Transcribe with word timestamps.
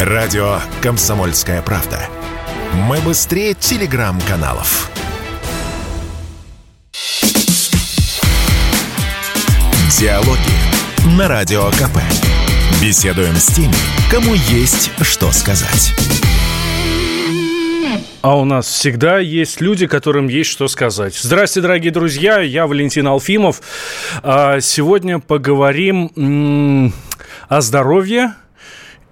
Радио 0.00 0.58
«Комсомольская 0.82 1.62
правда». 1.62 1.98
Мы 2.74 2.98
быстрее 2.98 3.54
телеграм-каналов. 3.54 4.90
Диалоги 9.98 11.16
на 11.16 11.28
Радио 11.28 11.70
КП. 11.70 11.96
Беседуем 12.82 13.36
с 13.36 13.46
теми, 13.46 13.72
кому 14.10 14.34
есть 14.34 14.90
что 15.00 15.32
сказать. 15.32 15.94
А 18.20 18.36
у 18.36 18.44
нас 18.44 18.66
всегда 18.66 19.18
есть 19.18 19.62
люди, 19.62 19.86
которым 19.86 20.28
есть 20.28 20.50
что 20.50 20.68
сказать. 20.68 21.16
Здравствуйте, 21.16 21.68
дорогие 21.68 21.90
друзья, 21.90 22.40
я 22.40 22.66
Валентин 22.66 23.06
Алфимов. 23.06 23.62
А, 24.22 24.60
сегодня 24.60 25.20
поговорим 25.20 26.92
о 27.48 27.60
здоровье, 27.62 28.34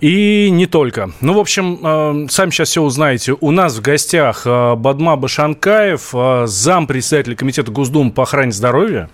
и 0.05 0.51
не 0.51 0.67
только. 0.67 1.13
Ну, 1.23 1.33
в 1.33 1.39
общем, 1.39 1.79
э, 1.83 2.27
сами 2.29 2.51
сейчас 2.51 2.69
все 2.69 2.83
узнаете. 2.83 3.35
У 3.41 3.51
нас 3.51 3.77
в 3.77 3.81
гостях 3.81 4.43
э, 4.45 4.75
Бадма 4.75 5.17
Башанкаев, 5.17 6.11
э, 6.13 6.45
зам 6.47 6.87
председателя 6.87 7.35
Комитета 7.35 7.73
Госдумы 7.73 8.11
по 8.11 8.25
охране 8.25 8.53
здоровья. 8.53 9.09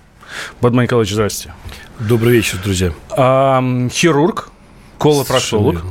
Бадма 0.61 0.83
Николаевич, 0.83 1.13
здравствуйте. 1.13 1.55
Добрый 2.01 2.33
вечер, 2.33 2.59
друзья. 2.65 2.93
Хирург, 3.93 4.51
колопроктолог. 4.99 5.85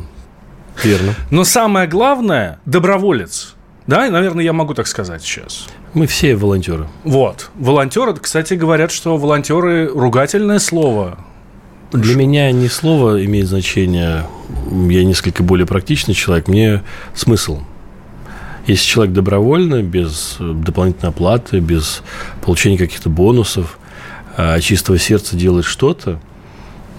Верно. 0.83 1.15
Но 1.31 1.45
самое 1.45 1.87
главное– 1.87 2.59
доброволец. 2.65 3.55
Да, 3.87 4.09
наверное, 4.09 4.43
я 4.43 4.51
могу 4.51 4.73
так 4.73 4.87
сказать 4.87 5.21
сейчас. 5.21 5.67
Мы 5.93 6.07
все 6.07 6.35
волонтеры. 6.35 6.87
Вот. 7.05 7.51
Волонтеры, 7.55 8.13
кстати, 8.15 8.55
говорят, 8.55 8.91
что 8.91 9.15
волонтеры– 9.15 9.87
ругательное 9.93 10.59
слово. 10.59 11.17
Для 11.91 12.15
меня 12.15 12.51
не 12.51 12.67
слово 12.67 13.25
имеет 13.25 13.47
значение. 13.47 14.25
Я 14.71 15.03
несколько 15.03 15.41
более 15.41 15.65
практичный 15.65 16.13
человек. 16.13 16.47
Мне 16.47 16.83
смысл. 17.15 17.61
Если 18.67 18.85
человек 18.85 19.15
добровольно, 19.15 19.81
без 19.81 20.35
дополнительной 20.39 21.09
оплаты, 21.09 21.59
без 21.59 22.03
получения 22.43 22.77
каких-то 22.77 23.09
бонусов, 23.09 23.79
а 24.37 24.59
чистого 24.59 24.99
сердца 24.99 25.35
делает 25.35 25.65
что-то, 25.65 26.19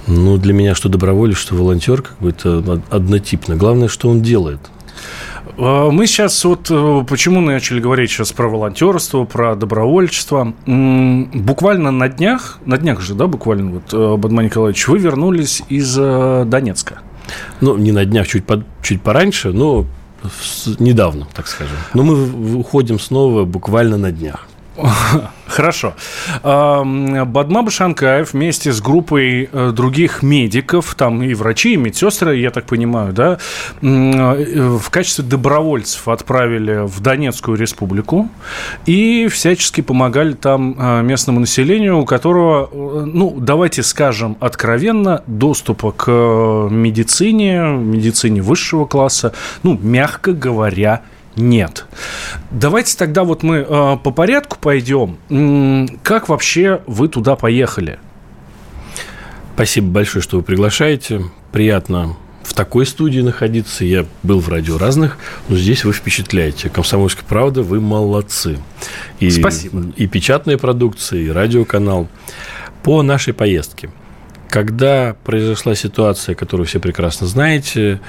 ну, 0.08 0.36
для 0.38 0.52
меня 0.52 0.74
что 0.74 0.88
доброволец, 0.88 1.36
что 1.36 1.54
волонтер, 1.54 2.02
как 2.02 2.18
бы 2.18 2.30
это 2.30 2.82
однотипно. 2.90 3.54
Главное, 3.54 3.86
что 3.86 4.08
он 4.08 4.22
делает– 4.22 4.60
мы 5.56 6.06
сейчас 6.06 6.44
вот 6.44 6.70
э, 6.70 7.04
почему 7.08 7.40
начали 7.40 7.80
говорить 7.80 8.10
сейчас 8.10 8.32
про 8.32 8.48
волонтерство, 8.48 9.24
про 9.24 9.54
добровольчество. 9.56 10.52
Буквально 10.66 11.90
на 11.90 12.08
днях, 12.08 12.58
на 12.64 12.78
днях 12.78 13.00
же, 13.00 13.14
да, 13.14 13.26
буквально 13.26 13.72
вот, 13.72 13.92
э, 13.92 14.16
Бадман 14.16 14.46
Николаевич, 14.46 14.86
вы 14.88 14.98
вернулись 14.98 15.62
из 15.68 15.96
э, 15.98 16.44
Донецка. 16.46 17.00
Ну, 17.60 17.76
не 17.76 17.92
на 17.92 18.04
днях, 18.04 18.26
чуть, 18.26 18.44
по, 18.44 18.62
чуть 18.82 19.02
пораньше, 19.02 19.52
но 19.52 19.86
недавно, 20.78 21.26
так 21.34 21.46
скажем. 21.46 21.76
Но 21.94 22.02
мы 22.02 22.58
уходим 22.58 22.98
снова 22.98 23.44
буквально 23.44 23.96
на 23.96 24.12
днях. 24.12 24.46
Хорошо. 25.46 25.94
Бадма 26.42 27.62
Башанкаев 27.62 28.32
вместе 28.32 28.72
с 28.72 28.80
группой 28.80 29.48
э, 29.52 29.72
других 29.72 30.22
медиков, 30.22 30.94
там 30.94 31.22
и 31.22 31.34
врачи, 31.34 31.74
и 31.74 31.76
медсестры, 31.76 32.36
я 32.36 32.50
так 32.50 32.66
понимаю, 32.66 33.12
да, 33.12 33.38
э, 33.82 34.78
в 34.78 34.90
качестве 34.90 35.24
добровольцев 35.24 36.06
отправили 36.06 36.86
в 36.86 37.00
Донецкую 37.00 37.58
республику 37.58 38.28
и 38.86 39.26
всячески 39.28 39.80
помогали 39.80 40.34
там 40.34 40.76
э, 40.78 41.02
местному 41.02 41.40
населению, 41.40 41.98
у 41.98 42.04
которого, 42.04 42.70
ну, 42.72 43.34
давайте 43.36 43.82
скажем 43.82 44.36
откровенно, 44.38 45.22
доступа 45.26 45.90
к 45.90 46.10
медицине, 46.70 47.60
медицине 47.62 48.40
высшего 48.40 48.86
класса, 48.86 49.32
ну, 49.64 49.76
мягко 49.82 50.32
говоря, 50.32 51.02
нет. 51.36 51.86
Давайте 52.50 52.96
тогда 52.96 53.24
вот 53.24 53.42
мы 53.42 53.56
э, 53.56 53.96
по 54.02 54.10
порядку 54.10 54.58
пойдем. 54.60 55.18
Как 56.02 56.28
вообще 56.28 56.82
вы 56.86 57.08
туда 57.08 57.36
поехали? 57.36 57.98
Спасибо 59.54 59.88
большое, 59.88 60.22
что 60.22 60.38
вы 60.38 60.42
приглашаете. 60.42 61.22
Приятно 61.52 62.16
в 62.42 62.54
такой 62.54 62.86
студии 62.86 63.20
находиться. 63.20 63.84
Я 63.84 64.06
был 64.22 64.40
в 64.40 64.48
радио 64.48 64.78
разных, 64.78 65.18
но 65.48 65.56
здесь 65.56 65.84
вы 65.84 65.92
впечатляете. 65.92 66.68
Комсомольская 66.68 67.24
правда, 67.28 67.62
вы 67.62 67.80
молодцы. 67.80 68.58
И, 69.20 69.30
Спасибо. 69.30 69.92
И 69.96 70.06
печатная 70.06 70.58
продукция, 70.58 71.20
и 71.20 71.28
радиоканал. 71.28 72.08
По 72.82 73.02
нашей 73.02 73.34
поездке. 73.34 73.90
Когда 74.50 75.14
произошла 75.22 75.76
ситуация, 75.76 76.34
которую 76.34 76.66
все 76.66 76.80
прекрасно 76.80 77.28
знаете, 77.28 78.00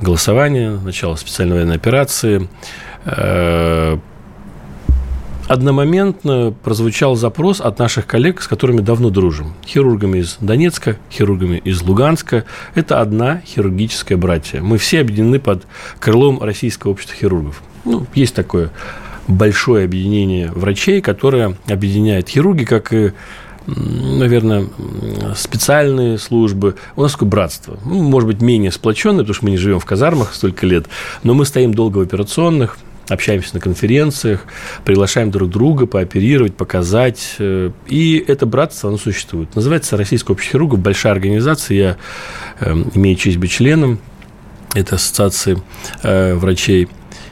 голосование, 0.00 0.70
начало 0.70 1.16
специальной 1.16 1.56
военной 1.56 1.76
операции, 1.76 2.48
э, 3.04 3.98
одномоментно 5.46 6.54
прозвучал 6.62 7.16
запрос 7.16 7.60
от 7.60 7.78
наших 7.78 8.06
коллег, 8.06 8.40
с 8.40 8.48
которыми 8.48 8.80
давно 8.80 9.10
дружим. 9.10 9.52
Хирургами 9.66 10.20
из 10.20 10.38
Донецка, 10.40 10.96
хирургами 11.12 11.58
из 11.58 11.82
Луганска. 11.82 12.44
Это 12.74 13.00
одна 13.02 13.42
хирургическая 13.44 14.16
братья. 14.16 14.62
Мы 14.62 14.78
все 14.78 15.00
объединены 15.00 15.38
под 15.38 15.66
крылом 15.98 16.42
Российского 16.42 16.92
общества 16.92 17.14
хирургов. 17.14 17.62
Ну, 17.84 18.06
есть 18.14 18.34
такое 18.34 18.70
большое 19.28 19.84
объединение 19.84 20.50
врачей, 20.50 21.02
которое 21.02 21.56
объединяет 21.68 22.30
хирурги, 22.30 22.64
как 22.64 22.92
и 22.94 23.12
наверное, 23.76 24.68
специальные 25.34 26.18
службы. 26.18 26.76
У 26.96 27.02
нас 27.02 27.12
такое 27.12 27.28
братство. 27.28 27.78
Ну, 27.84 28.02
может 28.02 28.26
быть, 28.28 28.40
менее 28.40 28.72
сплоченное, 28.72 29.20
потому 29.20 29.34
что 29.34 29.44
мы 29.44 29.50
не 29.50 29.56
живем 29.56 29.80
в 29.80 29.84
казармах 29.84 30.34
столько 30.34 30.66
лет, 30.66 30.86
но 31.22 31.34
мы 31.34 31.44
стоим 31.44 31.74
долго 31.74 31.98
в 31.98 32.02
операционных, 32.02 32.78
общаемся 33.08 33.54
на 33.54 33.60
конференциях, 33.60 34.44
приглашаем 34.84 35.30
друг 35.30 35.50
друга 35.50 35.86
пооперировать, 35.86 36.54
показать. 36.54 37.36
Э, 37.38 37.70
и 37.86 38.24
это 38.26 38.46
братство, 38.46 38.88
оно 38.88 38.98
существует. 38.98 39.54
Называется 39.54 39.96
Российское 39.96 40.32
общество 40.32 40.52
хирургов, 40.52 40.78
большая 40.80 41.12
организация. 41.12 41.76
Я 41.76 41.96
э, 42.60 42.72
имею 42.94 43.16
честь 43.16 43.38
быть 43.38 43.50
членом 43.50 43.98
этой 44.74 44.94
ассоциации 44.94 45.60
э, 46.02 46.34
врачей. 46.34 46.88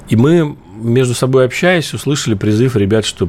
И 0.09 0.17
мы 0.17 0.57
между 0.79 1.15
собой 1.15 1.45
общаясь, 1.45 1.93
услышали 1.93 2.35
призыв 2.35 2.77
ребят, 2.77 3.05
что 3.05 3.29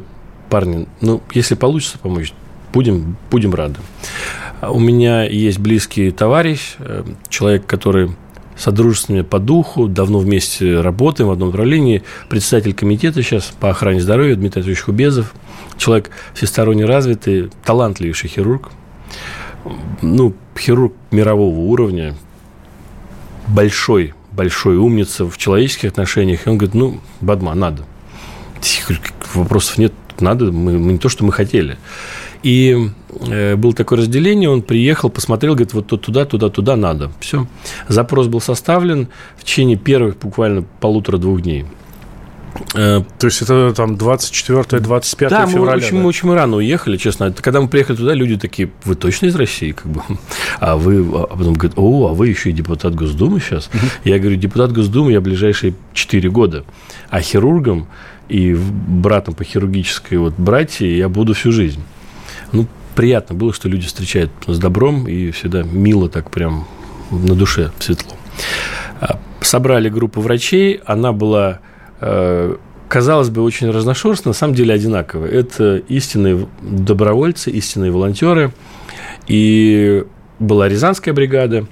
парни, 0.49 0.87
ну, 1.01 1.21
если 1.33 1.55
получится 1.55 1.97
помочь, 1.99 2.33
будем, 2.73 3.17
будем 3.29 3.53
рады. 3.53 3.79
У 4.61 4.79
меня 4.79 5.23
есть 5.23 5.59
близкий 5.59 6.11
товарищ, 6.11 6.75
э, 6.79 7.03
человек, 7.29 7.65
который 7.65 8.11
содружественными 8.57 9.23
по 9.23 9.39
духу, 9.39 9.87
давно 9.87 10.19
вместе 10.19 10.81
работаем 10.81 11.29
в 11.29 11.31
одном 11.31 11.49
направлении, 11.49 12.03
председатель 12.27 12.73
комитета 12.73 13.23
сейчас 13.23 13.53
по 13.57 13.69
охране 13.69 14.01
здоровья 14.01 14.35
Дмитрий 14.35 14.59
Анатольевич 14.59 14.83
Хубезов, 14.83 15.33
человек 15.77 16.11
всесторонне 16.33 16.83
развитый, 16.85 17.49
талантливейший 17.63 18.29
хирург, 18.29 18.69
ну, 20.01 20.35
хирург 20.57 20.93
мирового 21.11 21.57
уровня, 21.57 22.15
большой, 23.47 24.13
большой 24.31 24.75
умница 24.77 25.25
в 25.25 25.37
человеческих 25.37 25.91
отношениях, 25.91 26.45
и 26.45 26.49
он 26.49 26.57
говорит, 26.57 26.75
ну, 26.75 26.99
Бадма, 27.21 27.55
надо. 27.55 27.83
Вопросов 29.33 29.77
нет, 29.77 29.93
надо, 30.19 30.51
мы, 30.51 30.77
мы 30.77 30.93
не 30.93 30.97
то, 30.97 31.07
что 31.07 31.23
мы 31.23 31.31
хотели. 31.31 31.77
И 32.43 32.89
э, 33.27 33.55
было 33.55 33.73
такое 33.73 33.99
разделение, 33.99 34.49
он 34.49 34.61
приехал, 34.61 35.09
посмотрел, 35.09 35.53
говорит, 35.53 35.73
вот 35.73 35.87
туда, 35.87 36.25
туда, 36.25 36.49
туда 36.49 36.75
надо. 36.75 37.11
Все. 37.19 37.47
Запрос 37.87 38.27
был 38.27 38.39
составлен 38.39 39.09
в 39.37 39.43
течение 39.43 39.77
первых 39.77 40.17
буквально 40.17 40.63
полутора-двух 40.79 41.41
дней. 41.41 41.65
Э, 42.75 43.01
то 43.17 43.27
есть 43.27 43.41
это 43.41 43.73
там 43.73 43.95
24-25 43.95 45.29
да, 45.29 45.45
февраля? 45.47 45.71
Мы 45.71 45.77
очень, 45.77 45.91
да, 45.91 46.01
мы 46.01 46.07
очень 46.07 46.33
рано 46.33 46.57
уехали, 46.57 46.95
честно. 46.95 47.25
Это 47.25 47.41
когда 47.41 47.59
мы 47.59 47.67
приехали 47.67 47.97
туда, 47.97 48.13
люди 48.13 48.37
такие, 48.37 48.71
вы 48.85 48.95
точно 48.95 49.27
из 49.27 49.35
России? 49.35 49.71
Как 49.71 49.87
бы? 49.87 50.01
А 50.59 50.77
вы, 50.77 50.99
а 50.99 51.27
потом 51.27 51.53
говорят, 51.53 51.77
о, 51.77 52.07
а 52.07 52.13
вы 52.13 52.29
еще 52.29 52.49
и 52.49 52.53
депутат 52.53 52.95
Госдумы 52.95 53.41
сейчас? 53.41 53.69
Я 54.05 54.17
говорю, 54.19 54.37
депутат 54.37 54.71
Госдумы 54.71 55.11
я 55.11 55.19
ближайшие 55.19 55.73
4 55.93 56.29
года. 56.29 56.63
А 57.09 57.21
хирургом 57.21 57.87
и 58.29 58.53
братом 58.53 59.33
по 59.33 59.43
хирургической 59.43 60.17
вот 60.19 60.35
братья 60.37 60.85
я 60.85 61.09
буду 61.09 61.33
всю 61.33 61.51
жизнь 61.51 61.81
ну, 62.51 62.67
приятно 62.95 63.35
было, 63.35 63.53
что 63.53 63.69
люди 63.69 63.87
встречают 63.87 64.31
с 64.47 64.57
добром 64.59 65.07
и 65.07 65.31
всегда 65.31 65.63
мило 65.63 66.09
так 66.09 66.31
прям 66.31 66.67
на 67.11 67.35
душе 67.35 67.71
светло. 67.79 68.15
А, 68.99 69.19
собрали 69.41 69.89
группу 69.89 70.21
врачей, 70.21 70.81
она 70.85 71.11
была, 71.11 71.59
э, 72.01 72.55
казалось 72.87 73.29
бы, 73.29 73.41
очень 73.41 73.69
разношерстная, 73.71 74.31
на 74.31 74.37
самом 74.37 74.53
деле 74.53 74.73
одинаковая. 74.73 75.29
Это 75.29 75.77
истинные 75.87 76.47
добровольцы, 76.61 77.51
истинные 77.51 77.91
волонтеры. 77.91 78.51
И 79.27 80.03
была 80.39 80.67
Рязанская 80.67 81.13
бригада, 81.13 81.67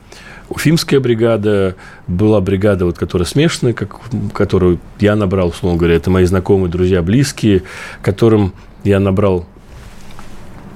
Уфимская 0.49 1.01
бригада, 1.01 1.75
была 2.07 2.39
бригада, 2.39 2.85
вот, 2.85 2.97
которая 2.97 3.25
смешанная, 3.25 3.73
как, 3.73 3.97
которую 4.33 4.79
я 4.99 5.15
набрал, 5.17 5.49
условно 5.49 5.77
говоря, 5.77 5.95
это 5.95 6.09
мои 6.09 6.23
знакомые, 6.23 6.71
друзья, 6.71 7.01
близкие, 7.01 7.63
которым 8.01 8.53
я 8.85 9.01
набрал 9.01 9.45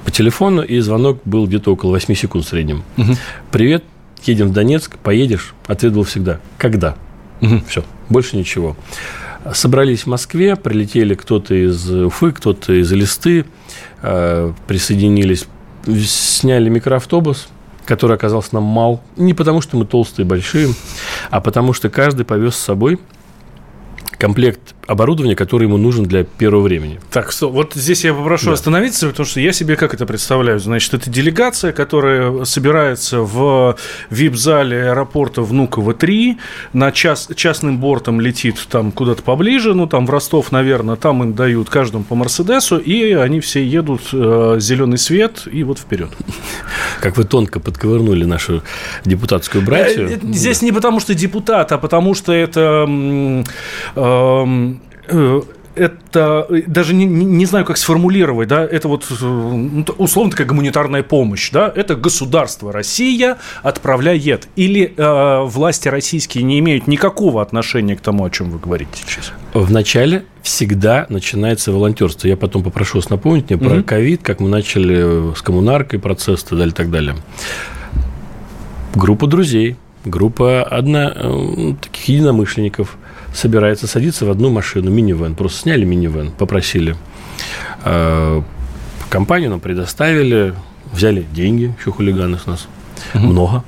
по 0.06 0.12
телефону, 0.12 0.62
и 0.62 0.80
звонок 0.80 1.20
был 1.26 1.48
где-то 1.48 1.74
около 1.74 1.92
8 1.92 2.16
секунд 2.16 2.46
в 2.46 2.50
среднем. 2.50 2.84
Угу. 2.98 3.16
Привет, 3.52 3.84
едем 4.24 4.50
в 4.50 4.54
Донецк, 4.54 4.98
поедешь? 4.98 5.54
Ответ 5.68 5.94
был 5.94 6.04
всегда. 6.04 6.40
Когда? 6.58 6.96
Угу. 7.42 7.64
Все, 7.68 7.84
больше 8.10 8.38
ничего. 8.38 8.76
Собрались 9.54 10.02
в 10.02 10.08
Москве, 10.08 10.56
прилетели 10.56 11.16
кто-то 11.16 11.56
из 11.56 11.90
Уфы, 11.90 12.32
кто-то 12.32 12.74
из 12.74 12.92
Листы, 12.92 13.46
э, 14.04 14.54
присоединились, 14.68 15.48
сняли 15.86 16.70
микроавтобус, 16.70 17.48
который 17.86 18.16
оказался 18.16 18.50
нам 18.54 18.64
мал. 18.64 19.02
Не 19.18 19.34
потому, 19.34 19.62
что 19.62 19.78
мы 19.78 19.86
толстые 19.86 20.26
и 20.26 20.30
большие, 20.30 20.70
а 21.32 21.42
потому, 21.42 21.74
что 21.74 21.90
каждый 21.90 22.24
повез 22.24 22.56
с 22.56 22.60
собой 22.60 23.00
комплект 24.22 24.76
оборудования, 24.86 25.36
которое 25.36 25.66
ему 25.66 25.78
нужен 25.78 26.06
для 26.06 26.24
первого 26.24 26.62
времени. 26.62 27.00
Так, 27.12 27.32
стоп. 27.32 27.54
Вот 27.54 27.74
здесь 27.74 28.04
я 28.04 28.14
попрошу 28.14 28.48
да. 28.48 28.54
остановиться, 28.54 29.08
потому 29.08 29.26
что 29.26 29.40
я 29.40 29.52
себе 29.52 29.76
как 29.76 29.96
это 29.96 30.06
представляю. 30.06 30.60
Значит, 30.60 30.94
это 30.94 31.10
делегация, 31.10 31.72
которая 31.72 32.44
собирается 32.44 33.22
в 33.22 33.78
вип-зале 34.12 34.90
аэропорта 34.90 35.42
Внуково-3, 35.42 36.38
на 36.74 36.92
час, 36.92 37.30
частным 37.36 37.80
бортом 37.80 38.22
летит 38.22 38.68
там 38.70 38.92
куда-то 38.92 39.24
поближе, 39.24 39.74
ну, 39.74 39.88
там 39.88 40.06
в 40.06 40.12
Ростов, 40.12 40.52
наверное, 40.52 40.98
там 40.98 41.24
им 41.24 41.34
дают 41.34 41.72
каждому 41.72 42.04
по 42.04 42.14
Мерседесу, 42.14 42.78
и 42.78 43.14
они 43.14 43.40
все 43.40 43.66
едут 43.66 44.02
э, 44.14 44.58
зеленый 44.60 45.00
свет, 45.00 45.48
и 45.52 45.64
вот 45.64 45.80
вперед. 45.80 46.12
Как 47.00 47.18
вы 47.18 47.24
тонко 47.24 47.60
подковырнули 47.60 48.26
нашу 48.26 48.62
депутатскую 49.04 49.64
братью. 49.64 50.12
Э, 50.12 50.20
здесь 50.22 50.62
не 50.62 50.72
потому, 50.72 51.00
что 51.00 51.16
депутат, 51.16 51.72
а 51.72 51.80
потому 51.80 52.14
что 52.14 52.32
это... 52.34 52.86
Э, 54.12 54.74
Э, 55.12 55.42
это 55.74 56.48
даже 56.68 56.94
не, 56.94 57.06
не 57.06 57.46
знаю, 57.46 57.64
как 57.64 57.78
сформулировать, 57.78 58.50
да, 58.50 58.66
это 58.66 58.90
вот 58.90 59.06
э, 59.10 59.16
ну, 59.24 59.86
условно 59.98 60.32
такая 60.32 60.46
гуманитарная 60.46 61.02
помощь, 61.02 61.50
да, 61.50 61.72
это 61.74 61.96
государство 61.96 62.74
Россия 62.74 63.38
отправляет. 63.64 64.50
Или 64.58 64.94
э, 64.96 65.44
власти 65.46 65.88
российские 65.88 66.44
не 66.44 66.60
имеют 66.60 66.88
никакого 66.88 67.42
отношения 67.42 67.96
к 67.96 68.02
тому, 68.02 68.26
о 68.26 68.30
чем 68.30 68.50
вы 68.52 68.60
говорите 68.60 68.92
сейчас? 68.96 69.32
Вначале 69.54 70.26
всегда 70.42 71.06
начинается 71.08 71.72
волонтерство. 71.72 72.28
Я 72.28 72.36
потом 72.36 72.64
попрошу 72.64 72.98
вас 72.98 73.10
напомнить 73.10 73.50
мне 73.50 73.58
про 73.58 73.82
ковид, 73.82 74.22
как 74.24 74.42
мы 74.42 74.50
начали 74.50 75.34
с 75.34 75.42
коммунаркой 75.42 76.00
процесс 76.00 76.44
и 76.44 76.48
так 76.50 76.58
далее, 76.58 76.74
так 76.74 76.92
далее. 76.92 77.16
Группа 78.94 79.26
друзей, 79.26 79.78
группа 80.04 80.64
одна, 80.64 81.14
э, 81.16 81.74
таких 81.82 82.10
единомышленников– 82.10 82.98
собирается 83.34 83.88
садиться 83.88 84.26
в 84.26 84.32
одну 84.32 84.50
машину, 84.50 84.92
минивэн. 84.92 85.36
Просто 85.36 85.62
сняли 85.62 85.86
минивэн, 85.86 86.32
попросили. 86.32 86.96
Э, 87.84 88.42
компанию 89.10 89.50
нам 89.50 89.60
предоставили, 89.60 90.54
взяли 90.92 91.26
деньги, 91.34 91.74
еще 91.80 91.92
хулиганы 91.92 92.38
с 92.38 92.46
нас, 92.46 92.68
угу. 93.14 93.26
много. 93.26 93.64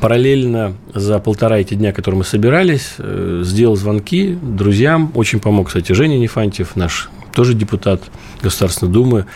Параллельно 0.00 0.74
за 0.94 1.18
полтора 1.18 1.58
эти 1.58 1.74
дня, 1.74 1.92
которые 1.92 2.18
мы 2.18 2.24
собирались, 2.24 2.94
э, 2.98 3.42
сделал 3.44 3.76
звонки 3.76 4.38
друзьям. 4.40 5.12
Очень 5.14 5.40
помог, 5.40 5.68
кстати, 5.68 5.92
Женя 5.92 6.18
Нефантьев, 6.18 6.74
наш 6.74 7.10
тоже 7.32 7.54
депутат 7.54 8.02
Государственной 8.42 8.92
Думы. 8.92 9.26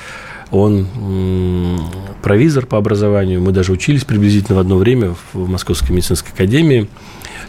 Он 0.51 0.87
провизор 2.23 2.67
по 2.67 2.79
образованию. 2.79 3.41
Мы 3.41 3.51
даже 3.51 3.73
учились 3.73 4.05
приблизительно 4.05 4.57
в 4.57 4.61
одно 4.61 4.77
время 4.77 5.17
в 5.33 5.49
Московской 5.49 5.97
медицинской 5.97 6.33
академии 6.33 6.89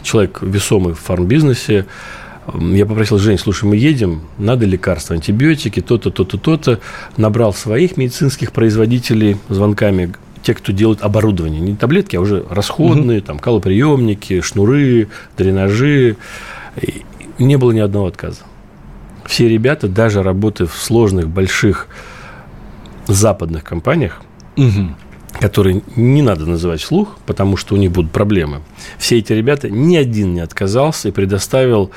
человек 0.06 0.38
весомый 0.40 0.94
в 0.94 0.98
фармбизнесе, 0.98 1.86
я 2.54 2.86
попросил 2.86 3.18
Жень, 3.18 3.38
слушай, 3.38 3.64
мы 3.64 3.76
едем, 3.76 4.22
надо 4.38 4.66
лекарства, 4.66 5.16
антибиотики, 5.16 5.80
то-то, 5.80 6.10
то-то, 6.10 6.38
то-то. 6.38 6.80
Набрал 7.16 7.52
своих 7.52 7.96
медицинских 7.96 8.52
производителей 8.52 9.36
звонками, 9.48 10.14
те, 10.42 10.54
кто 10.54 10.72
делают 10.72 11.02
оборудование, 11.02 11.60
не 11.60 11.74
таблетки, 11.74 12.14
а 12.14 12.20
уже 12.20 12.44
расходные, 12.48 13.18
угу. 13.18 13.26
там, 13.26 13.38
калоприемники, 13.40 14.40
шнуры, 14.42 15.08
дренажи. 15.36 16.16
И 16.80 17.02
не 17.40 17.56
было 17.56 17.72
ни 17.72 17.80
одного 17.80 18.06
отказа. 18.06 18.42
Все 19.24 19.48
ребята, 19.48 19.88
даже 19.88 20.22
работая 20.22 20.68
в 20.68 20.76
сложных, 20.76 21.28
больших 21.28 21.88
западных 23.08 23.64
компаниях, 23.64 24.22
угу 24.56 24.94
которые 25.40 25.82
не 25.96 26.22
надо 26.22 26.46
называть 26.46 26.80
вслух, 26.80 27.16
потому 27.26 27.56
что 27.56 27.74
у 27.74 27.78
них 27.78 27.92
будут 27.92 28.10
проблемы. 28.10 28.62
Все 28.98 29.18
эти 29.18 29.32
ребята, 29.32 29.68
ни 29.68 29.96
один 29.96 30.34
не 30.34 30.40
отказался 30.40 31.08
и 31.08 31.12
предоставил 31.12 31.90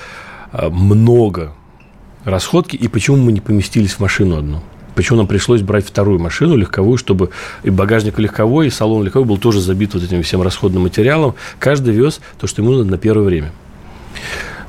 а, 0.51 0.69
много 0.69 1.53
расходки. 2.25 2.75
И 2.75 2.87
почему 2.87 3.17
мы 3.17 3.31
не 3.31 3.41
поместились 3.41 3.93
в 3.93 3.99
машину 3.99 4.37
одну? 4.37 4.61
Почему 4.95 5.19
нам 5.19 5.27
пришлось 5.27 5.61
брать 5.61 5.85
вторую 5.87 6.19
машину 6.19 6.55
легковую, 6.55 6.97
чтобы 6.97 7.29
и 7.63 7.69
багажник 7.69 8.19
легковой, 8.19 8.67
и 8.67 8.69
салон 8.69 9.03
легковой 9.05 9.27
был 9.27 9.37
тоже 9.37 9.61
забит 9.61 9.93
вот 9.93 10.03
этим 10.03 10.23
всем 10.23 10.41
расходным 10.41 10.83
материалом. 10.83 11.35
Каждый 11.59 11.93
вез 11.93 12.19
то, 12.39 12.47
что 12.47 12.61
ему 12.61 12.73
надо 12.73 12.85
на 12.85 12.97
первое 12.97 13.25
время. 13.25 13.51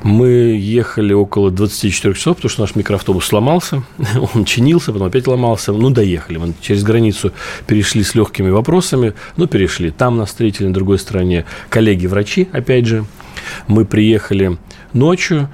Мы 0.03 0.57
ехали 0.59 1.13
около 1.13 1.51
24 1.51 2.13
часов, 2.15 2.37
потому 2.37 2.49
что 2.49 2.61
наш 2.61 2.75
микроавтобус 2.75 3.25
сломался. 3.25 3.83
Он 4.33 4.45
чинился, 4.45 4.91
потом 4.91 5.07
опять 5.07 5.27
ломался. 5.27 5.73
Ну, 5.73 5.89
доехали. 5.89 6.37
Мы 6.37 6.53
через 6.61 6.83
границу 6.83 7.31
перешли 7.67 8.03
с 8.03 8.15
легкими 8.15 8.49
вопросами. 8.49 9.13
Ну, 9.37 9.47
перешли. 9.47 9.91
Там 9.91 10.17
нас 10.17 10.29
встретили 10.29 10.67
на 10.67 10.73
другой 10.73 10.97
стороне 10.97 11.45
коллеги-врачи, 11.69 12.47
опять 12.51 12.85
же. 12.85 13.05
Мы 13.67 13.85
приехали 13.85 14.57
ночью. 14.93 15.49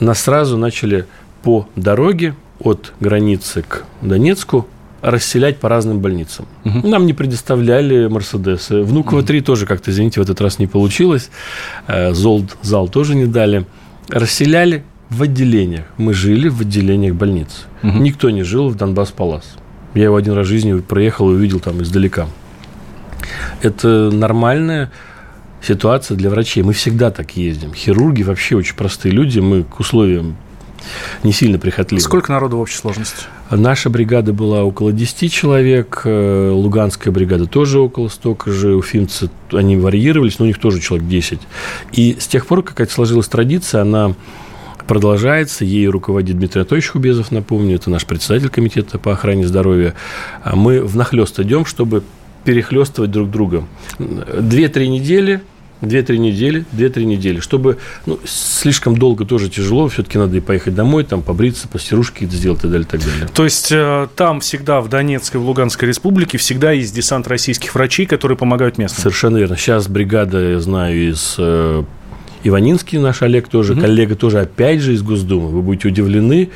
Нас 0.00 0.20
сразу 0.20 0.56
начали 0.56 1.06
по 1.42 1.68
дороге 1.76 2.34
от 2.58 2.92
границы 3.00 3.62
к 3.62 3.84
Донецку 4.00 4.66
расселять 5.02 5.58
по 5.58 5.68
разным 5.68 6.00
больницам. 6.00 6.46
Угу. 6.64 6.88
Нам 6.88 7.04
не 7.04 7.12
предоставляли 7.12 8.06
Мерседесы. 8.08 8.82
Внуково 8.82 9.22
3 9.22 9.38
угу. 9.38 9.46
тоже 9.46 9.66
как-то, 9.66 9.90
извините, 9.90 10.20
в 10.20 10.22
этот 10.22 10.40
раз 10.40 10.58
не 10.58 10.66
получилось. 10.66 11.30
Э, 11.86 12.14
Золд 12.14 12.56
зал 12.62 12.88
тоже 12.88 13.14
не 13.14 13.26
дали 13.26 13.66
расселяли 14.08 14.84
в 15.10 15.22
отделениях. 15.22 15.84
Мы 15.96 16.14
жили 16.14 16.48
в 16.48 16.60
отделениях 16.60 17.14
больниц. 17.14 17.66
Угу. 17.82 17.98
Никто 17.98 18.30
не 18.30 18.42
жил 18.42 18.68
в 18.68 18.76
Донбасс-Палас. 18.76 19.44
Я 19.94 20.04
его 20.04 20.16
один 20.16 20.34
раз 20.34 20.46
в 20.46 20.50
жизни 20.50 20.78
проехал 20.80 21.30
и 21.30 21.34
увидел 21.34 21.60
там 21.60 21.82
издалека. 21.82 22.26
Это 23.62 24.10
нормальная 24.10 24.90
ситуация 25.62 26.16
для 26.16 26.30
врачей. 26.30 26.62
Мы 26.62 26.72
всегда 26.72 27.10
так 27.10 27.36
ездим. 27.36 27.72
Хирурги 27.72 28.22
вообще 28.22 28.56
очень 28.56 28.74
простые 28.74 29.12
люди. 29.12 29.38
Мы 29.38 29.62
к 29.62 29.80
условиям 29.80 30.36
не 31.22 31.32
сильно 31.32 31.58
прихотливы. 31.58 32.00
Сколько 32.00 32.32
народу 32.32 32.58
в 32.58 32.60
общей 32.60 32.76
сложности? 32.76 33.24
Наша 33.50 33.90
бригада 33.90 34.32
была 34.32 34.64
около 34.64 34.92
10 34.92 35.32
человек, 35.32 36.02
э, 36.04 36.50
Луганская 36.50 37.12
бригада 37.12 37.46
тоже 37.46 37.80
около 37.80 38.08
столько 38.08 38.50
же, 38.50 38.74
уфимцы, 38.74 39.30
они 39.52 39.76
варьировались, 39.76 40.38
но 40.38 40.44
у 40.44 40.48
них 40.48 40.58
тоже 40.58 40.80
человек 40.80 41.06
10. 41.08 41.40
И 41.92 42.16
с 42.18 42.26
тех 42.26 42.46
пор, 42.46 42.62
как 42.62 42.80
это 42.80 42.92
сложилась 42.92 43.28
традиция, 43.28 43.82
она 43.82 44.14
продолжается. 44.86 45.64
Ей 45.64 45.86
руководит 45.88 46.36
Дмитрий 46.36 46.60
Анатольевич 46.60 46.90
Хубезов, 46.90 47.30
напомню, 47.30 47.76
это 47.76 47.90
наш 47.90 48.04
председатель 48.06 48.48
комитета 48.48 48.98
по 48.98 49.12
охране 49.12 49.46
здоровья. 49.46 49.94
А 50.42 50.56
мы 50.56 50.80
в 50.82 50.96
нахлест 50.96 51.38
идем, 51.40 51.64
чтобы 51.64 52.02
перехлестывать 52.44 53.10
друг 53.10 53.30
друга. 53.30 53.64
Две-три 53.98 54.88
недели– 54.88 55.40
Две-три 55.86 56.18
недели, 56.18 56.64
две-три 56.72 57.04
недели. 57.04 57.40
Чтобы 57.40 57.78
ну, 58.06 58.18
слишком 58.24 58.96
долго 58.96 59.24
тоже 59.24 59.48
тяжело, 59.50 59.88
все-таки 59.88 60.18
надо 60.18 60.36
и 60.36 60.40
поехать 60.40 60.74
домой, 60.74 61.04
там 61.04 61.22
побриться, 61.22 61.68
постирушки 61.68 62.24
сделать 62.26 62.60
и 62.60 62.62
так 62.62 62.70
далее, 62.70 62.86
и 62.86 62.90
так 62.90 63.00
далее. 63.00 63.28
То 63.32 63.44
есть 63.44 63.70
э, 63.70 64.08
там 64.16 64.40
всегда, 64.40 64.80
в 64.80 64.88
Донецкой, 64.88 65.40
в 65.40 65.44
Луганской 65.46 65.88
республике, 65.88 66.38
всегда 66.38 66.72
есть 66.72 66.94
десант 66.94 67.28
российских 67.28 67.74
врачей, 67.74 68.06
которые 68.06 68.38
помогают 68.38 68.78
местным? 68.78 69.00
Совершенно 69.00 69.36
верно. 69.36 69.56
Сейчас 69.56 69.88
бригада, 69.88 70.52
я 70.52 70.60
знаю, 70.60 71.10
из 71.10 71.36
э, 71.38 71.84
Иванинский 72.44 72.98
наш 72.98 73.22
Олег 73.22 73.48
тоже, 73.48 73.72
угу. 73.72 73.82
коллега 73.82 74.14
тоже, 74.14 74.40
опять 74.40 74.80
же, 74.80 74.94
из 74.94 75.02
Госдумы. 75.02 75.48
Вы 75.48 75.62
будете 75.62 75.88
удивлены. 75.88 76.50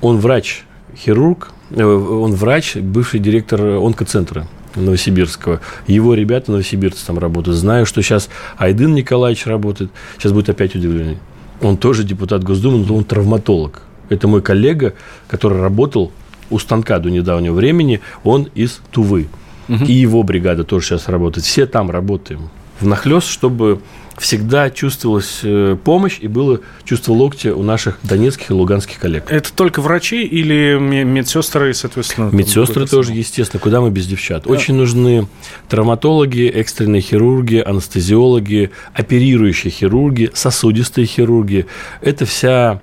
Он 0.00 0.18
врач, 0.18 0.64
хирург, 0.96 1.52
э, 1.70 1.84
он 1.84 2.34
врач, 2.34 2.76
бывший 2.76 3.20
директор 3.20 3.60
онкоцентра 3.60 4.46
Новосибирского. 4.76 5.60
Его 5.86 6.14
ребята 6.14 6.50
новосибирцы 6.50 7.04
там 7.06 7.18
работают. 7.18 7.56
Знаю, 7.56 7.86
что 7.86 8.02
сейчас 8.02 8.28
Айдын 8.58 8.94
Николаевич 8.94 9.46
работает. 9.46 9.90
Сейчас 10.18 10.32
будет 10.32 10.48
опять 10.48 10.74
удивлены. 10.74 11.18
Он 11.60 11.76
тоже 11.76 12.04
депутат 12.04 12.44
Госдумы, 12.44 12.84
но 12.86 12.96
он 12.96 13.04
травматолог. 13.04 13.82
Это 14.08 14.28
мой 14.28 14.42
коллега, 14.42 14.94
который 15.26 15.60
работал 15.60 16.12
у 16.50 16.58
станка 16.58 16.98
до 16.98 17.10
недавнего 17.10 17.54
времени. 17.54 18.00
Он 18.24 18.48
из 18.54 18.80
Тувы. 18.90 19.28
Угу. 19.68 19.84
И 19.84 19.92
его 19.92 20.22
бригада 20.22 20.64
тоже 20.64 20.86
сейчас 20.86 21.08
работает. 21.08 21.44
Все 21.46 21.66
там 21.66 21.90
работаем. 21.90 22.50
Внахлёст, 22.80 23.28
чтобы 23.28 23.80
всегда 24.18 24.70
чувствовалась 24.70 25.40
э, 25.42 25.76
помощь 25.82 26.18
и 26.20 26.28
было 26.28 26.60
чувство 26.84 27.12
локтя 27.12 27.54
у 27.54 27.62
наших 27.62 27.98
донецких 28.02 28.50
и 28.50 28.52
луганских 28.52 28.98
коллег. 28.98 29.24
Это 29.30 29.52
только 29.52 29.80
врачи 29.80 30.24
или 30.24 30.78
медсестры, 30.78 31.74
соответственно? 31.74 32.30
Медсестры 32.30 32.86
тоже, 32.86 33.12
естественно. 33.12 33.60
Куда 33.60 33.80
мы 33.80 33.90
без 33.90 34.06
девчат? 34.06 34.44
Да. 34.44 34.50
Очень 34.50 34.74
нужны 34.74 35.28
травматологи, 35.68 36.48
экстренные 36.48 37.02
хирурги, 37.02 37.62
анестезиологи, 37.64 38.70
оперирующие 38.94 39.70
хирурги, 39.70 40.30
сосудистые 40.34 41.06
хирурги. 41.06 41.66
Это 42.00 42.24
вся 42.24 42.80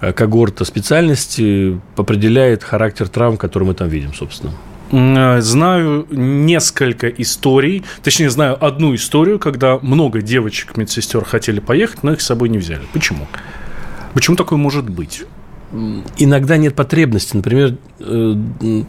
э, 0.00 0.12
когорта 0.12 0.64
специальностей 0.64 1.80
определяет 1.96 2.62
характер 2.62 3.08
травм, 3.08 3.36
которые 3.36 3.68
мы 3.68 3.74
там 3.74 3.88
видим, 3.88 4.14
собственно. 4.14 4.52
Знаю 4.90 6.06
несколько 6.10 7.08
историй, 7.08 7.84
точнее, 8.02 8.30
знаю 8.30 8.56
одну 8.64 8.94
историю, 8.94 9.38
когда 9.38 9.78
много 9.82 10.22
девочек-медсестер 10.22 11.24
хотели 11.24 11.60
поехать, 11.60 12.02
но 12.02 12.12
их 12.12 12.20
с 12.20 12.26
собой 12.26 12.48
не 12.48 12.58
взяли. 12.58 12.82
Почему? 12.92 13.26
Почему 14.14 14.36
такое 14.36 14.58
может 14.58 14.88
быть? 14.88 15.24
Иногда 16.16 16.56
нет 16.56 16.74
потребности. 16.74 17.36
Например, 17.36 17.76
э, 18.00 18.34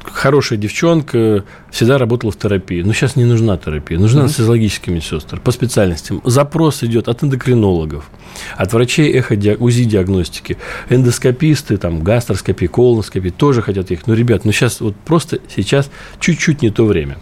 хорошая 0.03 0.57
девчонка 0.57 1.43
всегда 1.71 1.97
работала 1.97 2.31
в 2.31 2.37
терапии. 2.37 2.81
Но 2.81 2.93
сейчас 2.93 3.15
не 3.15 3.25
нужна 3.25 3.57
терапия. 3.57 3.99
Нужна 3.99 4.23
mm-hmm. 4.23 4.29
социологические 4.29 4.95
медсестры 4.95 5.39
по 5.39 5.51
специальностям. 5.51 6.21
Запрос 6.23 6.83
идет 6.83 7.07
от 7.07 7.23
эндокринологов, 7.23 8.09
от 8.55 8.73
врачей 8.73 9.11
эхо 9.11 9.35
УЗИ-диагностики. 9.35 10.57
Эндоскописты, 10.89 11.77
там, 11.77 12.01
гастроскопии, 12.01 12.67
колоноскопии 12.67 13.29
тоже 13.29 13.61
хотят 13.61 13.91
их. 13.91 14.07
Но, 14.07 14.13
ребят, 14.13 14.45
ну 14.45 14.51
сейчас 14.51 14.79
вот 14.79 14.95
просто 14.95 15.39
сейчас 15.53 15.89
чуть-чуть 16.19 16.61
не 16.61 16.69
то 16.69 16.85
время. 16.85 17.17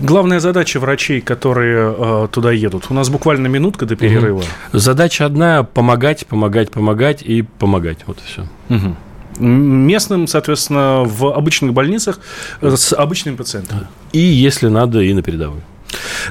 Главная 0.00 0.40
задача 0.40 0.80
врачей, 0.80 1.20
которые 1.20 1.94
э, 1.96 2.28
туда 2.32 2.52
едут. 2.52 2.86
У 2.90 2.94
нас 2.94 3.10
буквально 3.10 3.48
минутка 3.48 3.86
до 3.86 3.96
перерыва. 3.96 4.38
Угу. 4.38 4.78
Задача 4.78 5.26
одна: 5.26 5.62
помогать, 5.62 6.26
помогать, 6.26 6.70
помогать 6.70 7.22
и 7.22 7.42
помогать. 7.42 7.98
Вот 8.06 8.18
и 8.18 8.22
все. 8.26 8.46
Угу 8.68 8.96
местным, 9.38 10.26
соответственно, 10.26 11.02
в 11.04 11.32
обычных 11.32 11.72
больницах 11.72 12.20
э, 12.60 12.76
с 12.76 12.92
обычными 12.92 13.36
пациентами. 13.36 13.86
И, 14.12 14.18
если 14.18 14.68
надо, 14.68 15.00
и 15.00 15.14
на 15.14 15.22
передовой. 15.22 15.60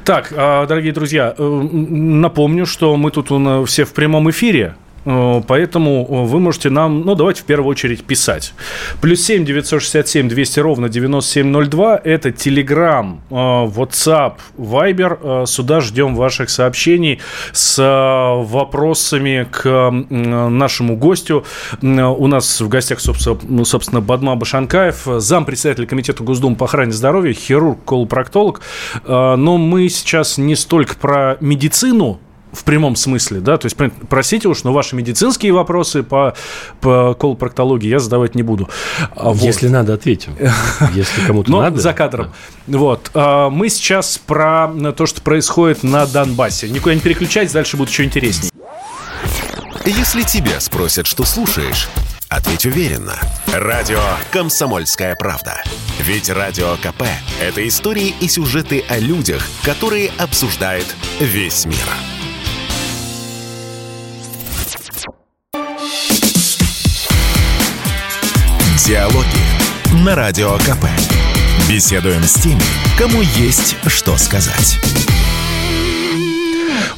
Так, 0.06 0.32
а, 0.36 0.66
дорогие 0.68 0.94
друзья, 0.94 1.34
э, 1.38 1.44
напомню, 1.44 2.66
что 2.66 2.96
мы 2.98 3.12
тут 3.12 3.32
все 3.68 3.86
в 3.86 3.94
прямом 3.94 4.30
эфире. 4.30 4.76
Э, 5.06 5.42
поэтому 5.48 6.08
э, 6.10 6.26
вы 6.26 6.40
можете 6.40 6.70
нам, 6.70 7.02
ну, 7.02 7.16
давайте 7.16 7.42
в 7.42 7.46
первую 7.46 7.70
очередь 7.70 8.04
писать. 8.04 8.54
Плюс 9.02 9.22
7 9.22 9.46
967 9.46 10.30
200 10.30 10.60
ровно 10.60 10.90
9702. 10.90 12.02
Это 12.04 12.30
Telegram, 12.30 13.18
э, 13.30 13.34
WhatsApp, 13.34 14.34
Viber. 14.58 15.46
Сюда 15.46 15.82
ждем 15.82 16.16
ваших 16.16 16.50
сообщений 16.50 17.20
с 17.52 17.78
вопросами 17.80 19.48
к 19.50 19.92
нашему 20.10 20.96
гостю. 20.96 21.46
У 21.82 22.28
нас 22.28 22.62
в 22.62 22.68
гостях, 22.68 23.00
собственно, 23.00 23.66
собственно 23.66 24.02
Бадма 24.02 24.36
Башанкаев, 24.36 25.08
зампредседатель 25.18 25.88
Комитета 25.88 26.24
Госдумы 26.24 26.56
по 26.56 26.66
охране 26.66 26.92
здоровья, 26.92 27.34
хирург, 27.34 27.84
колопроктолог. 27.86 28.62
Но 29.08 29.58
мы 29.58 29.90
сейчас 29.90 30.38
не 30.38 30.56
столько 30.56 30.96
про 30.96 31.38
медицину 31.40 32.20
в 32.52 32.64
прямом 32.64 32.96
смысле, 32.96 33.40
да, 33.40 33.58
то 33.58 33.66
есть, 33.66 33.78
простите 34.10 34.48
уж, 34.48 34.64
но 34.64 34.74
ваши 34.74 34.96
медицинские 34.96 35.54
вопросы 35.54 36.04
по, 36.04 36.36
по 36.82 37.14
колопроктологии 37.14 37.88
я 37.88 38.00
задавать 38.00 38.36
не 38.36 38.44
буду. 38.44 38.70
А 39.16 39.30
вот. 39.30 39.42
Если 39.42 39.68
надо, 39.68 39.94
ответим. 39.94 40.36
Если 40.94 41.22
кому-то 41.26 41.52
но 41.52 41.62
надо. 41.62 41.80
за 41.80 41.94
кадром. 41.94 42.32
Да. 42.68 42.78
Вот. 42.78 43.12
А, 43.14 43.50
мы 43.50 43.70
сейчас 43.70 44.18
про 44.18 44.70
то, 44.96 45.06
что 45.06 45.22
происходит 45.22 45.84
на 45.84 46.06
Донбассе. 46.06 46.70
Никуда 46.70 46.96
не 46.96 47.02
переключайтесь, 47.02 47.54
дальше 47.54 47.78
будет 47.78 47.90
еще 47.90 48.04
интереснее. 48.04 48.52
Если 49.86 50.24
тебя 50.24 50.60
спросят, 50.60 51.08
что 51.08 51.24
слушаешь, 51.24 51.90
ответь 52.28 52.66
уверенно. 52.66 53.16
Радио 53.52 54.02
«Комсомольская 54.32 55.16
правда». 55.16 55.62
Ведь 56.00 56.30
Радио 56.30 56.76
КП– 56.76 57.04
это 57.42 57.68
истории 57.68 58.14
и 58.20 58.28
сюжеты 58.28 58.84
о 58.88 59.00
людях, 59.00 59.48
которые 59.64 60.12
обсуждает 60.18 60.86
весь 61.20 61.66
мир. 61.66 62.19
Диалоги 68.90 70.04
на 70.04 70.16
Радио 70.16 70.54
КП. 70.58 70.86
Беседуем 71.70 72.24
с 72.24 72.34
теми, 72.42 72.60
кому 72.98 73.22
есть 73.22 73.78
что 73.86 74.18
сказать. 74.18 74.80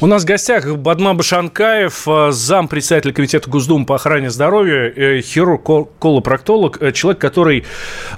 У 0.00 0.06
нас 0.06 0.22
в 0.22 0.26
гостях 0.26 0.74
Бадма 0.78 1.12
Башанкаев, 1.12 2.08
э, 2.08 2.30
зам 2.32 2.68
председателя 2.68 3.12
Комитета 3.12 3.50
Госдумы 3.50 3.84
по 3.84 3.96
охране 3.96 4.30
здоровья, 4.30 4.90
э, 4.90 5.20
хирург, 5.20 5.68
колопроктолог, 5.98 6.80
э, 6.80 6.92
человек, 6.92 7.20
который 7.20 7.66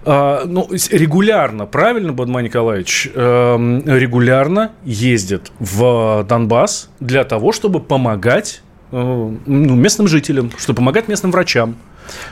ну, 0.07 0.69
регулярно, 0.93 1.67
правильно, 1.67 2.13
Бадма 2.13 2.43
Николаевич, 2.43 3.11
регулярно 3.13 4.71
ездит 4.85 5.51
в 5.59 6.25
Донбасс 6.29 6.91
для 7.01 7.25
того, 7.25 7.51
чтобы 7.51 7.81
помогать 7.81 8.63
ну, 8.93 9.41
местным 9.47 10.07
жителям, 10.07 10.53
чтобы 10.59 10.77
помогать 10.77 11.09
местным 11.09 11.33
врачам. 11.33 11.75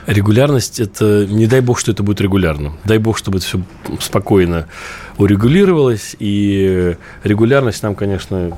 Регулярность– 0.05 0.79
это 0.81 1.25
не 1.25 1.47
дай 1.47 1.61
бог, 1.61 1.79
что 1.79 1.91
это 1.91 2.03
будет 2.03 2.21
регулярно. 2.21 2.73
Дай 2.83 2.97
бог, 2.97 3.17
чтобы 3.17 3.37
это 3.37 3.47
все 3.47 3.61
спокойно 3.99 4.67
урегулировалось. 5.17 6.15
И 6.19 6.95
регулярность 7.23 7.83
нам, 7.83 7.95
конечно, 7.95 8.55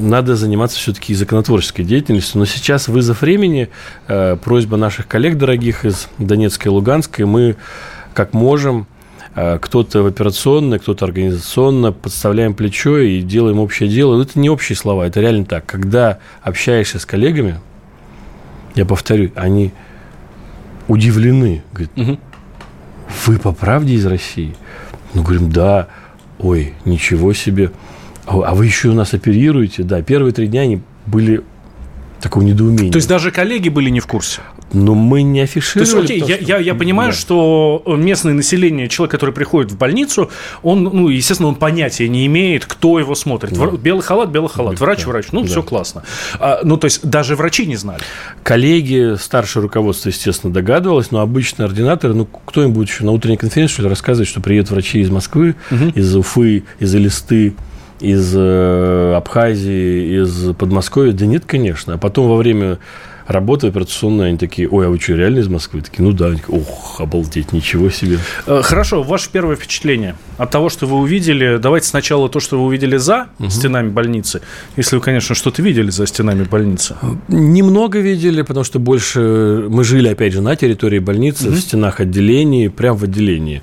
надо 0.00 0.36
заниматься 0.36 0.78
все-таки 0.78 1.14
законотворческой 1.14 1.84
деятельностью. 1.84 2.38
Но 2.38 2.44
сейчас 2.44 2.88
вызов 2.88 3.22
времени, 3.22 3.68
э, 4.08 4.36
просьба 4.42 4.76
наших 4.76 5.06
коллег 5.06 5.36
дорогих 5.38 5.84
из 5.84 6.08
Донецкой 6.18 6.70
и 6.70 6.74
Луганской, 6.74 7.24
мы 7.24 7.56
как 8.14 8.32
можем 8.32 8.86
э, 9.34 9.58
кто-то 9.60 10.06
операционно, 10.06 10.78
кто-то 10.78 11.04
организационно, 11.04 11.92
подставляем 11.92 12.54
плечо 12.54 12.98
и 12.98 13.20
делаем 13.22 13.60
общее 13.60 13.88
дело. 13.88 14.16
Но 14.16 14.22
это 14.22 14.38
не 14.38 14.50
общие 14.50 14.76
слова, 14.76 15.06
это 15.06 15.20
реально 15.20 15.44
так. 15.44 15.66
Когда 15.66 16.18
общаешься 16.42 16.98
с 16.98 17.06
коллегами, 17.06 17.60
я 18.74 18.84
повторю, 18.84 19.30
они 19.34 19.72
удивлены. 20.88 21.62
Говорит, 21.72 21.90
угу. 21.96 22.18
вы 23.26 23.38
по 23.38 23.52
правде 23.52 23.94
из 23.94 24.06
России? 24.06 24.56
Ну, 25.14 25.22
говорим, 25.22 25.50
да. 25.50 25.88
Ой, 26.38 26.74
ничего 26.84 27.32
себе. 27.32 27.70
А, 28.26 28.40
а 28.40 28.54
вы 28.54 28.66
еще 28.66 28.88
у 28.88 28.94
нас 28.94 29.14
оперируете? 29.14 29.82
Да, 29.82 30.02
первые 30.02 30.32
три 30.32 30.48
дня 30.48 30.62
они 30.62 30.80
были 31.06 31.42
такого 32.20 32.42
недоумения. 32.42 32.92
То 32.92 32.96
есть 32.96 33.08
даже 33.08 33.30
коллеги 33.30 33.68
были 33.68 33.90
не 33.90 34.00
в 34.00 34.06
курсе? 34.06 34.40
Но 34.72 34.94
мы 34.94 35.22
не 35.22 35.40
афишировали. 35.40 35.90
То 35.90 35.96
есть, 35.96 36.22
окей, 36.22 36.22
я, 36.26 36.56
я, 36.56 36.58
я 36.58 36.74
понимаю, 36.74 37.12
да. 37.12 37.16
что 37.16 37.82
местное 37.86 38.34
население, 38.34 38.88
человек, 38.88 39.12
который 39.12 39.34
приходит 39.34 39.72
в 39.72 39.78
больницу, 39.78 40.30
он, 40.62 40.84
ну, 40.84 41.08
естественно, 41.08 41.48
он 41.48 41.54
понятия 41.54 42.08
не 42.08 42.26
имеет, 42.26 42.66
кто 42.66 42.98
его 42.98 43.14
смотрит. 43.14 43.52
Да. 43.58 43.66
Белый 43.66 44.02
халат, 44.02 44.28
белый 44.30 44.50
халат, 44.50 44.78
врач, 44.78 45.04
да. 45.04 45.08
врач, 45.08 45.26
ну, 45.32 45.42
да. 45.42 45.46
все 45.46 45.62
классно. 45.62 46.02
А, 46.38 46.60
ну, 46.64 46.76
то 46.76 46.84
есть 46.84 47.08
даже 47.08 47.36
врачи 47.36 47.66
не 47.66 47.76
знали. 47.76 48.00
Коллеги, 48.42 49.16
старшее 49.18 49.62
руководство, 49.62 50.10
естественно, 50.10 50.52
догадывалось, 50.52 51.10
но 51.10 51.20
обычно 51.20 51.64
ординаторы, 51.64 52.14
ну, 52.14 52.26
кто 52.26 52.62
им 52.62 52.72
будет 52.72 52.88
еще 52.88 53.04
на 53.04 53.12
утренней 53.12 53.36
конференции 53.36 53.74
что 53.74 53.82
ли, 53.82 53.88
рассказывать, 53.88 54.28
что 54.28 54.40
приедут 54.40 54.70
врачи 54.70 55.00
из 55.00 55.10
Москвы, 55.10 55.54
угу. 55.70 55.84
из 55.94 56.14
Уфы, 56.14 56.64
из 56.78 56.94
Элисты, 56.94 57.54
из 58.00 58.32
э, 58.34 59.14
Абхазии, 59.16 60.22
из 60.22 60.54
Подмосковья? 60.56 61.12
Да 61.12 61.26
нет, 61.26 61.44
конечно. 61.46 61.94
А 61.94 61.98
потом 61.98 62.28
во 62.28 62.36
время 62.36 62.78
работа 63.28 63.68
операционная, 63.68 64.28
они 64.28 64.38
такие, 64.38 64.68
ой, 64.68 64.86
а 64.86 64.90
вы 64.90 64.98
что, 64.98 65.14
реально 65.14 65.40
из 65.40 65.48
Москвы? 65.48 65.82
Такие, 65.82 66.02
ну 66.02 66.12
да, 66.12 66.26
они 66.28 66.38
такие, 66.38 66.58
ох, 66.58 67.00
обалдеть, 67.00 67.52
ничего 67.52 67.90
себе. 67.90 68.18
Э, 68.46 68.62
хорошо, 68.62 69.02
ваше 69.02 69.28
первое 69.30 69.54
впечатление 69.54 70.16
от 70.38 70.50
того, 70.50 70.70
что 70.70 70.86
вы 70.86 70.96
увидели, 70.96 71.58
давайте 71.58 71.86
сначала 71.86 72.28
то, 72.28 72.40
что 72.40 72.58
вы 72.58 72.66
увидели 72.66 72.96
за 72.96 73.28
угу. 73.38 73.50
стенами 73.50 73.90
больницы, 73.90 74.40
если 74.76 74.96
вы, 74.96 75.02
конечно, 75.02 75.34
что-то 75.34 75.62
видели 75.62 75.90
за 75.90 76.06
стенами 76.06 76.44
больницы. 76.44 76.96
Немного 77.28 78.00
видели, 78.00 78.42
потому 78.42 78.64
что 78.64 78.78
больше 78.78 79.66
мы 79.68 79.84
жили, 79.84 80.08
опять 80.08 80.32
же, 80.32 80.40
на 80.40 80.56
территории 80.56 80.98
больницы, 80.98 81.48
угу. 81.48 81.56
в 81.56 81.60
стенах 81.60 82.00
отделений, 82.00 82.70
прямо 82.70 82.98
в 82.98 83.04
отделении 83.04 83.62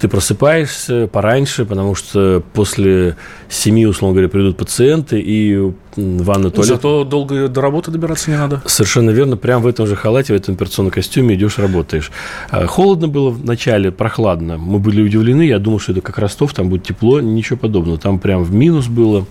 ты 0.00 0.08
просыпаешься 0.08 1.06
пораньше, 1.06 1.66
потому 1.66 1.94
что 1.94 2.42
после 2.54 3.16
семи, 3.50 3.86
условно 3.86 4.14
говоря, 4.14 4.30
придут 4.30 4.56
пациенты, 4.56 5.20
и 5.20 5.72
ванна, 5.94 6.50
туалет... 6.50 6.68
Зато 6.68 7.04
долго 7.04 7.48
до 7.48 7.60
работы 7.60 7.90
добираться 7.90 8.30
не 8.30 8.38
надо. 8.38 8.62
Совершенно 8.64 9.10
верно. 9.10 9.36
Прямо 9.36 9.64
в 9.64 9.66
этом 9.66 9.86
же 9.86 9.96
халате, 9.96 10.32
в 10.32 10.36
этом 10.36 10.54
операционном 10.54 10.90
костюме 10.90 11.34
идешь, 11.34 11.58
работаешь. 11.58 12.10
А, 12.48 12.66
холодно 12.66 13.08
было 13.08 13.28
в 13.28 13.44
начале, 13.44 13.92
прохладно. 13.92 14.56
Мы 14.56 14.78
были 14.78 15.02
удивлены. 15.02 15.42
Я 15.42 15.58
думал, 15.58 15.80
что 15.80 15.92
это 15.92 16.00
как 16.00 16.16
Ростов, 16.18 16.54
там 16.54 16.70
будет 16.70 16.84
тепло. 16.84 17.20
Ничего 17.20 17.58
подобного. 17.58 17.98
Там 17.98 18.18
прям 18.18 18.42
в 18.42 18.54
минус 18.54 18.86
было, 18.86 19.26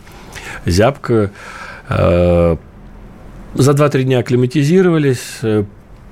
зябко. 0.67 1.31
А, 1.87 2.57
за 3.55 3.71
2-3 3.71 4.03
дня 4.03 4.19
акклиматизировались, 4.19 5.39
э, 5.41 5.63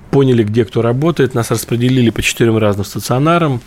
поняли, 0.09 0.43
где 0.43 0.65
кто 0.65 0.81
работает. 0.81 1.35
Нас 1.35 1.51
распределили 1.51 2.09
по 2.09 2.23
четырем 2.23 2.57
разным 2.57 2.85
стационарам. 2.85 3.61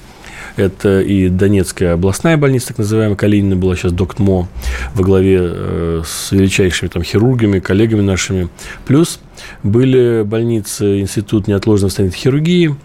Это 0.57 1.01
и 1.01 1.29
Донецкая 1.29 1.95
областная 1.95 2.37
больница, 2.37 2.69
так 2.69 2.79
называемая, 2.79 3.17
Калинина 3.17 3.57
была 3.57 3.77
сейчас 3.77 3.93
доктмо 3.93 4.49
во 4.95 5.05
главе 5.05 5.39
э, 5.41 6.03
с 6.05 6.33
величайшими 6.33 6.89
там 6.89 7.03
хирургами, 7.03 7.61
коллегами 7.61 8.03
нашими. 8.03 8.49
Плюс 8.87 9.21
были 9.63 10.23
больницы, 10.23 11.01
Институт 11.01 11.49
неотложной 11.49 11.91
состояния 11.91 12.15
хирургии, 12.15 12.77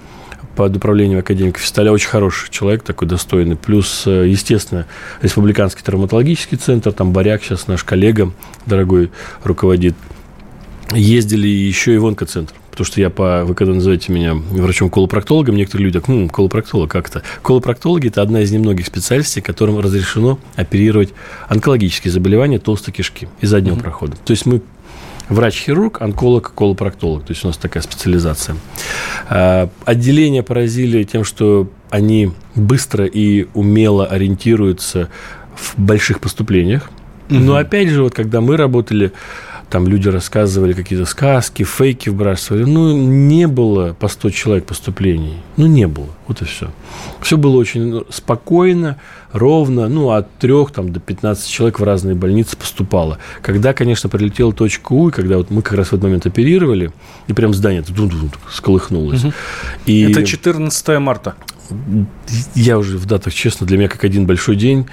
под 0.55 0.77
управлением 0.77 1.19
академика 1.19 1.59
Фисталя. 1.59 1.91
Очень 1.91 2.09
хороший 2.09 2.49
человек, 2.49 2.83
такой 2.83 3.07
достойный. 3.07 3.55
Плюс, 3.55 4.03
э, 4.05 4.27
естественно, 4.27 4.85
Республиканский 5.21 5.83
травматологический 5.83 6.57
центр. 6.57 6.91
Там 6.93 7.11
Боряк 7.11 7.43
сейчас 7.43 7.67
наш 7.67 7.83
коллега, 7.83 8.31
дорогой, 8.65 9.11
руководит. 9.43 9.95
Ездили 10.93 11.47
еще 11.47 11.95
и 11.95 11.97
в 11.97 12.05
онкоцентр 12.05 12.53
потому 12.75 12.87
что 12.87 12.99
я 12.99 13.09
по... 13.09 13.45
Вы 13.45 13.55
когда 13.55 13.73
называете 13.73 14.11
меня 14.11 14.33
врачом-колопроктологом, 14.33 15.55
некоторые 15.55 15.85
люди 15.85 15.99
так, 15.99 16.09
хм, 16.09 16.27
колопроктолог 16.27 16.91
как-то. 16.91 17.23
Колопроктологи– 17.41 18.07
это 18.09 18.21
одна 18.21 18.41
из 18.41 18.51
немногих 18.51 18.85
специальностей, 18.85 19.41
которым 19.41 19.79
разрешено 19.79 20.39
оперировать 20.57 21.13
онкологические 21.47 22.11
заболевания 22.11 22.59
толстой 22.59 22.93
кишки 22.93 23.29
и 23.39 23.45
заднего 23.45 23.75
mm-hmm. 23.75 23.79
прохода. 23.79 24.17
То 24.17 24.31
есть 24.31 24.45
мы 24.45 24.61
врач-хирург, 25.29 26.01
онколог, 26.01 26.53
колопроктолог. 26.53 27.23
То 27.23 27.31
есть 27.31 27.45
у 27.45 27.47
нас 27.47 27.55
такая 27.55 27.81
специализация. 27.81 28.57
А, 29.29 29.69
отделения 29.85 30.43
поразили 30.43 31.03
тем, 31.03 31.23
что 31.23 31.69
они 31.89 32.33
быстро 32.55 33.05
и 33.05 33.47
умело 33.53 34.05
ориентируются 34.05 35.07
в 35.55 35.79
больших 35.79 36.19
поступлениях. 36.19 36.91
Но 37.29 37.55
опять 37.55 37.87
же, 37.87 38.03
вот 38.03 38.13
когда 38.13 38.41
мы 38.41 38.57
работали 38.57 39.13
там 39.69 39.87
люди 39.87 40.07
рассказывали 40.09 40.73
какие-то 40.73 41.05
сказки, 41.05 41.63
фейки 41.63 42.09
вбрасывали. 42.09 42.63
Ну, 42.63 42.95
не 42.95 43.47
было 43.47 43.93
по 43.93 44.07
100 44.07 44.29
человек 44.29 44.65
поступлений. 44.65 45.37
Ну, 45.57 45.65
не 45.67 45.87
было. 45.87 46.07
Вот 46.27 46.41
и 46.41 46.45
все. 46.45 46.71
Все 47.21 47.37
было 47.37 47.57
очень 47.57 48.03
спокойно, 48.09 48.97
ровно. 49.31 49.87
Ну, 49.87 50.11
от 50.11 50.31
3 50.37 50.67
там, 50.73 50.91
до 50.91 50.99
15 50.99 51.49
человек 51.49 51.79
в 51.79 51.83
разные 51.83 52.15
больницы 52.15 52.57
поступало. 52.57 53.17
Когда, 53.41 53.73
конечно, 53.73 54.09
прилетела 54.09 54.53
точка 54.53 54.93
У, 54.93 55.09
и 55.09 55.11
когда 55.11 55.37
вот 55.37 55.49
мы 55.49 55.61
как 55.61 55.73
раз 55.73 55.87
в 55.87 55.93
этот 55.93 56.03
момент 56.03 56.25
оперировали, 56.25 56.91
и 57.27 57.33
прям 57.33 57.53
здание 57.53 57.83
сколыхнулось. 58.51 59.23
Угу. 59.23 59.33
И... 59.87 60.11
Это 60.11 60.25
14 60.25 60.99
марта. 60.99 61.35
Я 62.53 62.77
уже 62.77 62.97
в 62.97 63.05
датах, 63.05 63.33
честно, 63.33 63.65
для 63.65 63.77
меня 63.77 63.89
как 63.89 64.03
один 64.03 64.27
большой 64.27 64.55
день 64.55 64.85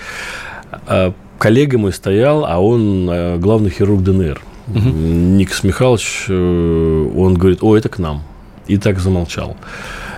а, 0.86 1.12
коллега 1.38 1.78
мой 1.78 1.92
стоял, 1.92 2.44
а 2.46 2.58
он 2.58 3.08
а, 3.10 3.38
главный 3.38 3.70
хирург 3.70 4.02
ДНР. 4.02 4.40
Угу. 4.68 4.78
Никс 4.78 5.62
Михайлович, 5.62 6.26
э, 6.28 7.10
он 7.16 7.34
говорит, 7.34 7.62
о, 7.62 7.76
это 7.76 7.88
к 7.88 7.98
нам. 7.98 8.22
И 8.66 8.76
так 8.76 9.00
замолчал. 9.00 9.56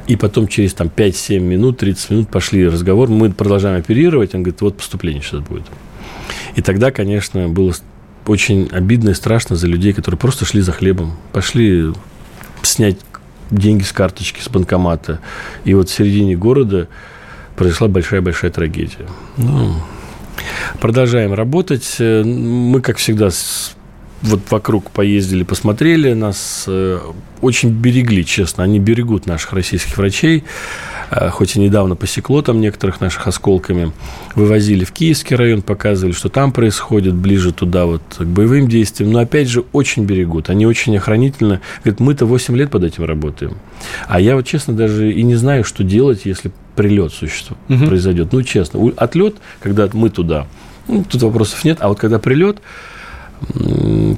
И 0.07 0.17
потом 0.17 0.49
через 0.49 0.75
там, 0.75 0.91
5-7 0.95 1.39
минут, 1.41 1.79
30 1.79 2.11
минут 2.11 2.29
пошли 2.29 2.69
разговор. 2.69 3.09
Мы 3.09 3.33
продолжаем 3.33 3.79
оперировать. 3.79 4.35
Он 4.35 4.43
говорит, 4.43 4.61
вот 4.61 4.77
поступление 4.77 5.23
сейчас 5.23 5.41
будет. 5.41 5.65
И 6.57 6.63
тогда, 6.63 6.91
конечно, 6.91 7.49
было 7.49 7.73
очень 8.27 8.69
обидно 8.71 9.11
и 9.11 9.15
страшно 9.15 9.57
за 9.57 9.67
людей, 9.67 9.93
которые 9.93 10.19
просто 10.19 10.45
шли 10.45 10.61
за 10.61 10.73
хлебом. 10.73 11.17
Пошли 11.33 11.93
снять 12.63 12.99
деньги 13.51 13.83
с 13.83 13.93
карточки, 13.93 14.41
с 14.41 14.49
банкомата. 14.49 15.21
И 15.65 15.75
вот 15.75 15.89
в 15.89 15.93
середине 15.93 16.37
города 16.37 16.89
произошла 17.57 17.89
большая-большая 17.89 18.51
трагедия. 18.51 19.07
Ну, 19.37 19.75
продолжаем 20.81 21.33
работать. 21.33 21.97
Э, 21.99 22.23
мы, 22.25 22.81
как 22.81 22.97
всегда, 22.97 23.31
вот 24.25 24.40
вокруг 24.50 24.90
поездили, 24.90 25.43
посмотрели, 25.43 26.14
нас 26.14 26.64
э, 26.66 26.99
очень 27.43 27.69
берегли, 27.69 28.25
честно. 28.25 28.64
Они 28.64 28.78
берегут 28.78 29.26
наших 29.26 29.52
российских 29.52 29.99
врачей, 29.99 30.45
э, 31.11 31.28
хоть 31.28 31.57
и 31.57 31.61
недавно 31.61 31.95
посекло 31.95 32.40
там 32.40 32.61
некоторых 32.61 33.02
наших 33.02 33.26
осколками. 33.26 33.93
Вывозили 34.35 34.85
в 34.85 34.93
Киевский 34.93 35.37
район, 35.37 35.61
показывали, 35.61 36.14
что 36.14 36.31
там 36.31 36.52
происходит, 36.52 37.14
ближе 37.14 37.52
туда 37.52 37.85
вот 37.85 38.02
к 38.19 38.25
боевым 38.25 38.66
действиям. 38.66 39.12
Но 39.12 39.19
опять 39.19 39.49
же, 39.49 39.64
очень 39.73 40.07
берегут. 40.07 40.49
Они 40.49 40.66
очень 40.66 40.97
охранительно. 40.97 41.61
Говорят, 41.85 42.00
мы-то 42.00 42.25
8 42.25 42.57
лет 42.57 42.71
под 42.71 42.85
этим 42.85 43.04
работаем. 43.04 43.59
А 44.09 44.19
я 44.21 44.37
вот, 44.37 44.47
честно, 44.47 44.75
даже 44.75 45.12
и 45.12 45.23
не 45.23 45.35
знаю, 45.35 45.64
что 45.64 45.85
делать, 45.85 46.23
если 46.25 46.50
прилет 46.76 47.12
существует, 47.12 47.61
угу. 47.69 47.87
произойдет. 47.87 48.33
Ну, 48.33 48.43
честно, 48.43 48.81
отлет, 48.97 49.37
когда 49.61 49.87
мы 49.93 50.09
туда, 50.09 50.47
ну, 50.88 51.04
тут 51.04 51.23
вопросов 51.23 51.62
нет, 51.64 51.78
а 51.81 51.88
вот 51.88 51.99
когда 51.99 52.19
прилет, 52.19 52.62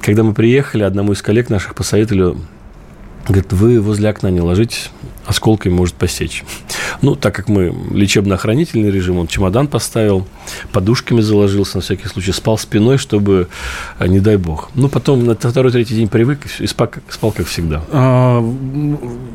когда 0.01 0.23
мы 0.23 0.33
приехали, 0.33 0.83
одному 0.83 1.13
из 1.13 1.21
коллег 1.21 1.49
наших 1.49 1.75
посоветовали, 1.75 2.37
говорит, 3.27 3.53
вы 3.53 3.79
возле 3.81 4.09
окна 4.09 4.29
не 4.29 4.41
ложитесь, 4.41 4.89
осколками 5.25 5.73
может 5.73 5.95
посечь. 5.95 6.43
Ну, 7.01 7.15
так 7.15 7.35
как 7.35 7.47
мы 7.47 7.75
лечебно-охранительный 7.91 8.89
режим, 8.89 9.19
он 9.19 9.27
чемодан 9.27 9.67
поставил, 9.67 10.25
подушками 10.71 11.21
заложился 11.21 11.77
на 11.77 11.81
всякий 11.81 12.07
случай, 12.07 12.31
спал 12.31 12.57
спиной, 12.57 12.97
чтобы, 12.97 13.49
э, 13.99 14.07
не 14.07 14.19
дай 14.19 14.37
бог. 14.37 14.71
Ну, 14.73 14.89
потом 14.89 15.23
на 15.23 15.35
второй-третий 15.35 15.93
день 15.93 16.07
привык 16.07 16.39
и 16.59 16.65
спал, 16.65 17.31
как 17.31 17.45
всегда. 17.45 17.83
А, 17.91 18.43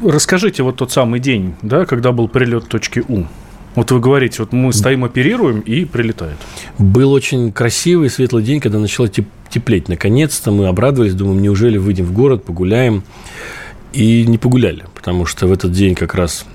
расскажите 0.02 0.64
вот 0.64 0.76
тот 0.76 0.90
самый 0.90 1.20
день, 1.20 1.54
да, 1.62 1.86
когда 1.86 2.10
был 2.10 2.26
прилет 2.26 2.66
точки 2.66 3.04
У. 3.06 3.26
Вот 3.74 3.90
вы 3.90 4.00
говорите, 4.00 4.42
вот 4.42 4.52
мы 4.52 4.72
стоим, 4.72 5.04
оперируем 5.04 5.60
и 5.60 5.84
прилетает. 5.84 6.36
Был 6.78 7.12
очень 7.12 7.52
красивый 7.52 8.10
светлый 8.10 8.42
день, 8.42 8.60
когда 8.60 8.78
начало 8.78 9.08
теплеть. 9.08 9.88
Наконец-то 9.88 10.50
мы 10.50 10.66
обрадовались, 10.66 11.14
думаем, 11.14 11.40
неужели 11.40 11.78
выйдем 11.78 12.04
в 12.04 12.12
город, 12.12 12.44
погуляем. 12.44 13.02
И 13.92 14.26
не 14.26 14.38
погуляли, 14.38 14.86
потому 14.94 15.26
что 15.26 15.46
в 15.46 15.52
этот 15.52 15.72
день 15.72 15.94
как 15.94 16.14
раз 16.14 16.46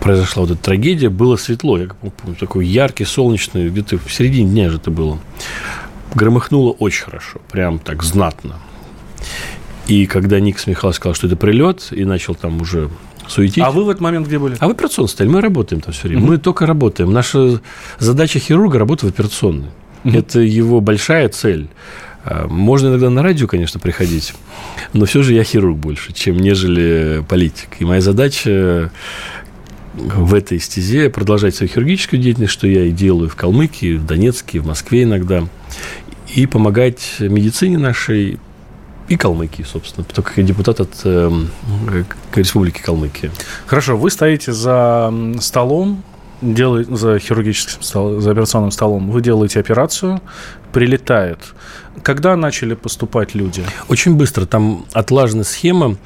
произошла 0.00 0.42
вот 0.42 0.52
эта 0.52 0.62
трагедия, 0.62 1.08
было 1.08 1.36
светло, 1.36 1.78
я 1.78 1.88
помню, 1.88 2.36
такой 2.38 2.66
яркий, 2.66 3.04
солнечный, 3.04 3.68
где-то 3.68 3.98
в 3.98 4.12
середине 4.12 4.50
дня 4.50 4.70
же 4.70 4.76
это 4.76 4.90
было. 4.90 5.18
Громыхнуло 6.14 6.72
очень 6.72 7.04
хорошо, 7.04 7.40
прям 7.50 7.78
так 7.78 8.02
знатно. 8.02 8.56
И 9.86 10.06
когда 10.06 10.40
Никс 10.40 10.66
Михайлович 10.66 10.96
сказал, 10.96 11.14
что 11.14 11.26
это 11.26 11.36
прилет, 11.36 11.88
и 11.92 12.04
начал 12.04 12.34
там 12.34 12.60
уже 12.60 12.90
суетить. 13.30 13.62
А 13.64 13.70
вы 13.70 13.84
в 13.84 13.90
этот 13.90 14.00
момент 14.00 14.26
где 14.26 14.38
были? 14.38 14.56
А 14.58 14.68
в 14.68 14.70
операционной 14.70 15.08
стояли. 15.08 15.32
Мы 15.32 15.40
работаем 15.40 15.80
там 15.80 15.92
все 15.92 16.08
время. 16.08 16.22
Угу. 16.22 16.30
Мы 16.32 16.38
только 16.38 16.66
работаем. 16.66 17.12
Наша 17.12 17.60
задача 17.98 18.38
хирурга– 18.38 18.78
работать 18.80 19.04
в 19.04 19.08
операционной. 19.08 19.68
Угу. 20.04 20.16
Это 20.16 20.40
его 20.40 20.80
большая 20.80 21.28
цель. 21.28 21.68
А, 22.24 22.46
можно 22.48 22.88
иногда 22.88 23.10
на 23.10 23.22
радио, 23.22 23.46
конечно, 23.46 23.80
приходить, 23.80 24.34
но 24.92 25.06
все 25.06 25.22
же 25.22 25.34
я 25.34 25.44
хирург 25.44 25.78
больше, 25.78 26.12
чем 26.12 26.38
нежели 26.38 27.24
политик. 27.28 27.76
И 27.78 27.84
моя 27.84 28.00
задача 28.00 28.90
в 29.94 30.34
этой 30.34 30.60
стезе 30.60 31.10
продолжать 31.10 31.54
свою 31.54 31.72
хирургическую 31.72 32.20
деятельность, 32.20 32.52
что 32.52 32.66
я 32.66 32.84
и 32.84 32.90
делаю 32.90 33.28
в 33.28 33.36
Калмыкии, 33.36 33.96
в 33.96 34.06
Донецке, 34.06 34.60
в 34.60 34.66
Москве 34.66 35.02
иногда, 35.02 35.44
и 36.34 36.46
помогать 36.46 37.16
медицине 37.18 37.78
нашей 37.78 38.38
и 39.10 39.16
Калмыкии, 39.16 39.64
собственно, 39.64 40.04
только 40.04 40.34
как 40.34 40.44
депутат 40.44 40.78
от 40.78 41.00
э, 41.04 41.30
Республики 42.34 42.80
Калмыкия. 42.80 43.32
Хорошо, 43.66 43.96
вы 43.96 44.08
стоите 44.08 44.52
за 44.52 45.12
столом, 45.40 46.04
делаете 46.40 46.94
за 46.94 47.18
хирургическим 47.18 47.82
столом, 47.82 48.20
за 48.20 48.30
операционным 48.30 48.70
столом, 48.70 49.10
вы 49.10 49.20
делаете 49.20 49.58
операцию, 49.58 50.22
прилетает. 50.72 51.40
Когда 52.04 52.36
начали 52.36 52.74
поступать 52.74 53.34
люди? 53.34 53.64
Очень 53.88 54.14
быстро. 54.14 54.46
Там 54.46 54.86
отлажена 54.92 55.42
схема. 55.42 55.96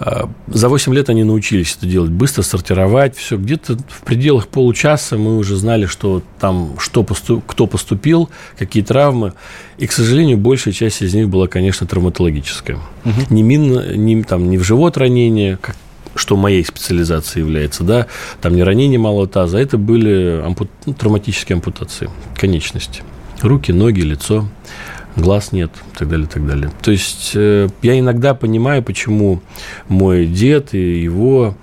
А, 0.00 0.28
за 0.48 0.68
8 0.68 0.92
лет 0.94 1.08
они 1.08 1.24
научились 1.24 1.76
это 1.76 1.86
делать. 1.86 2.10
Быстро 2.10 2.42
сортировать 2.42 3.16
все. 3.16 3.36
Где-то 3.36 3.78
в 3.88 4.02
пределах 4.02 4.48
получаса 4.48 5.16
мы 5.16 5.36
уже 5.36 5.56
знали, 5.56 5.86
что 5.86 6.22
там 6.40 6.74
что 6.78 7.04
поступ, 7.04 7.44
кто 7.46 7.66
поступил, 7.66 8.28
какие 8.58 8.82
травмы. 8.82 9.34
И, 9.78 9.86
к 9.86 9.92
сожалению, 9.92 10.38
большая 10.38 10.74
часть 10.74 11.02
из 11.02 11.14
них 11.14 11.28
была, 11.28 11.46
конечно, 11.46 11.86
травматологическая. 11.86 12.78
Угу. 13.04 13.14
Не, 13.30 13.42
мин, 13.42 14.04
не, 14.04 14.22
там, 14.24 14.50
не 14.50 14.58
в 14.58 14.64
живот 14.64 14.96
ранение, 14.96 15.58
как 15.60 15.76
что 16.16 16.36
моей 16.36 16.64
специализацией 16.64 17.44
является, 17.44 17.82
да, 17.82 18.06
там 18.40 18.54
не 18.54 18.62
ранение 18.62 19.00
малого 19.00 19.26
таза, 19.26 19.58
а 19.58 19.60
это 19.60 19.78
были 19.78 20.40
ампут, 20.44 20.70
ну, 20.86 20.94
травматические 20.94 21.54
ампутации 21.54 22.08
конечности. 22.36 23.02
Руки, 23.42 23.72
ноги, 23.72 24.00
лицо 24.00 24.48
глаз 25.16 25.52
нет, 25.52 25.70
и 25.92 25.98
так 25.98 26.08
далее, 26.08 26.26
и 26.26 26.30
так 26.30 26.46
далее. 26.46 26.70
То 26.82 26.90
есть 26.90 27.32
э, 27.34 27.68
я 27.82 27.98
иногда 27.98 28.34
понимаю, 28.34 28.82
почему 28.82 29.40
мой 29.88 30.26
дед 30.26 30.74
и 30.74 31.00
его 31.00 31.54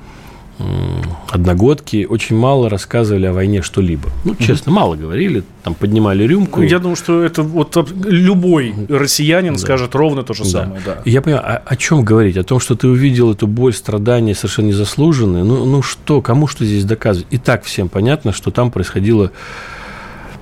одногодки 1.30 2.06
очень 2.10 2.36
мало 2.36 2.70
рассказывали 2.70 3.26
о 3.26 3.34
войне 3.34 3.62
что-либо. 3.62 4.10
Ну, 4.26 4.36
честно, 4.36 4.70
mm 4.70 4.74
мало 4.74 4.96
говорили, 4.96 5.44
там 5.64 5.74
поднимали 5.74 6.24
рюмку. 6.24 6.62
Я 6.62 6.80
думаю, 6.80 6.96
что 6.96 7.22
это 7.24 7.44
вот 7.44 7.76
любой 8.06 8.74
россиянин 8.90 9.54
да. 9.54 9.60
скажет 9.60 9.96
ровно 9.96 10.24
то 10.24 10.34
же 10.34 10.46
самое. 10.46 10.82
Да. 10.86 11.02
Я 11.06 11.22
понимаю, 11.22 11.46
о, 11.46 11.58
о 11.58 11.76
чем 11.76 12.04
говорить? 12.04 12.38
О 12.38 12.44
том, 12.44 12.60
что 12.60 12.76
ты 12.76 12.88
увидел 12.88 13.32
эту 13.32 13.48
боль, 13.48 13.74
страдания 13.74 14.34
совершенно 14.34 14.68
незаслуженные. 14.68 15.44
Ну, 15.44 15.66
ну 15.66 15.82
что, 15.82 16.22
кому 16.22 16.48
что 16.48 16.66
здесь 16.66 16.86
доказывать? 16.86 17.28
И 17.32 17.38
так 17.38 17.64
всем 17.64 17.90
понятно, 17.90 18.32
что 18.32 18.52
там 18.52 18.72
происходило 18.72 19.32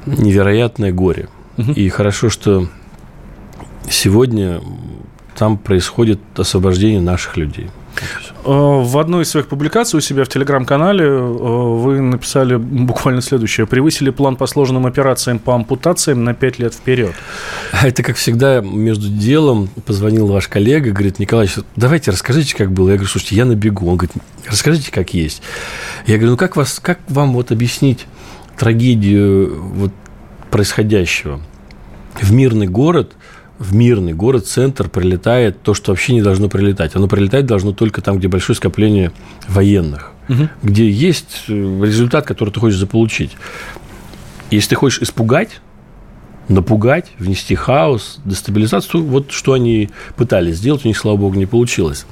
невероятное 0.06 0.92
горе. 0.92 1.28
mm 1.58 1.74
И 1.74 1.90
хорошо, 1.90 2.30
что 2.30 2.70
сегодня 3.90 4.62
там 5.38 5.58
происходит 5.58 6.20
освобождение 6.38 7.02
наших 7.02 7.38
людей. 7.38 7.70
Э, 8.46 8.82
в 8.84 8.98
одной 8.98 9.24
из 9.24 9.30
своих 9.30 9.48
публикаций 9.48 9.98
у 9.98 10.02
себя 10.02 10.24
в 10.24 10.30
телеграм-канале 10.30 11.06
э, 11.06 11.20
вы 11.20 12.02
написали 12.02 12.56
буквально 12.56 13.22
следующее. 13.22 13.68
Превысили 13.68 14.10
план 14.10 14.36
по 14.36 14.48
сложным 14.48 14.86
операциям 14.86 15.40
по 15.40 15.56
ампутациям 15.56 16.24
на 16.24 16.34
5 16.34 16.60
лет 16.60 16.74
вперед. 16.74 17.14
Это, 17.84 18.04
как 18.04 18.16
всегда, 18.16 18.62
между 18.62 19.08
делом 19.10 19.70
позвонил 19.86 20.28
ваш 20.28 20.48
коллега, 20.48 20.92
говорит, 20.92 21.20
Николай, 21.20 21.50
давайте 21.76 22.12
расскажите, 22.12 22.56
как 22.56 22.72
было. 22.72 22.90
Я 22.90 22.96
говорю, 22.96 23.10
слушайте, 23.10 23.36
я 23.36 23.46
на 23.46 23.56
бегу. 23.56 23.88
Он 23.88 23.98
говорит, 23.98 24.16
расскажите, 24.48 24.92
как 24.92 25.14
есть. 25.14 25.42
Я 26.06 26.16
говорю, 26.16 26.32
ну 26.32 26.38
как, 26.38 26.56
вас, 26.56 26.80
как 26.82 27.00
вам 27.08 27.34
вот 27.34 27.52
объяснить 27.52 28.06
трагедию 28.58 29.62
вот 29.62 29.92
происходящего? 30.50 31.40
В 32.22 32.32
мирный 32.34 32.68
город– 32.68 33.14
в 33.60 33.76
мирный 33.76 34.14
город-центр 34.14 34.90
прилетает 34.90 35.62
то, 35.62 35.74
что 35.74 35.92
вообще 35.92 36.14
не 36.14 36.22
должно 36.22 36.48
прилетать. 36.48 36.96
Оно 36.96 37.08
прилетать 37.08 37.46
должно 37.46 37.74
только 37.74 38.02
там, 38.02 38.18
где 38.18 38.30
большое 38.30 38.56
скопление 38.56 39.12
военных, 39.48 40.14
угу. 40.30 40.50
где 40.64 40.90
есть 40.90 41.44
э, 41.50 41.52
результат, 41.52 42.26
который 42.26 42.52
ты 42.52 42.60
хочешь 42.62 42.80
заполучить. 42.80 43.36
Если 44.50 44.70
ты 44.70 44.76
хочешь 44.76 45.02
испугать, 45.02 45.60
напугать, 46.48 47.12
внести 47.20 47.54
хаос, 47.54 48.20
дестабилизацию, 48.24 49.04
вот 49.04 49.32
что 49.32 49.54
они 49.54 49.90
пытались 50.16 50.56
сделать, 50.56 50.86
у 50.86 50.88
них, 50.88 50.98
слава 50.98 51.18
богу, 51.18 51.36
не 51.36 51.46
получилось. 51.46 52.06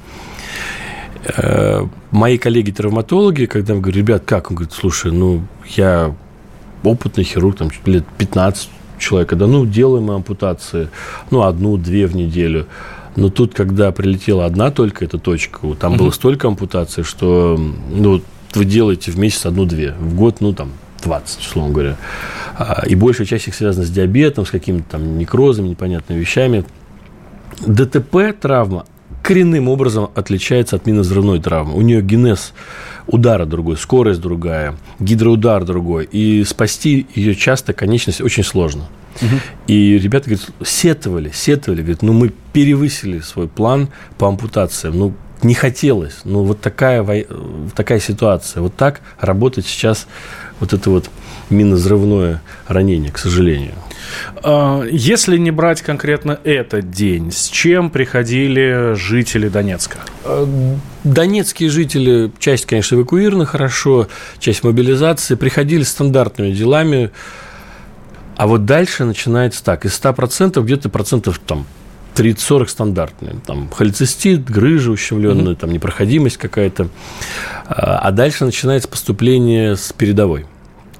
Э, 1.24 1.86
мои 2.10 2.36
коллеги-травматологи, 2.36 3.46
когда 3.46 3.72
я 3.72 3.80
говорю, 3.80 3.98
ребят, 3.98 4.22
как? 4.26 4.50
Он 4.50 4.56
говорит, 4.56 4.74
слушай, 4.74 5.10
ну, 5.10 5.42
я 5.76 6.14
опытный 6.84 7.24
хирург, 7.24 7.56
там, 7.56 7.70
лет 7.86 8.04
15 8.18 8.68
человека, 8.98 9.36
да 9.36 9.46
ну, 9.46 9.66
делаем 9.66 10.04
мы 10.04 10.14
ампутации, 10.14 10.88
ну, 11.30 11.42
одну-две 11.42 12.06
в 12.06 12.16
неделю. 12.16 12.66
Но 13.16 13.30
тут, 13.30 13.54
когда 13.54 13.90
прилетела 13.90 14.44
одна 14.46 14.70
только 14.70 15.04
эта 15.04 15.18
точка, 15.18 15.74
там 15.74 15.96
было 15.96 16.10
столько 16.10 16.48
ампутаций, 16.48 17.02
что, 17.04 17.58
ну, 17.90 18.22
вы 18.54 18.64
делаете 18.64 19.10
в 19.10 19.18
месяц 19.18 19.46
одну-две, 19.46 19.94
в 19.98 20.14
год, 20.14 20.40
ну, 20.40 20.52
там, 20.52 20.70
20, 21.02 21.40
условно 21.40 21.72
говоря. 21.72 21.96
А, 22.56 22.84
и 22.86 22.94
большая 22.94 23.26
часть 23.26 23.48
их 23.48 23.54
связана 23.54 23.86
с 23.86 23.90
диабетом, 23.90 24.46
с 24.46 24.50
какими-то 24.50 24.90
там 24.92 25.18
некрозами, 25.18 25.68
непонятными 25.68 26.18
вещами. 26.18 26.64
ДТП 27.66 28.38
травма 28.40 28.84
коренным 29.28 29.68
образом 29.68 30.08
отличается 30.14 30.76
от 30.76 30.86
минно-взрывной 30.86 31.38
травмы. 31.38 31.74
У 31.74 31.82
нее 31.82 32.00
генез 32.00 32.54
удара 33.06 33.44
другой, 33.44 33.76
скорость 33.76 34.22
другая, 34.22 34.74
гидроудар 35.00 35.66
другой. 35.66 36.08
И 36.10 36.44
спасти 36.44 37.06
ее 37.14 37.34
часто 37.34 37.74
конечность 37.74 38.22
очень 38.22 38.42
сложно. 38.42 38.88
Угу. 39.20 39.34
И 39.66 39.98
ребята 39.98 40.30
говорят, 40.30 40.48
сетовали, 40.64 41.30
сетовали, 41.34 41.82
говорят, 41.82 42.00
ну 42.00 42.14
мы 42.14 42.32
перевысили 42.54 43.18
свой 43.18 43.48
план 43.48 43.90
по 44.16 44.28
ампутациям, 44.28 44.98
ну 44.98 45.14
не 45.42 45.52
хотелось, 45.52 46.20
ну 46.24 46.42
вот 46.44 46.62
такая, 46.62 47.26
такая 47.76 48.00
ситуация, 48.00 48.62
вот 48.62 48.76
так 48.76 49.02
работать 49.20 49.66
сейчас 49.66 50.06
вот 50.58 50.72
это 50.72 50.88
вот 50.88 51.10
минозрывное 51.50 52.42
ранение, 52.66 53.10
к 53.10 53.18
сожалению. 53.18 53.74
А, 54.42 54.82
если 54.84 55.36
не 55.36 55.50
брать 55.50 55.82
конкретно 55.82 56.38
этот 56.44 56.90
день, 56.90 57.30
с 57.32 57.48
чем 57.48 57.90
приходили 57.90 58.94
жители 58.94 59.48
Донецка? 59.48 59.98
А, 60.24 60.48
донецкие 61.04 61.70
жители, 61.70 62.30
часть, 62.38 62.66
конечно, 62.66 62.96
эвакуированы 62.96 63.46
хорошо, 63.46 64.08
часть 64.38 64.64
мобилизации, 64.64 65.34
приходили 65.34 65.82
стандартными 65.82 66.52
делами, 66.52 67.10
а 68.36 68.46
вот 68.46 68.64
дальше 68.64 69.04
начинается 69.04 69.64
так, 69.64 69.84
из 69.84 70.00
100% 70.00 70.62
где-то 70.62 70.88
процентов 70.88 71.40
там 71.44 71.66
30-40 72.14 72.68
стандартные. 72.68 73.36
Там 73.46 73.68
холецистит, 73.68 74.48
грыжа 74.48 74.90
ущемленная, 74.90 75.54
mm-hmm. 75.54 75.56
там 75.56 75.72
непроходимость 75.72 76.36
какая-то. 76.36 76.88
А, 77.66 77.98
а 77.98 78.10
дальше 78.12 78.44
начинается 78.44 78.88
поступление 78.88 79.76
с 79.76 79.92
передовой. 79.92 80.46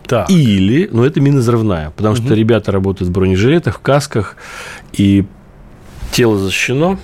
Так. 0.09 0.31
Или, 0.31 0.89
ну 0.91 1.05
это 1.05 1.21
минозрывная, 1.21 1.91
потому 1.91 2.15
угу. 2.15 2.23
что 2.23 2.35
ребята 2.35 2.73
работают 2.73 3.11
в 3.11 3.13
бронежилетах, 3.13 3.77
в 3.77 3.81
касках, 3.81 4.37
и 4.93 5.27
тело 6.11 6.39
защищено, 6.39 6.99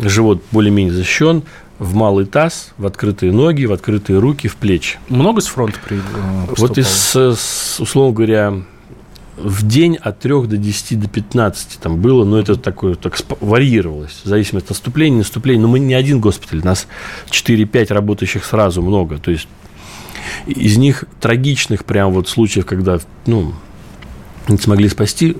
живот 0.00 0.42
более-менее 0.52 0.94
защищен, 0.94 1.42
в 1.78 1.94
малый 1.94 2.24
таз, 2.24 2.72
в 2.78 2.86
открытые 2.86 3.32
ноги, 3.32 3.64
в 3.64 3.72
открытые 3.72 4.20
руки, 4.20 4.48
в 4.48 4.56
плечи. 4.56 4.98
Много 5.08 5.40
с 5.40 5.46
фронта 5.46 5.78
при, 5.86 6.00
Вот 6.56 6.78
из, 6.78 7.16
условно 7.16 8.12
говоря, 8.14 8.54
в 9.36 9.66
день 9.66 9.96
от 9.96 10.20
3 10.20 10.46
до 10.46 10.56
10 10.56 11.00
до 11.00 11.08
15 11.08 11.78
там 11.80 12.00
было, 12.00 12.24
но 12.24 12.38
это 12.38 12.54
такое 12.56 12.94
так 12.94 13.16
варьировалось, 13.40 14.20
в 14.22 14.28
зависимости 14.28 14.66
от 14.66 14.70
наступления, 14.70 15.18
наступления. 15.18 15.62
Но 15.62 15.68
мы 15.68 15.80
не 15.80 15.94
один 15.94 16.20
госпиталь, 16.20 16.62
нас 16.62 16.86
4-5 17.30 17.92
работающих 17.92 18.44
сразу 18.44 18.80
много. 18.80 19.18
То 19.18 19.32
есть 19.32 19.48
из 20.46 20.76
них 20.76 21.04
трагичных 21.20 21.84
прям 21.84 22.12
вот 22.12 22.28
случаев, 22.28 22.66
когда, 22.66 22.98
ну, 23.26 23.54
не 24.48 24.58
смогли 24.58 24.88
спасти, 24.88 25.36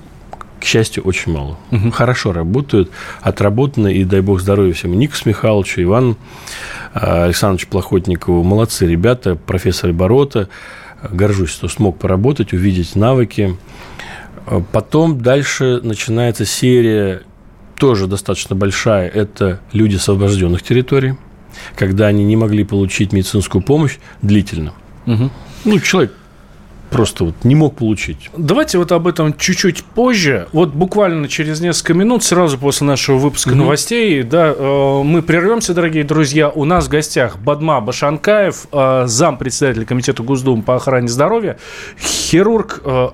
к 0.61 0.64
счастью, 0.64 1.03
очень 1.03 1.33
мало. 1.33 1.59
Угу. 1.73 1.90
Хорошо 1.90 2.33
работают, 2.33 2.90
отработаны, 3.21 3.93
и 3.93 4.05
дай 4.05 4.23
бог 4.23 4.40
здоровья 4.40 4.73
всем. 4.73 4.99
Нику 4.99 5.14
Михайловичу, 5.27 5.83
Иван 5.83 6.17
а, 6.95 7.25
Александрович 7.25 7.67
Плохотникову. 7.69 8.43
Молодцы 8.43 8.87
ребята, 8.87 9.37
профессор 9.37 9.93
Борота. 9.93 10.49
Горжусь, 11.03 11.51
что 11.51 11.69
смог 11.69 11.99
поработать, 11.99 12.55
увидеть 12.55 12.97
навыки. 12.97 13.59
Потом 14.73 15.21
дальше 15.21 15.81
начинается 15.83 16.47
серия, 16.47 17.23
тоже 17.77 18.07
достаточно 18.07 18.57
большая, 18.57 19.09
это 19.09 19.61
люди 19.73 19.97
освобожденных 19.97 20.62
территорий, 20.62 21.14
когда 21.77 22.07
они 22.07 22.25
не 22.25 22.37
могли 22.37 22.64
получить 22.64 23.12
медицинскую 23.12 23.62
помощь 23.62 23.99
длительно. 24.23 24.73
Угу. 25.07 25.31
Ну, 25.64 25.81
человек 25.81 26.12
просто 26.95 27.25
вот 27.25 27.35
не 27.43 27.57
мог 27.57 27.75
получить. 27.75 28.31
Давайте 28.37 28.79
вот 28.79 28.93
об 28.93 29.09
этом 29.09 29.37
чуть-чуть 29.37 29.83
позже. 29.83 30.47
Вот 30.53 30.69
буквально 30.69 31.27
через 31.27 31.61
несколько 31.61 31.93
минут, 31.93 32.23
сразу 32.23 32.57
после 32.57 32.87
нашего 32.87 33.19
выпуска 33.19 33.49
угу. 33.49 33.57
новостей, 33.57 34.23
да, 34.23 34.55
э, 34.57 35.03
мы 35.03 35.21
прервемся, 35.21 35.75
дорогие 35.75 36.05
друзья. 36.05 36.49
У 36.51 36.65
нас 36.65 36.87
в 36.87 36.91
гостях 36.91 37.37
Бадма 37.41 37.81
Башанкаев, 37.81 38.69
э, 38.71 39.03
зам 39.07 39.39
председателя 39.39 39.85
комитета 39.85 40.23
Госдумы 40.23 40.63
по 40.63 40.77
охране 40.77 41.09
здоровья, 41.09 41.59
хирург 41.99 42.81
э, 42.85 43.09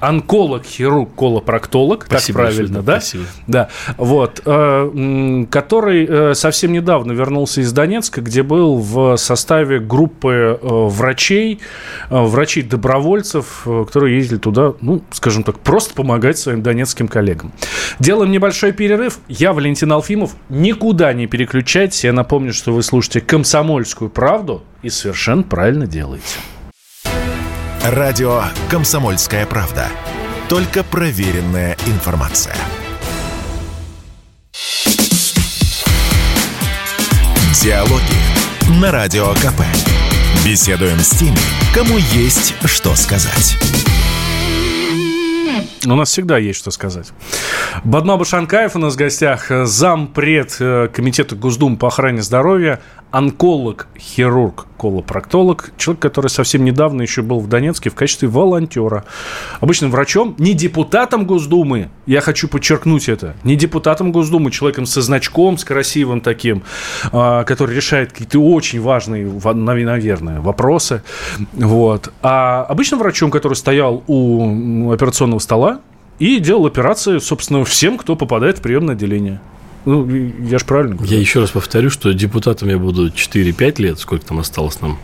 онколог, 0.00 0.64
хирург, 0.64 1.14
колопроктолог, 1.16 2.04
спасибо, 2.06 2.38
так 2.38 2.46
правильно, 2.46 2.82
да? 2.82 3.00
Спасибо. 3.00 3.24
Да, 3.46 3.68
вот, 3.96 4.42
э, 4.44 5.44
который 5.50 6.06
э, 6.08 6.34
совсем 6.34 6.72
недавно 6.72 7.12
вернулся 7.12 7.60
из 7.60 7.72
Донецка, 7.72 8.20
где 8.20 8.42
был 8.42 8.76
в 8.76 9.16
составе 9.16 9.80
группы 9.80 10.58
э, 10.60 10.66
врачей, 10.66 11.60
врачей-добровольцев, 13.08 13.62
которые 13.86 14.16
ездили 14.16 14.38
туда, 14.38 14.74
ну, 14.80 15.02
скажем 15.10 15.42
так, 15.42 15.58
просто 15.60 15.94
помогать 15.94 16.38
своим 16.38 16.62
донецким 16.62 17.08
коллегам. 17.08 17.52
Делаем 17.98 18.30
небольшой 18.30 18.72
перерыв. 18.72 19.18
Я 19.28 19.52
Валентин 19.52 19.92
Алфимов. 19.92 20.32
Никуда 20.48 21.12
не 21.12 21.26
переключайтесь. 21.26 22.04
Я 22.04 22.12
напомню, 22.12 22.52
что 22.52 22.72
вы 22.72 22.82
слушаете 22.82 23.20
«Комсомольскую 23.20 24.10
правду» 24.10 24.62
и 24.82 24.90
совершенно 24.90 25.42
правильно 25.42 25.86
делаете. 25.86 26.38
Радио 27.84 28.42
«Комсомольская 28.70 29.46
правда». 29.46 29.88
Только 30.48 30.82
проверенная 30.82 31.76
информация. 31.86 32.56
Диалоги 37.62 38.80
на 38.80 38.92
Радио 38.92 39.32
КП. 39.34 39.62
Беседуем 40.44 40.98
с 41.00 41.10
теми, 41.10 41.38
кому 41.74 41.98
есть 41.98 42.54
что 42.64 42.94
сказать. 42.96 43.56
У 45.86 45.94
нас 45.94 46.10
всегда 46.10 46.38
есть 46.38 46.58
что 46.58 46.70
сказать. 46.70 47.08
Бадма 47.84 48.16
Башанкаев 48.16 48.76
у 48.76 48.78
нас 48.78 48.94
в 48.94 48.96
гостях, 48.96 49.50
зампред 49.50 50.56
э, 50.58 50.88
Комитета 50.92 51.36
Госдумы 51.36 51.76
по 51.76 51.88
охране 51.88 52.22
здоровья, 52.22 52.80
онколог, 53.10 53.86
хирург, 53.98 54.66
колопроктолог, 54.76 55.70
человек, 55.76 56.02
который 56.02 56.28
совсем 56.28 56.64
недавно 56.64 57.02
еще 57.02 57.22
был 57.22 57.40
в 57.40 57.48
Донецке 57.48 57.90
в 57.90 57.94
качестве 57.94 58.28
волонтера. 58.28 59.04
Обычным 59.60 59.90
врачом, 59.90 60.34
не 60.38 60.54
депутатом 60.54 61.24
Госдумы, 61.24 61.88
я 62.06 62.20
хочу 62.20 62.48
подчеркнуть 62.48 63.08
это, 63.08 63.36
не 63.44 63.54
депутатом 63.54 64.12
Госдумы, 64.12 64.50
человеком 64.50 64.84
со 64.84 65.00
значком, 65.00 65.56
с 65.56 65.64
красивым 65.64 66.20
таким, 66.20 66.64
а, 67.12 67.44
который 67.44 67.76
решает 67.76 68.12
какие-то 68.12 68.40
очень 68.40 68.80
важные, 68.80 69.26
наверное, 69.54 70.40
вопросы. 70.40 71.02
Вот. 71.52 72.12
А 72.22 72.64
обычным 72.68 73.00
врачом, 73.00 73.30
который 73.30 73.54
стоял 73.54 74.02
у 74.06 74.90
операционного 74.90 75.38
стола 75.38 75.80
и 76.18 76.38
делал 76.38 76.66
операции, 76.66 77.18
собственно, 77.18 77.64
всем, 77.64 77.98
кто 77.98 78.16
попадает 78.16 78.58
в 78.58 78.62
приемное 78.62 78.94
отделение. 78.94 79.40
Ну, 79.84 80.06
я 80.06 80.58
же 80.58 80.64
правильно 80.66 80.96
говорю. 80.96 81.10
Я 81.10 81.18
еще 81.18 81.40
раз 81.40 81.50
повторю, 81.50 81.88
что 81.88 82.12
депутатом 82.12 82.68
я 82.68 82.78
буду 82.78 83.08
4-5 83.08 83.80
лет, 83.80 83.98
сколько 83.98 84.26
там 84.26 84.38
осталось 84.38 84.80
нам. 84.82 84.98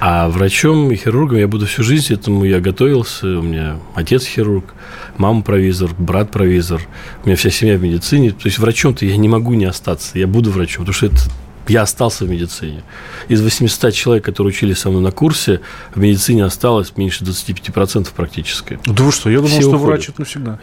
А 0.00 0.28
врачом 0.28 0.90
и 0.90 0.96
хирургом 0.96 1.36
я 1.36 1.48
буду 1.48 1.66
всю 1.66 1.82
жизнь, 1.82 2.14
этому 2.14 2.44
я 2.44 2.60
готовился. 2.60 3.26
У 3.26 3.42
меня 3.42 3.76
отец 3.94 4.24
хирург, 4.24 4.72
мама 5.18 5.42
провизор, 5.42 5.90
брат 5.98 6.30
провизор. 6.30 6.80
У 7.22 7.26
меня 7.26 7.36
вся 7.36 7.50
семья 7.50 7.76
в 7.76 7.82
медицине. 7.82 8.30
То 8.30 8.46
есть 8.46 8.58
врачом-то 8.58 9.04
я 9.04 9.16
не 9.18 9.28
могу 9.28 9.52
не 9.54 9.66
остаться. 9.66 10.18
Я 10.18 10.26
буду 10.26 10.50
врачом, 10.50 10.86
потому 10.86 10.94
что 10.94 11.06
это 11.06 11.18
я 11.68 11.82
остался 11.82 12.24
в 12.24 12.30
медицине. 12.30 12.82
Из 13.28 13.40
800 13.42 13.92
человек, 13.94 14.24
которые 14.24 14.50
учились 14.52 14.78
со 14.78 14.90
мной 14.90 15.02
на 15.02 15.10
курсе, 15.10 15.60
в 15.94 15.98
медицине 15.98 16.44
осталось 16.44 16.96
меньше 16.96 17.24
25% 17.24 18.08
практически. 18.14 18.78
Да 18.86 19.04
вы 19.04 19.12
что, 19.12 19.30
я 19.30 19.36
думал, 19.36 19.48
Все 19.48 19.60
что 19.60 19.70
уходят. 19.70 19.86
врач 19.86 20.08
это 20.08 20.20
навсегда. 20.20 20.58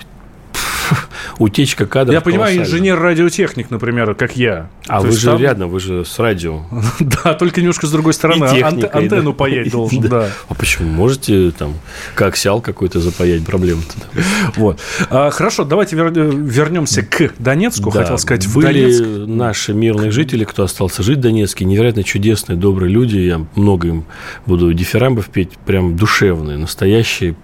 утечка 1.39 1.86
кадров. 1.86 2.13
Я 2.13 2.21
понимаю, 2.21 2.58
инженер-радиотехник, 2.58 3.69
например, 3.71 4.15
как 4.15 4.36
я. 4.36 4.69
А 4.88 5.02
То 5.02 5.08
вы 5.08 5.13
же 5.13 5.28
там- 5.28 5.41
рядом, 5.41 5.69
вы 5.69 5.80
же 5.80 6.06
с 6.06 6.19
радио. 6.19 6.63
Да, 7.00 7.34
только 7.34 7.62
немножко 7.62 7.88
с 7.88 7.91
другой 7.91 8.13
стороны. 8.13 8.47
Техникой, 8.50 8.89
Антенну 8.89 9.32
да. 9.32 9.38
паять 9.38 9.71
должен, 9.71 10.02
Да. 10.02 10.10
да. 10.10 10.30
А 10.50 10.54
почему? 10.54 10.89
Можете 10.89 11.52
там 11.52 11.74
коаксиал 12.15 12.62
какой-то 12.62 13.00
запаять, 13.00 13.45
проблем-то. 13.45 13.93
да. 14.13 14.21
Вот. 14.56 14.80
А, 15.10 15.30
Хорошо, 15.32 15.63
давайте 15.63 15.95
вер- 15.95 16.12
вернемся 16.12 17.04
к 17.04 17.32
Донецку. 17.39 17.91
Да, 17.91 18.02
Хотел 18.02 18.17
сказать, 18.17 18.45
в 18.45 18.56
были 18.56 18.84
Донецк. 18.97 19.28
наши 19.28 19.74
мирные 19.74 20.12
жители, 20.12 20.43
кто 20.43 20.63
остался 20.63 21.04
жить 21.04 21.17
в 21.19 21.21
Донецке, 21.21 21.65
невероятно 21.65 22.04
чудесные, 22.04 22.58
добрые 22.58 22.91
люди. 22.91 23.17
Я 23.17 23.45
много 23.56 23.88
им 23.88 24.06
буду 24.45 24.74
дифирамбов 24.74 25.30
петь, 25.30 25.52
прям 25.65 25.95
душевные, 25.95 26.58
настоящие, 26.58 27.36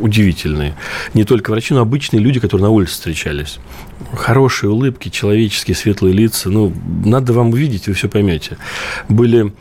удивительные. 0.00 0.74
Не 1.14 1.24
только 1.24 1.50
врачи, 1.50 1.74
но 1.74 1.80
обычные 1.80 2.20
люди, 2.20 2.40
которые 2.40 2.64
на 2.64 2.70
улице 2.70 2.92
встречались. 2.92 3.58
Хорошие 4.14 4.70
улыбки, 4.70 5.08
человеческие, 5.08 5.74
светлые 5.74 6.12
лица. 6.14 6.50
Ну, 6.50 6.72
надо 7.04 7.32
вам 7.32 7.50
увидеть, 7.50 7.86
вы 7.88 7.94
все 7.94 8.08
поймете. 8.08 8.56
Были 9.08 9.52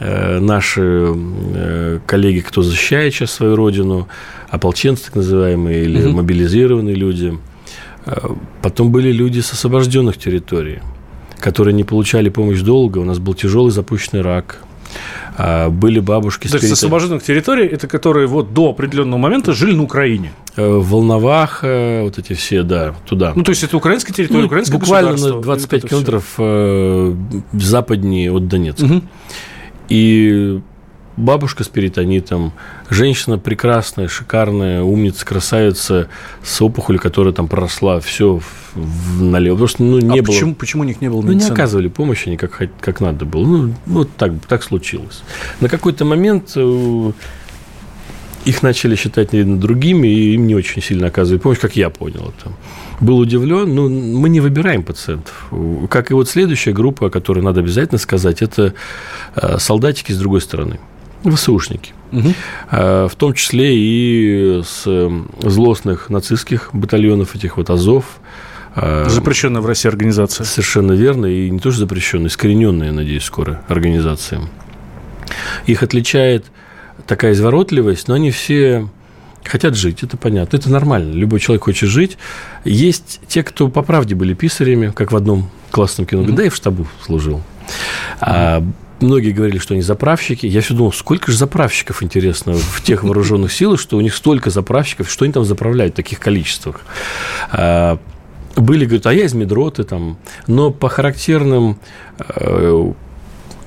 э, 0.00 0.38
наши 0.40 1.12
э, 1.14 2.00
коллеги, 2.06 2.40
кто 2.40 2.62
защищает 2.62 3.14
сейчас 3.14 3.32
свою 3.32 3.56
родину, 3.56 4.08
ополченцы 4.48 5.04
так 5.06 5.16
называемые, 5.16 5.84
или 5.84 6.02
Мгм. 6.02 6.16
мобилизированные 6.16 6.94
люди. 6.94 7.38
Э, 8.06 8.28
Потом 8.62 8.90
были 8.90 9.12
люди 9.12 9.40
с 9.40 9.52
освобожденных 9.52 10.16
территорий, 10.18 10.78
которые 11.40 11.74
не 11.74 11.84
получали 11.84 12.28
помощь 12.30 12.60
долго. 12.60 12.98
У 12.98 13.04
нас 13.04 13.18
был 13.18 13.34
тяжелый 13.34 13.70
запущенный 13.70 14.22
рак. 14.22 14.62
А, 15.36 15.68
Были 15.68 15.98
бабушки 16.00 16.46
с 16.46 16.50
То 16.52 16.58
есть 16.58 16.70
освобожденных 16.72 17.22
территорий, 17.24 17.66
это 17.66 17.88
которые 17.88 18.26
вот 18.28 18.54
до 18.54 18.70
определенного 18.70 19.18
момента 19.18 19.52
жили 19.52 19.74
на 19.74 19.82
Украине. 19.82 20.30
э, 20.56 20.64
в 20.78 20.88
Волноваха, 20.88 22.02
вот 22.04 22.18
эти 22.18 22.34
все, 22.34 22.62
да, 22.62 22.94
туда. 23.08 23.32
Ну, 23.34 23.42
то 23.42 23.50
есть 23.50 23.64
это 23.64 23.76
украинская 23.76 24.14
территория, 24.14 24.42
Ну, 24.42 24.46
украинское 24.46 24.78
буквально 24.78 25.10
государство. 25.12 25.36
на 25.38 25.42
25 25.42 25.82
Вот 25.82 25.84
это 25.84 25.86
всё. 25.86 25.88
километров 25.88 26.34
э, 26.38 27.14
западнее 27.54 28.30
от 28.32 28.46
Донецка. 28.46 28.86
Мгм. 28.86 29.08
И 29.88 30.60
бабушка 31.16 31.64
с 31.64 31.68
перитонитом, 31.68 32.52
женщина 32.90 33.38
прекрасная, 33.38 34.08
шикарная, 34.08 34.82
умница, 34.82 35.24
красавица 35.24 36.08
с 36.42 36.60
опухолью, 36.60 37.00
которая 37.00 37.32
там 37.32 37.48
проросла 37.48 38.00
все 38.00 38.40
налево. 39.20 39.54
Потому 39.54 39.68
что 39.68 39.82
ну, 39.82 39.98
не 40.00 40.18
а 40.18 40.22
было... 40.22 40.32
почему, 40.32 40.54
почему 40.54 40.82
у 40.82 40.86
них 40.86 41.00
не 41.00 41.08
было 41.08 41.22
Ну, 41.22 41.28
не 41.28 41.34
медицины? 41.36 41.52
оказывали 41.52 41.88
помощи 41.88 42.28
они 42.28 42.36
как, 42.36 42.60
как 42.80 43.00
надо 43.00 43.24
было. 43.24 43.46
Ну, 43.46 43.74
вот 43.86 44.10
так, 44.16 44.32
так 44.48 44.62
случилось. 44.62 45.22
На 45.60 45.68
какой-то 45.68 46.04
момент 46.04 46.52
э, 46.56 47.12
их 48.44 48.62
начали 48.62 48.96
считать, 48.96 49.32
наверное, 49.32 49.56
другими, 49.56 50.08
и 50.08 50.34
им 50.34 50.46
не 50.46 50.54
очень 50.54 50.82
сильно 50.82 51.06
оказывали 51.06 51.40
помощь, 51.40 51.58
как 51.58 51.76
я 51.76 51.90
понял 51.90 52.32
это. 52.36 52.52
Был 53.00 53.18
удивлен, 53.18 53.74
но 53.74 53.88
мы 53.88 54.28
не 54.28 54.40
выбираем 54.40 54.82
пациентов. 54.82 55.50
Как 55.88 56.10
и 56.10 56.14
вот 56.14 56.28
следующая 56.28 56.72
группа, 56.72 57.06
о 57.06 57.10
которой 57.10 57.40
надо 57.40 57.60
обязательно 57.60 57.98
сказать, 57.98 58.42
это 58.42 58.74
э, 59.34 59.58
солдатики 59.58 60.12
с 60.12 60.18
другой 60.18 60.40
стороны, 60.40 60.78
ВСУшники. 61.24 61.92
Мгм. 62.12 62.34
Э, 62.70 63.08
В 63.10 63.14
том 63.16 63.34
числе 63.34 63.74
и 63.76 64.62
с 64.62 64.82
э, 64.86 65.10
злостных 65.40 66.10
нацистских 66.10 66.70
батальонов, 66.72 67.34
этих 67.34 67.56
вот 67.56 67.70
Азов. 67.70 68.04
э, 68.76 69.06
Запрещенная 69.08 69.60
в 69.60 69.66
России 69.66 69.88
организация. 69.88 70.44
Совершенно 70.44 70.92
верно. 70.92 71.26
И 71.26 71.50
не 71.50 71.58
тоже 71.58 71.78
запрещенные, 71.78 72.28
искорененные, 72.28 72.92
надеюсь, 72.92 73.24
скоро 73.24 73.62
организации. 73.68 74.40
Их 75.66 75.82
отличает 75.82 76.46
такая 77.06 77.32
изворотливость, 77.32 78.08
но 78.08 78.14
они 78.14 78.30
все 78.30 78.88
хотят 79.42 79.74
жить, 79.74 80.02
это 80.02 80.16
понятно, 80.16 80.56
это 80.56 80.70
нормально. 80.70 81.12
Любой 81.12 81.38
человек 81.40 81.64
хочет 81.64 81.88
жить. 81.90 82.16
Есть 82.64 83.20
те, 83.28 83.42
кто 83.42 83.68
по 83.68 83.82
правде 83.82 84.14
были 84.14 84.32
писарями, 84.34 84.90
как 84.94 85.12
в 85.12 85.16
одном 85.16 85.50
классном 85.70 86.06
кино, 86.06 86.22
да, 86.24 86.44
и 86.44 86.48
в 86.48 86.54
штабу 86.54 86.86
служил. 87.04 87.42
А 88.20 88.62
многие 89.04 89.30
говорили, 89.30 89.58
что 89.58 89.74
они 89.74 89.82
заправщики. 89.82 90.46
Я 90.46 90.60
все 90.60 90.74
думал, 90.74 90.92
сколько 90.92 91.30
же 91.30 91.38
заправщиков, 91.38 92.02
интересно, 92.02 92.54
в 92.54 92.82
тех 92.82 93.04
вооруженных 93.04 93.52
силах, 93.52 93.80
что 93.80 93.96
у 93.96 94.00
них 94.00 94.14
столько 94.14 94.50
заправщиков, 94.50 95.10
что 95.10 95.24
они 95.24 95.32
там 95.32 95.44
заправляют 95.44 95.94
в 95.94 95.96
таких 95.96 96.20
количествах. 96.20 96.80
А, 97.52 97.98
были, 98.56 98.84
говорят, 98.84 99.06
а 99.06 99.14
я 99.14 99.24
из 99.24 99.34
медроты 99.34 99.84
там. 99.84 100.18
Но 100.46 100.70
по 100.70 100.88
характерным 100.88 101.78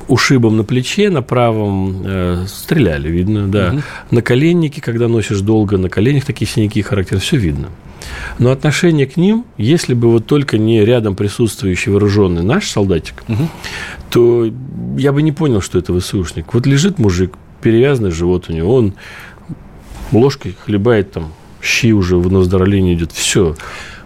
ушибам 0.07 0.57
на 0.57 0.63
плече, 0.63 1.09
на 1.09 1.21
правом 1.21 2.01
э, 2.05 2.45
стреляли, 2.47 3.09
видно, 3.09 3.47
да. 3.47 3.71
Мгм. 3.73 3.83
На 4.11 4.21
коленнике, 4.21 4.81
когда 4.81 5.07
носишь 5.07 5.41
долго, 5.41 5.77
на 5.77 5.89
коленях 5.89 6.25
такие 6.25 6.47
синяки 6.49 6.81
характерны, 6.81 7.19
все 7.21 7.37
видно. 7.37 7.67
Но 8.39 8.51
отношение 8.51 9.05
к 9.05 9.17
ним, 9.17 9.45
если 9.57 9.93
бы 9.93 10.09
вот 10.11 10.25
только 10.25 10.57
не 10.57 10.83
рядом 10.85 11.15
присутствующий 11.15 11.91
вооруженный 11.91 12.43
наш 12.43 12.69
солдатик, 12.69 13.23
Мгм. 13.27 13.49
то 14.09 14.49
я 14.97 15.11
бы 15.11 15.21
не 15.21 15.31
понял, 15.31 15.61
что 15.61 15.77
это 15.79 15.97
ВСУшник. 15.99 16.53
Вот 16.53 16.65
лежит 16.65 16.99
мужик, 16.99 17.35
перевязанный 17.61 18.11
живот 18.11 18.45
у 18.49 18.53
него, 18.53 18.75
он 18.75 18.93
ложкой 20.11 20.55
хлебает 20.65 21.11
там, 21.11 21.33
щи 21.61 21.91
уже 21.91 22.15
на 22.15 22.39
выздоровление 22.39 22.93
идет, 22.93 23.11
все. 23.11 23.55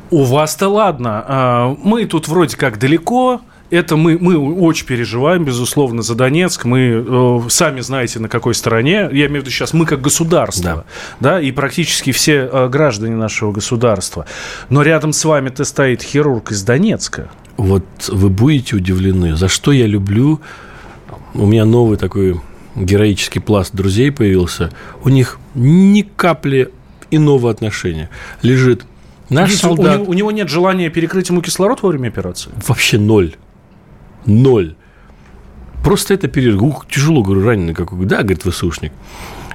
У 0.10 0.24
вас-то 0.24 0.68
ладно. 0.68 1.24
А, 1.28 1.78
Мы 1.84 2.06
тут 2.06 2.28
вроде 2.28 2.58
как 2.58 2.80
далеко. 2.80 3.42
Это 3.72 3.96
мы, 3.96 4.18
мы 4.20 4.38
очень 4.38 4.86
переживаем, 4.86 5.46
безусловно, 5.46 6.02
за 6.02 6.14
Донецк. 6.14 6.66
Мы 6.66 7.06
э, 7.08 7.40
сами 7.48 7.80
знаете, 7.80 8.20
на 8.20 8.28
какой 8.28 8.54
стороне. 8.54 9.10
Я 9.14 9.28
имею 9.28 9.30
в 9.30 9.46
виду 9.46 9.50
сейчас 9.50 9.74
мы 9.74 9.86
как 9.86 10.02
государство. 10.02 10.86
Да. 11.22 11.40
и 11.40 11.52
практически 11.52 12.12
все 12.12 12.50
э, 12.52 12.68
граждане 12.68 13.16
нашего 13.16 13.54
государства. 13.54 14.26
Но 14.70 14.82
рядом 14.82 15.14
с 15.14 15.24
вами-то 15.24 15.64
стоит 15.64 16.04
хирург 16.04 16.52
из 16.52 16.64
Донецка. 16.64 17.32
Вот 17.56 17.86
вы 18.10 18.30
будете 18.30 18.76
удивлены, 18.76 19.38
за 19.38 19.48
что 19.48 19.72
я 19.72 19.88
люблю. 19.88 20.42
У 21.34 21.46
меня 21.46 21.64
новый 21.64 21.98
такой 21.98 22.42
героический 22.76 23.40
пласт 23.40 23.74
друзей 23.74 24.12
появился. 24.12 24.72
У 25.06 25.10
них 25.10 25.40
ни 25.56 26.02
капли 26.02 26.72
иного 27.10 27.50
отношения. 27.50 28.10
Лежит 28.42 28.86
наш 29.30 29.50
Видите, 29.50 29.68
у, 29.68 29.76
солдат. 29.76 30.00
него, 30.00 30.10
у 30.10 30.14
него 30.14 30.32
нет 30.32 30.50
желания 30.50 30.90
перекрыть 30.90 31.30
ему 31.30 31.42
кислород 31.42 31.82
во 31.84 31.90
время 31.90 32.10
операции. 32.10 32.52
Вообще 32.68 32.98
ноль. 32.98 33.36
Ноль. 34.26 34.76
Просто 35.84 36.14
это 36.14 36.28
период. 36.28 36.62
Ух, 36.62 36.86
тяжело, 36.90 37.24
говорю, 37.24 37.46
раненый 37.46 37.74
какой. 37.74 38.06
Да, 38.06 38.18
говорит 38.20 38.44
ВСУшник. 38.44 38.92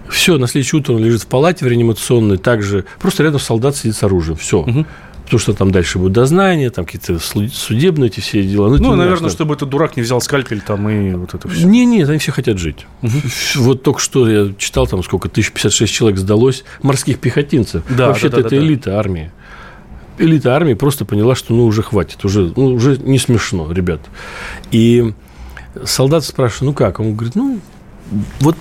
Все, 0.09 0.38
на 0.38 0.46
следующее 0.46 0.81
утро 0.81 0.94
он 0.94 1.05
лежит 1.05 1.22
в 1.22 1.26
палате 1.26 1.64
в 1.64 1.68
реанимационной, 1.68 2.38
также 2.38 2.85
просто 3.00 3.22
рядом 3.24 3.40
солдат 3.40 3.76
сидит 3.76 3.96
с 3.96 4.02
оружием. 4.02 4.37
Все. 4.37 4.62
Мгм. 4.62 4.87
Потому 5.24 5.40
что 5.40 5.55
там 5.55 5.72
дальше 5.72 5.98
будут 5.98 6.12
дознания, 6.12 6.70
там 6.70 6.85
какие-то 6.85 7.18
судебные 7.18 8.11
эти 8.11 8.20
все 8.20 8.44
дела. 8.44 8.68
Ну, 8.68 8.76
не 8.76 8.83
наверное, 8.90 9.11
важно. 9.11 9.31
чтобы 9.31 9.55
этот 9.55 9.68
дурак 9.68 9.96
не 9.96 10.02
взял 10.05 10.20
скальпель 10.20 10.61
там 10.61 10.88
и 10.88 11.14
вот 11.14 11.35
это 11.35 11.48
все. 11.48 11.66
Не, 11.66 11.85
нет, 11.85 12.09
они 12.09 12.18
все 12.18 12.31
хотят 12.31 12.59
жить. 12.59 12.87
Вот 13.57 13.83
только 13.83 13.98
что 13.98 14.29
я 14.29 14.55
читал, 14.57 14.87
там 14.87 15.02
сколько, 15.02 15.26
1056 15.26 15.92
человек 15.92 16.20
сдалось 16.20 16.62
морских 16.81 17.18
пехотинцев. 17.18 17.83
Да, 17.90 18.07
Вообще-то 18.07 18.37
да, 18.37 18.42
да, 18.42 18.46
это 18.46 18.57
да. 18.57 18.62
элита 18.62 18.98
армии. 19.00 19.33
Элита 20.18 20.55
армии 20.55 20.74
просто 20.74 21.05
поняла, 21.05 21.35
что 21.35 21.55
ну 21.55 21.66
уже 21.66 21.83
хватит, 21.83 22.24
уже, 22.24 22.52
ну, 22.57 22.74
уже 22.74 22.96
не 22.98 23.18
смешно, 23.18 23.70
ребят. 23.72 24.00
И 24.70 25.12
солдат 25.85 26.24
спрашивает, 26.24 26.62
ну 26.62 26.72
как? 26.72 27.00
Он 27.00 27.14
говорит, 27.14 27.35
ну 27.35 27.61
вот 28.40 28.57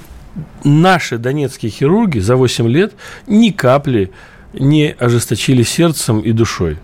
наши 0.63 1.17
донецкие 1.17 1.71
хирурги 1.71 2.19
за 2.19 2.35
8 2.35 2.67
лет 2.67 2.93
ни 3.27 3.49
капли 3.51 4.11
не 4.53 4.95
ожесточили 4.97 5.63
сердцем 5.63 6.19
и 6.19 6.31
душой. 6.31 6.77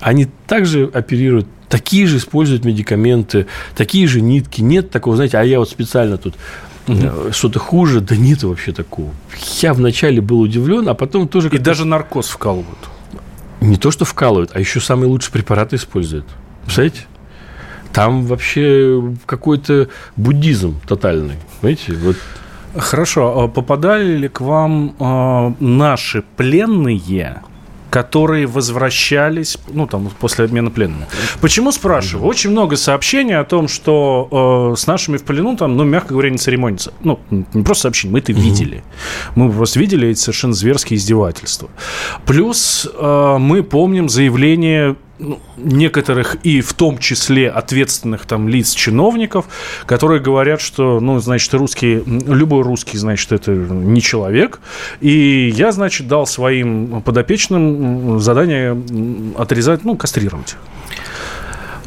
Они 0.00 0.26
также 0.46 0.84
оперируют, 0.92 1.46
такие 1.68 2.06
же 2.06 2.18
используют 2.18 2.64
медикаменты, 2.64 3.46
такие 3.76 4.06
же 4.06 4.20
нитки. 4.20 4.60
Нет 4.60 4.90
такого, 4.90 5.16
знаете, 5.16 5.38
а 5.38 5.42
я 5.42 5.58
вот 5.58 5.70
специально 5.70 6.18
тут 6.18 6.34
э, 6.88 7.30
что-то 7.32 7.58
хуже. 7.58 8.00
Да 8.00 8.16
нет 8.16 8.42
вообще 8.42 8.72
такого. 8.72 9.10
Я 9.62 9.72
вначале 9.72 10.20
был 10.20 10.40
удивлен, 10.40 10.88
а 10.88 10.94
потом 10.94 11.28
тоже... 11.28 11.48
И 11.48 11.58
даже 11.58 11.86
наркоз 11.86 12.28
вкалывают. 12.28 12.78
Не 13.64 13.76
то, 13.76 13.90
что 13.90 14.04
вкалывают, 14.04 14.50
а 14.54 14.60
еще 14.60 14.80
самые 14.80 15.08
лучшие 15.08 15.32
препараты 15.32 15.76
используют. 15.76 16.26
Представляете? 16.64 17.06
Там 17.92 18.24
вообще 18.26 19.14
какой-то 19.26 19.88
буддизм 20.16 20.80
тотальный. 20.86 21.36
Знаете, 21.60 21.92
вот 21.94 22.16
Хорошо, 22.76 23.40
а 23.40 23.48
попадали 23.48 24.16
ли 24.16 24.28
к 24.28 24.40
вам 24.40 24.96
а, 24.98 25.54
наши 25.60 26.24
пленные, 26.36 27.40
которые 27.94 28.48
возвращались, 28.48 29.56
ну, 29.72 29.86
там, 29.86 30.10
после 30.18 30.46
обмена 30.46 30.72
пленными? 30.72 31.06
Почему 31.40 31.70
спрашиваю? 31.70 32.26
Очень 32.26 32.50
много 32.50 32.74
сообщений 32.74 33.38
о 33.38 33.44
том, 33.44 33.68
что 33.68 34.72
э, 34.72 34.76
с 34.76 34.88
нашими 34.88 35.16
в 35.16 35.22
плену 35.22 35.56
там, 35.56 35.76
ну, 35.76 35.84
мягко 35.84 36.14
говоря, 36.14 36.30
не 36.30 36.38
церемонится. 36.38 36.92
Ну, 37.04 37.20
не 37.30 37.62
просто 37.62 37.82
сообщения, 37.82 38.14
мы 38.14 38.18
это 38.18 38.32
видели. 38.32 38.82
Мы 39.36 39.48
просто 39.52 39.78
видели 39.78 40.08
эти 40.08 40.18
совершенно 40.18 40.54
зверские 40.54 40.96
издевательства. 40.96 41.68
Плюс 42.26 42.88
э, 42.92 43.36
мы 43.38 43.62
помним 43.62 44.08
заявление 44.08 44.96
некоторых 45.56 46.36
и 46.42 46.60
в 46.60 46.72
том 46.74 46.98
числе 46.98 47.48
ответственных 47.48 48.26
там 48.26 48.48
лиц, 48.48 48.72
чиновников, 48.72 49.46
которые 49.86 50.20
говорят, 50.20 50.60
что, 50.60 51.00
ну, 51.00 51.20
значит, 51.20 51.54
русский, 51.54 52.02
любой 52.04 52.62
русский, 52.62 52.98
значит, 52.98 53.30
это 53.32 53.52
не 53.52 54.00
человек, 54.02 54.60
и 55.00 55.52
я, 55.54 55.72
значит, 55.72 56.08
дал 56.08 56.26
своим 56.26 57.00
подопечным 57.02 58.18
задание 58.20 58.76
отрезать, 59.38 59.84
ну, 59.84 59.96
кастрировать. 59.96 60.56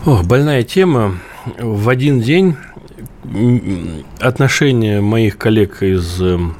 О, 0.06 0.24
больная 0.24 0.64
тема. 0.64 1.18
В 1.60 1.90
один 1.90 2.22
день 2.22 2.56
отношение 4.20 5.02
моих 5.02 5.38
коллег 5.38 5.84
из 5.84 6.22
эм, 6.22 6.56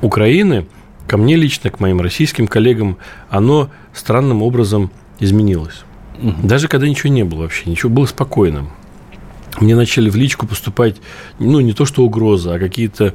Украины 0.00 0.66
ко 1.06 1.18
мне 1.18 1.36
лично, 1.36 1.70
к 1.70 1.80
моим 1.80 2.00
российским 2.00 2.46
коллегам, 2.46 2.96
оно 3.28 3.70
странным 3.92 4.42
образом 4.42 4.90
изменилось. 5.18 5.84
Даже 6.42 6.68
когда 6.68 6.88
ничего 6.88 7.12
не 7.12 7.24
было 7.24 7.42
вообще, 7.42 7.68
ничего 7.70 7.90
было 7.90 8.06
спокойным. 8.06 8.70
Мне 9.60 9.74
начали 9.74 10.08
в 10.10 10.16
личку 10.16 10.46
поступать, 10.46 10.96
ну, 11.38 11.60
не 11.60 11.72
то 11.72 11.84
что 11.84 12.04
угрозы, 12.04 12.50
а 12.50 12.58
какие-то 12.58 13.14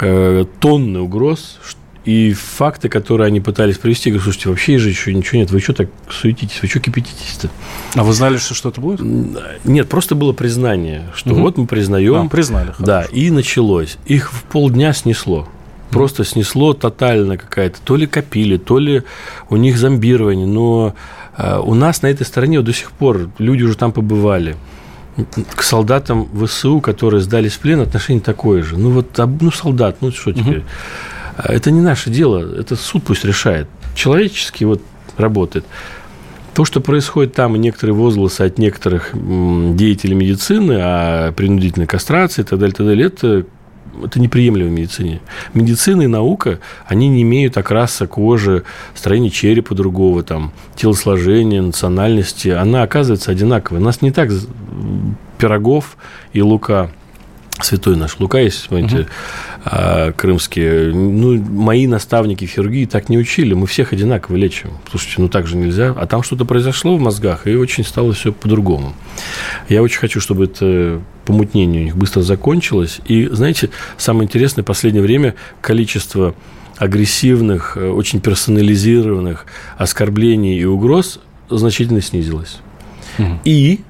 э, 0.00 0.44
тонны 0.58 1.00
угроз, 1.00 1.58
и 2.04 2.32
факты, 2.32 2.88
которые 2.88 3.26
они 3.26 3.40
пытались 3.40 3.78
привести, 3.78 4.10
говорю, 4.10 4.24
слушайте, 4.24 4.48
вообще 4.48 4.78
же 4.78 4.88
еще 4.88 5.12
ничего 5.12 5.38
нет, 5.38 5.50
вы 5.50 5.60
что 5.60 5.74
так 5.74 5.90
суетитесь, 6.08 6.60
вы 6.62 6.68
что 6.68 6.80
кипятитесь-то? 6.80 7.50
А 7.94 8.02
вы 8.02 8.12
знали, 8.14 8.38
что 8.38 8.54
что-то 8.54 8.80
будет? 8.80 9.00
Нет, 9.64 9.88
просто 9.88 10.14
было 10.14 10.32
признание, 10.32 11.08
что 11.14 11.32
угу. 11.32 11.42
вот 11.42 11.58
мы 11.58 11.66
признаем. 11.66 12.26
А, 12.26 12.28
признали. 12.28 12.72
Хорошо. 12.72 12.84
Да, 12.84 13.02
и 13.02 13.30
началось. 13.30 13.98
Их 14.06 14.32
в 14.32 14.44
полдня 14.44 14.92
снесло. 14.92 15.48
Просто 15.90 16.24
снесло 16.24 16.72
тотально 16.72 17.36
какая-то. 17.36 17.78
То 17.84 17.96
ли 17.96 18.06
копили, 18.06 18.56
то 18.56 18.78
ли 18.78 19.02
у 19.48 19.56
них 19.56 19.76
зомбирование. 19.76 20.46
Но 20.46 20.94
э, 20.94 21.19
у 21.38 21.74
нас 21.74 22.02
на 22.02 22.08
этой 22.08 22.26
стороне 22.26 22.60
до 22.60 22.72
сих 22.72 22.92
пор 22.92 23.30
люди 23.38 23.62
уже 23.62 23.76
там 23.76 23.92
побывали 23.92 24.56
к 25.54 25.62
солдатам 25.62 26.28
ВСУ, 26.44 26.80
которые 26.80 27.20
сдались 27.20 27.54
в 27.54 27.60
плен, 27.60 27.80
отношение 27.80 28.22
такое 28.22 28.62
же. 28.62 28.78
Ну 28.78 28.90
вот, 28.90 29.18
ну 29.18 29.50
солдат, 29.50 29.96
ну 30.00 30.10
что 30.10 30.32
теперь? 30.32 30.58
Угу. 30.58 31.44
Это 31.44 31.70
не 31.70 31.80
наше 31.80 32.10
дело, 32.10 32.58
это 32.58 32.76
суд 32.76 33.04
пусть 33.04 33.24
решает. 33.24 33.68
Человечески 33.94 34.64
вот 34.64 34.82
работает. 35.16 35.64
То, 36.54 36.64
что 36.64 36.80
происходит 36.80 37.34
там, 37.34 37.54
и 37.54 37.58
некоторые 37.58 37.94
возгласы 37.94 38.42
от 38.42 38.58
некоторых 38.58 39.10
деятелей 39.12 40.14
медицины 40.14 40.78
о 40.80 41.32
принудительной 41.32 41.86
кастрации 41.86 42.42
и 42.42 42.44
так 42.44 42.58
далее, 42.58 42.74
так 42.74 42.86
далее, 42.86 43.06
это 43.06 43.46
это 44.04 44.20
неприемлемо 44.20 44.70
в 44.70 44.72
медицине. 44.72 45.20
Медицина 45.54 46.02
и 46.02 46.06
наука, 46.06 46.60
они 46.86 47.08
не 47.08 47.22
имеют 47.22 47.56
окраса 47.56 48.06
кожи, 48.06 48.64
строения 48.94 49.30
черепа 49.30 49.74
другого, 49.74 50.22
там, 50.22 50.52
телосложения, 50.76 51.62
национальности. 51.62 52.48
Она 52.48 52.82
оказывается 52.82 53.30
одинаковой. 53.30 53.80
У 53.80 53.84
нас 53.84 54.02
не 54.02 54.10
так 54.10 54.30
пирогов 55.38 55.96
и 56.32 56.42
лука 56.42 56.90
святой 57.64 57.96
наш 57.96 58.18
Лука, 58.18 58.38
если 58.38 58.66
смотрите, 58.66 59.06
угу. 59.64 60.14
крымские. 60.16 60.94
Ну, 60.94 61.42
мои 61.42 61.86
наставники 61.86 62.46
в 62.46 62.50
хирургии 62.50 62.86
так 62.86 63.08
не 63.08 63.18
учили. 63.18 63.54
Мы 63.54 63.66
всех 63.66 63.92
одинаково 63.92 64.36
лечим. 64.36 64.70
Слушайте, 64.90 65.16
ну 65.18 65.28
так 65.28 65.46
же 65.46 65.56
нельзя. 65.56 65.94
А 65.96 66.06
там 66.06 66.22
что-то 66.22 66.44
произошло 66.44 66.96
в 66.96 67.00
мозгах, 67.00 67.46
и 67.46 67.54
очень 67.54 67.84
стало 67.84 68.12
все 68.12 68.32
по-другому. 68.32 68.94
Я 69.68 69.82
очень 69.82 69.98
хочу, 69.98 70.20
чтобы 70.20 70.44
это 70.44 71.00
помутнение 71.24 71.82
у 71.82 71.84
них 71.84 71.96
быстро 71.96 72.22
закончилось. 72.22 73.00
И, 73.06 73.28
знаете, 73.30 73.70
самое 73.96 74.24
интересное, 74.24 74.62
в 74.62 74.66
последнее 74.66 75.02
время 75.02 75.34
количество 75.60 76.34
агрессивных, 76.76 77.76
э, 77.76 77.88
очень 77.88 78.20
персонализированных 78.20 79.46
оскорблений 79.76 80.58
и 80.58 80.64
угроз 80.64 81.20
значительно 81.50 82.00
снизилось. 82.00 82.58
Угу. 83.18 83.40
И 83.44 83.80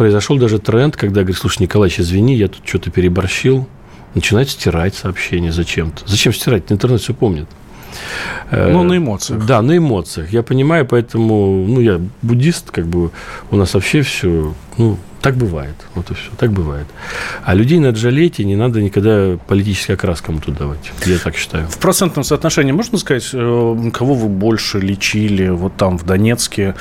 произошел 0.00 0.38
даже 0.38 0.58
тренд, 0.58 0.96
когда 0.96 1.20
говорит, 1.20 1.36
слушай, 1.36 1.60
Николаевич, 1.60 2.00
извини, 2.00 2.34
я 2.34 2.48
тут 2.48 2.66
что-то 2.66 2.90
переборщил. 2.90 3.68
Начинает 4.14 4.48
стирать 4.48 4.94
сообщения 4.94 5.52
зачем-то. 5.52 6.04
Зачем 6.06 6.32
стирать? 6.32 6.72
Интернет 6.72 7.02
все 7.02 7.12
помнит. 7.12 7.46
Ну, 8.50 8.82
на 8.82 8.96
эмоциях. 8.96 9.44
Да, 9.44 9.60
на 9.60 9.76
эмоциях. 9.76 10.32
Я 10.32 10.42
понимаю, 10.42 10.86
поэтому, 10.86 11.66
ну, 11.68 11.80
я 11.80 12.00
буддист, 12.22 12.70
как 12.70 12.86
бы, 12.86 13.10
у 13.50 13.56
нас 13.56 13.74
вообще 13.74 14.00
все, 14.00 14.54
ну, 14.78 14.96
так 15.20 15.36
бывает. 15.36 15.74
Вот 15.94 16.10
и 16.10 16.14
все. 16.14 16.30
Так 16.38 16.50
бывает. 16.52 16.86
А 17.44 17.54
людей 17.54 17.78
надо 17.78 17.98
жалеть, 17.98 18.40
и 18.40 18.44
не 18.44 18.56
надо 18.56 18.80
никогда 18.80 19.36
политический 19.46 19.92
окрас 19.92 20.22
кому-то 20.22 20.50
давать. 20.50 20.92
Я 21.04 21.18
так 21.18 21.36
считаю. 21.36 21.66
В 21.68 21.78
процентном 21.78 22.24
соотношении 22.24 22.72
можно 22.72 22.96
сказать, 22.96 23.28
э, 23.34 23.90
кого 23.92 24.14
вы 24.14 24.28
больше 24.28 24.80
лечили 24.80 25.48
вот 25.48 25.76
там, 25.76 25.98
в 25.98 26.06
Донецке? 26.06 26.74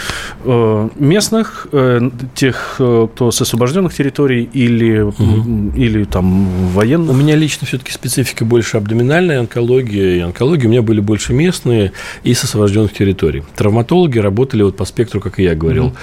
Э, 0.46 0.90
местных, 0.96 1.68
э, 1.74 2.10
тех, 2.34 2.76
кто 2.76 3.32
с 3.32 3.42
освобожденных 3.42 3.94
территорий 3.94 4.44
или, 4.44 5.02
угу. 5.02 5.74
или 5.76 6.06
там 6.06 6.48
военных? 6.70 7.12
У 7.12 7.18
меня 7.18 7.36
лично 7.36 7.68
все-таки 7.68 7.92
специфика 7.92 8.46
больше 8.46 8.78
абдоминальная 8.78 9.42
онкология 9.42 10.16
и 10.16 10.20
онкология. 10.20 10.68
У 10.68 10.72
меня 10.72 10.82
были 10.82 11.02
больше 11.02 11.34
местные 11.34 11.92
и 12.24 12.34
с 12.34 12.46
освобожденных 12.46 12.94
территорий. 12.94 13.44
Травматологи 13.58 14.20
работали 14.20 14.64
вот 14.64 14.78
по 14.78 14.86
спектру, 14.86 15.20
как 15.20 15.40
и 15.40 15.44
я 15.44 15.56
говорил. 15.56 15.88
Угу. 15.88 15.96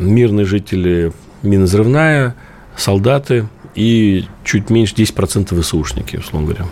Мирные 0.00 0.46
жители 0.46 1.12
минозрывная, 1.44 2.34
солдаты 2.76 3.46
и 3.74 4.26
чуть 4.44 4.70
меньше 4.70 4.94
10% 4.94 5.60
ВСУшники, 5.60 6.16
условно 6.16 6.48
говоря. 6.48 6.66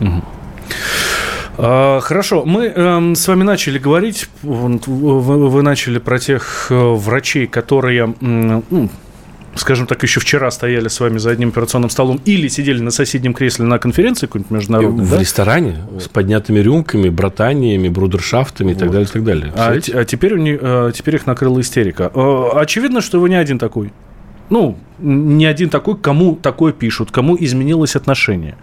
Угу. 0.00 0.22
Хорошо, 1.56 2.44
мы 2.46 2.72
э, 2.74 3.14
с 3.14 3.28
вами 3.28 3.42
начали 3.42 3.78
говорить, 3.78 4.28
вы, 4.42 5.62
начали 5.62 5.98
про 5.98 6.18
тех 6.18 6.68
э, 6.70 6.74
врачей, 6.74 7.46
которые, 7.46 8.14
ну, 8.20 8.88
скажем 9.54 9.86
так, 9.86 10.02
еще 10.02 10.20
вчера 10.20 10.50
стояли 10.50 10.88
с 10.88 10.98
вами 10.98 11.18
за 11.18 11.30
одним 11.30 11.50
операционным 11.50 11.90
столом 11.90 12.20
или 12.24 12.48
сидели 12.48 12.80
на 12.80 12.90
соседнем 12.90 13.34
кресле 13.34 13.66
на 13.66 13.78
конференции 13.78 14.26
какой-нибудь 14.26 14.50
международной, 14.50 15.04
В 15.04 15.10
да? 15.10 15.18
ресторане 15.18 15.76
вот. 15.90 16.02
с 16.02 16.08
поднятыми 16.08 16.60
рюмками, 16.60 17.10
братаниями, 17.10 17.88
брудершафтами 17.88 18.72
и 18.72 18.74
так 18.74 18.90
далее, 18.90 19.06
и 19.08 19.12
так 19.12 19.24
далее. 19.24 19.52
А, 19.54 19.72
а 19.72 20.04
теперь, 20.04 20.34
у 20.34 20.38
них, 20.38 20.58
э, 20.60 20.92
теперь 20.94 21.16
их 21.16 21.26
накрыла 21.26 21.60
истерика. 21.60 22.10
Э, 22.14 22.48
очевидно, 22.54 23.00
что 23.00 23.20
вы 23.20 23.28
не 23.28 23.36
один 23.36 23.58
такой 23.58 23.92
ну, 24.50 24.76
не 24.98 25.46
один 25.46 25.68
такой, 25.68 25.96
кому 25.96 26.36
такое 26.36 26.72
пишут, 26.72 27.10
кому 27.10 27.36
изменилось 27.38 27.96
отношение. 27.96 28.56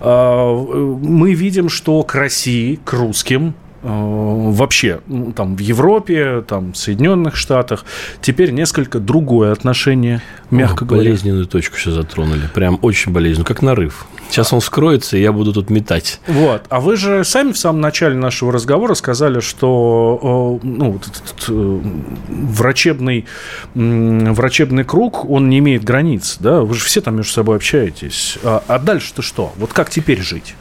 А, 0.00 0.54
мы 0.54 1.34
видим, 1.34 1.68
что 1.68 2.02
к 2.02 2.14
России, 2.14 2.78
к 2.84 2.92
русским 2.92 3.54
вообще 3.84 5.00
ну, 5.06 5.32
там 5.32 5.56
в 5.56 5.60
Европе, 5.60 6.42
там 6.46 6.72
в 6.72 6.76
Соединенных 6.76 7.36
Штатах 7.36 7.84
теперь 8.22 8.50
несколько 8.50 8.98
другое 8.98 9.52
отношение, 9.52 10.22
мягко 10.50 10.84
О, 10.84 10.86
говоря. 10.86 11.04
Болезненную 11.04 11.46
точку 11.46 11.76
сейчас 11.76 11.94
затронули, 11.94 12.48
прям 12.54 12.78
очень 12.82 13.12
болезненную, 13.12 13.46
как 13.46 13.62
нарыв. 13.62 14.06
Сейчас 14.30 14.52
он 14.52 14.60
скроется, 14.60 15.16
и 15.16 15.20
я 15.20 15.32
буду 15.32 15.52
тут 15.52 15.70
метать. 15.70 16.20
Вот. 16.26 16.64
А 16.70 16.80
вы 16.80 16.96
же 16.96 17.24
сами 17.24 17.52
в 17.52 17.58
самом 17.58 17.80
начале 17.80 18.16
нашего 18.16 18.52
разговора 18.52 18.94
сказали, 18.94 19.40
что 19.40 20.58
э, 20.62 20.66
ну, 20.66 20.96
этот, 20.96 21.44
э, 21.48 21.80
врачебный, 22.28 23.26
врачебный 23.74 24.84
круг, 24.84 25.28
он 25.28 25.50
не 25.50 25.58
имеет 25.58 25.84
границ, 25.84 26.38
да? 26.40 26.62
Вы 26.62 26.74
же 26.74 26.84
все 26.84 27.00
там 27.00 27.16
между 27.16 27.32
собой 27.32 27.56
общаетесь. 27.56 28.38
А, 28.42 28.62
а 28.66 28.78
дальше-то 28.78 29.22
что? 29.22 29.52
Вот 29.56 29.72
как 29.72 29.90
теперь 29.90 30.22
жить? 30.22 30.54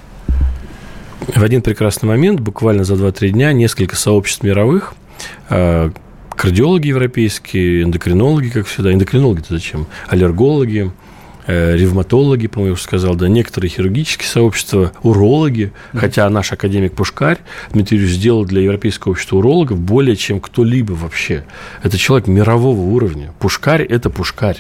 В 1.27 1.43
один 1.43 1.61
прекрасный 1.61 2.07
момент, 2.07 2.39
буквально 2.39 2.83
за 2.83 2.95
2-3 2.95 3.29
дня, 3.29 3.53
несколько 3.53 3.95
сообществ 3.95 4.43
мировых, 4.43 4.93
а, 5.49 5.91
кардиологи 6.35 6.87
европейские, 6.87 7.83
эндокринологи, 7.83 8.49
как 8.49 8.67
всегда, 8.67 8.93
эндокринологи-то 8.93 9.53
зачем, 9.53 9.87
аллергологи, 10.07 10.91
э, 11.45 11.75
ревматологи, 11.75 12.47
по-моему, 12.47 12.73
уже 12.73 12.83
сказал, 12.83 13.15
да, 13.15 13.27
некоторые 13.27 13.69
хирургические 13.69 14.27
сообщества, 14.27 14.91
урологи, 15.03 15.71
mm-hmm. 15.93 15.99
хотя 15.99 16.29
наш 16.29 16.51
академик 16.51 16.93
Пушкарь 16.93 17.39
Дмитриевич 17.71 18.11
сделал 18.11 18.45
для 18.45 18.61
Европейского 18.61 19.11
общества 19.11 19.37
урологов 19.37 19.79
более 19.79 20.15
чем 20.15 20.39
кто-либо 20.39 20.93
вообще. 20.93 21.43
Это 21.83 21.97
человек 21.97 22.27
мирового 22.27 22.79
уровня. 22.79 23.33
Пушкарь– 23.39 23.83
это 23.89 24.09
Пушкарь. 24.09 24.57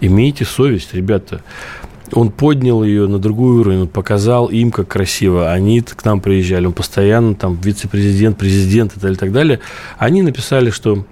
Имейте 0.00 0.44
совесть, 0.44 0.94
ребята 0.94 1.42
он 2.12 2.30
поднял 2.30 2.84
ее 2.84 3.06
на 3.06 3.18
другой 3.18 3.56
уровень, 3.56 3.82
он 3.82 3.88
показал 3.88 4.46
им, 4.46 4.70
как 4.70 4.88
красиво. 4.88 5.52
Они 5.52 5.80
к 5.80 6.04
нам 6.04 6.20
приезжали, 6.20 6.66
он 6.66 6.72
постоянно 6.72 7.34
там 7.34 7.58
вице-президент, 7.60 8.38
президент 8.38 8.96
и 8.96 9.00
так 9.00 9.02
далее, 9.02 9.16
и 9.16 9.18
так 9.18 9.32
далее. 9.32 9.60
Они 9.98 10.22
написали, 10.22 10.70
что 10.70 11.04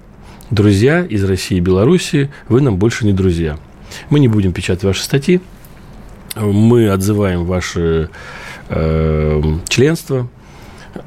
друзья 0.51 1.05
из 1.05 1.25
России 1.25 1.57
и 1.57 1.61
Белоруссии, 1.61 2.31
вы 2.49 2.61
нам 2.61 2.77
больше 2.77 3.07
не 3.07 3.13
друзья. 3.13 3.59
Мы 4.11 4.21
не 4.21 4.29
будем 4.29 4.53
печатать 4.53 4.85
ваши 4.85 5.03
статьи, 5.03 5.41
мы 6.37 6.89
отзываем 6.89 7.45
ваше 7.45 8.09
э, 8.69 9.43
членство, 9.69 10.29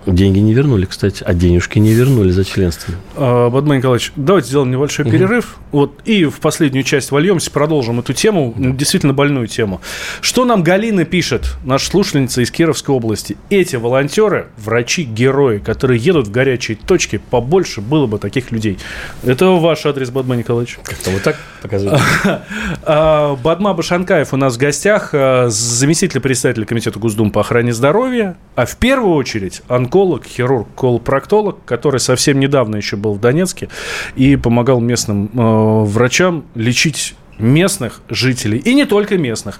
Деньги 0.05 0.39
не 0.39 0.53
вернули, 0.53 0.85
кстати, 0.85 1.23
а 1.25 1.33
денежки 1.33 1.79
не 1.79 1.93
вернули 1.93 2.31
за 2.31 2.45
членство. 2.45 2.93
А, 3.15 3.49
Бадман 3.49 3.77
Николаевич, 3.77 4.11
давайте 4.15 4.49
сделаем 4.49 4.71
небольшой 4.71 5.05
перерыв. 5.05 5.57
Угу. 5.71 5.79
Вот, 5.79 6.01
и 6.05 6.25
в 6.25 6.39
последнюю 6.39 6.83
часть 6.83 7.11
вольемся, 7.11 7.51
продолжим 7.51 7.99
эту 7.99 8.13
тему, 8.13 8.53
да. 8.57 8.69
действительно 8.71 9.13
больную 9.13 9.47
тему. 9.47 9.81
Что 10.21 10.45
нам 10.45 10.63
Галина 10.63 11.05
пишет, 11.05 11.55
наша 11.63 11.87
слушательница 11.87 12.41
из 12.41 12.51
Кировской 12.51 12.95
области? 12.95 13.37
Эти 13.49 13.75
волонтеры, 13.75 14.47
врачи-герои, 14.57 15.59
которые 15.59 15.99
едут 15.99 16.27
в 16.27 16.31
горячие 16.31 16.77
точки, 16.77 17.19
побольше 17.29 17.81
было 17.81 18.07
бы 18.07 18.19
таких 18.19 18.51
людей. 18.51 18.77
Это 19.23 19.47
ваш 19.47 19.85
адрес, 19.85 20.09
Бадман 20.09 20.39
Николаевич. 20.39 20.79
Как-то 20.83 21.09
вот 21.11 21.23
так 21.23 21.37
показывает. 21.61 22.01
А, 22.87 23.35
Бадма 23.35 23.73
Башанкаев 23.73 24.33
у 24.33 24.37
нас 24.37 24.55
в 24.55 24.57
гостях, 24.57 25.09
а, 25.13 25.47
заместитель 25.49 26.19
председателя 26.19 26.65
Комитета 26.65 26.99
Госдумы 26.99 27.31
по 27.31 27.41
охране 27.41 27.73
здоровья, 27.73 28.37
а 28.55 28.65
в 28.65 28.77
первую 28.77 29.15
очередь 29.15 29.61
онколог, 29.75 30.25
хирург, 30.25 30.67
колопроктолог, 30.75 31.63
который 31.65 31.99
совсем 31.99 32.39
недавно 32.39 32.77
еще 32.77 32.95
был 32.95 33.13
в 33.13 33.19
Донецке 33.19 33.69
и 34.15 34.35
помогал 34.35 34.79
местным 34.79 35.29
э, 35.33 35.83
врачам 35.85 36.45
лечить 36.55 37.15
местных 37.37 38.01
жителей. 38.09 38.59
И 38.59 38.73
не 38.73 38.85
только 38.85 39.17
местных. 39.17 39.59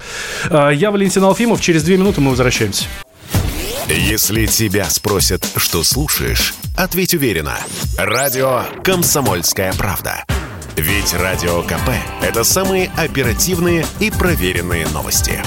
Э, 0.50 0.72
я 0.74 0.92
Валентин 0.92 1.24
Алфимов. 1.24 1.62
Через 1.62 1.84
две 1.84 1.98
минуты 1.98 2.22
мы 2.22 2.32
возвращаемся. 2.32 2.86
Если 3.88 4.48
тебя 4.48 4.86
спросят, 4.86 5.48
что 5.58 5.84
слушаешь, 5.84 6.56
ответь 6.76 7.14
уверенно. 7.14 7.58
Радио 7.98 8.64
«Комсомольская 8.84 9.74
правда». 9.74 10.26
Ведь 10.76 11.14
Радио 11.14 11.62
КП– 11.62 11.92
это 12.22 12.44
самые 12.44 12.92
оперативные 12.98 13.86
и 14.00 14.12
проверенные 14.12 14.88
новости. 14.88 15.42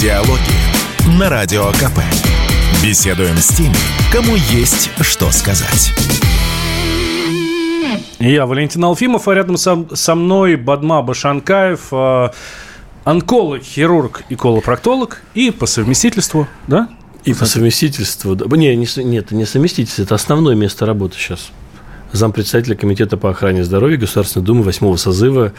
Диалоги 0.00 1.18
на 1.18 1.28
Радио 1.28 1.66
КП. 1.72 2.00
Беседуем 2.82 3.36
с 3.36 3.48
теми, 3.48 3.74
кому 4.10 4.34
есть 4.34 4.90
что 5.02 5.30
сказать. 5.30 5.92
Я 8.18 8.46
Валентин 8.46 8.82
Алфимов, 8.82 9.28
а 9.28 9.34
рядом 9.34 9.58
со, 9.58 9.86
со 9.92 10.14
мной 10.14 10.56
Бадма 10.56 11.02
Башанкаев, 11.02 11.88
э, 11.92 12.30
онколог, 13.04 13.62
хирург 13.62 14.22
и 14.30 14.36
колопроктолог, 14.36 15.20
и 15.34 15.50
по 15.50 15.66
совместительству, 15.66 16.48
да? 16.66 16.88
И 17.26 17.34
по 17.34 17.44
совместительству, 17.44 18.34
да. 18.36 18.46
Не, 18.56 18.74
не, 18.76 18.86
нет, 19.04 19.32
не 19.32 19.44
совместительство, 19.44 20.04
это 20.04 20.14
основное 20.14 20.54
место 20.54 20.86
работы 20.86 21.18
сейчас. 21.18 21.50
Зампредседателя 22.12 22.74
Комитета 22.74 23.18
по 23.18 23.28
охране 23.28 23.64
здоровья 23.64 23.98
Государственной 23.98 24.46
Думы 24.46 24.62
8 24.62 24.96
созыва 24.96 25.52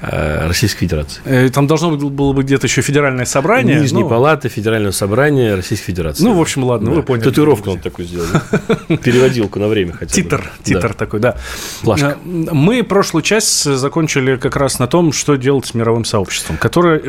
Российской 0.00 0.80
Федерации. 0.80 1.20
Э, 1.24 1.48
там 1.50 1.66
должно 1.66 1.96
было 1.96 2.32
быть 2.32 2.46
где-то 2.46 2.66
еще 2.66 2.82
федеральное 2.82 3.24
собрание. 3.24 3.80
Нижней 3.80 4.02
ну... 4.02 4.08
палаты 4.08 4.48
Федерального 4.48 4.92
собрания 4.92 5.54
Российской 5.56 5.86
Федерации. 5.86 6.22
Ну, 6.22 6.34
в 6.34 6.40
общем, 6.40 6.64
ладно, 6.64 6.90
да. 6.90 6.96
вы 6.96 7.02
поняли. 7.02 7.24
Татуировку 7.24 7.70
он 7.70 7.80
такой 7.80 8.04
сделал. 8.04 8.26
Переводилку 9.02 9.58
на 9.58 9.68
время 9.68 9.92
хотя 9.92 10.06
бы. 10.06 10.12
Титр, 10.12 10.52
титр 10.62 10.94
такой, 10.94 11.20
да. 11.20 11.36
Плашка. 11.82 12.16
Э, 12.24 12.28
мы 12.52 12.82
прошлую 12.84 13.22
часть 13.22 13.64
закончили 13.64 14.36
как 14.36 14.56
раз 14.56 14.78
на 14.78 14.86
том, 14.86 15.12
что 15.12 15.36
делать 15.36 15.66
с 15.66 15.74
мировым 15.74 16.04
сообществом, 16.04 16.56
которое 16.56 17.02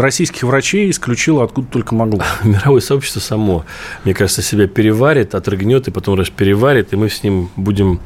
российских 0.00 0.42
врачей 0.42 0.90
исключило 0.90 1.44
откуда 1.44 1.68
только 1.68 1.94
могло. 1.94 2.22
Мировое 2.42 2.80
сообщество 2.80 3.20
само, 3.20 3.64
мне 4.04 4.14
кажется, 4.14 4.42
себя 4.42 4.66
переварит, 4.66 5.34
отрыгнет 5.34 5.88
и 5.88 5.90
потом 5.90 6.18
раз 6.18 6.28
переварит, 6.30 6.92
и 6.92 6.96
мы 6.96 7.08
с 7.08 7.22
ним 7.22 7.50
будем 7.56 8.00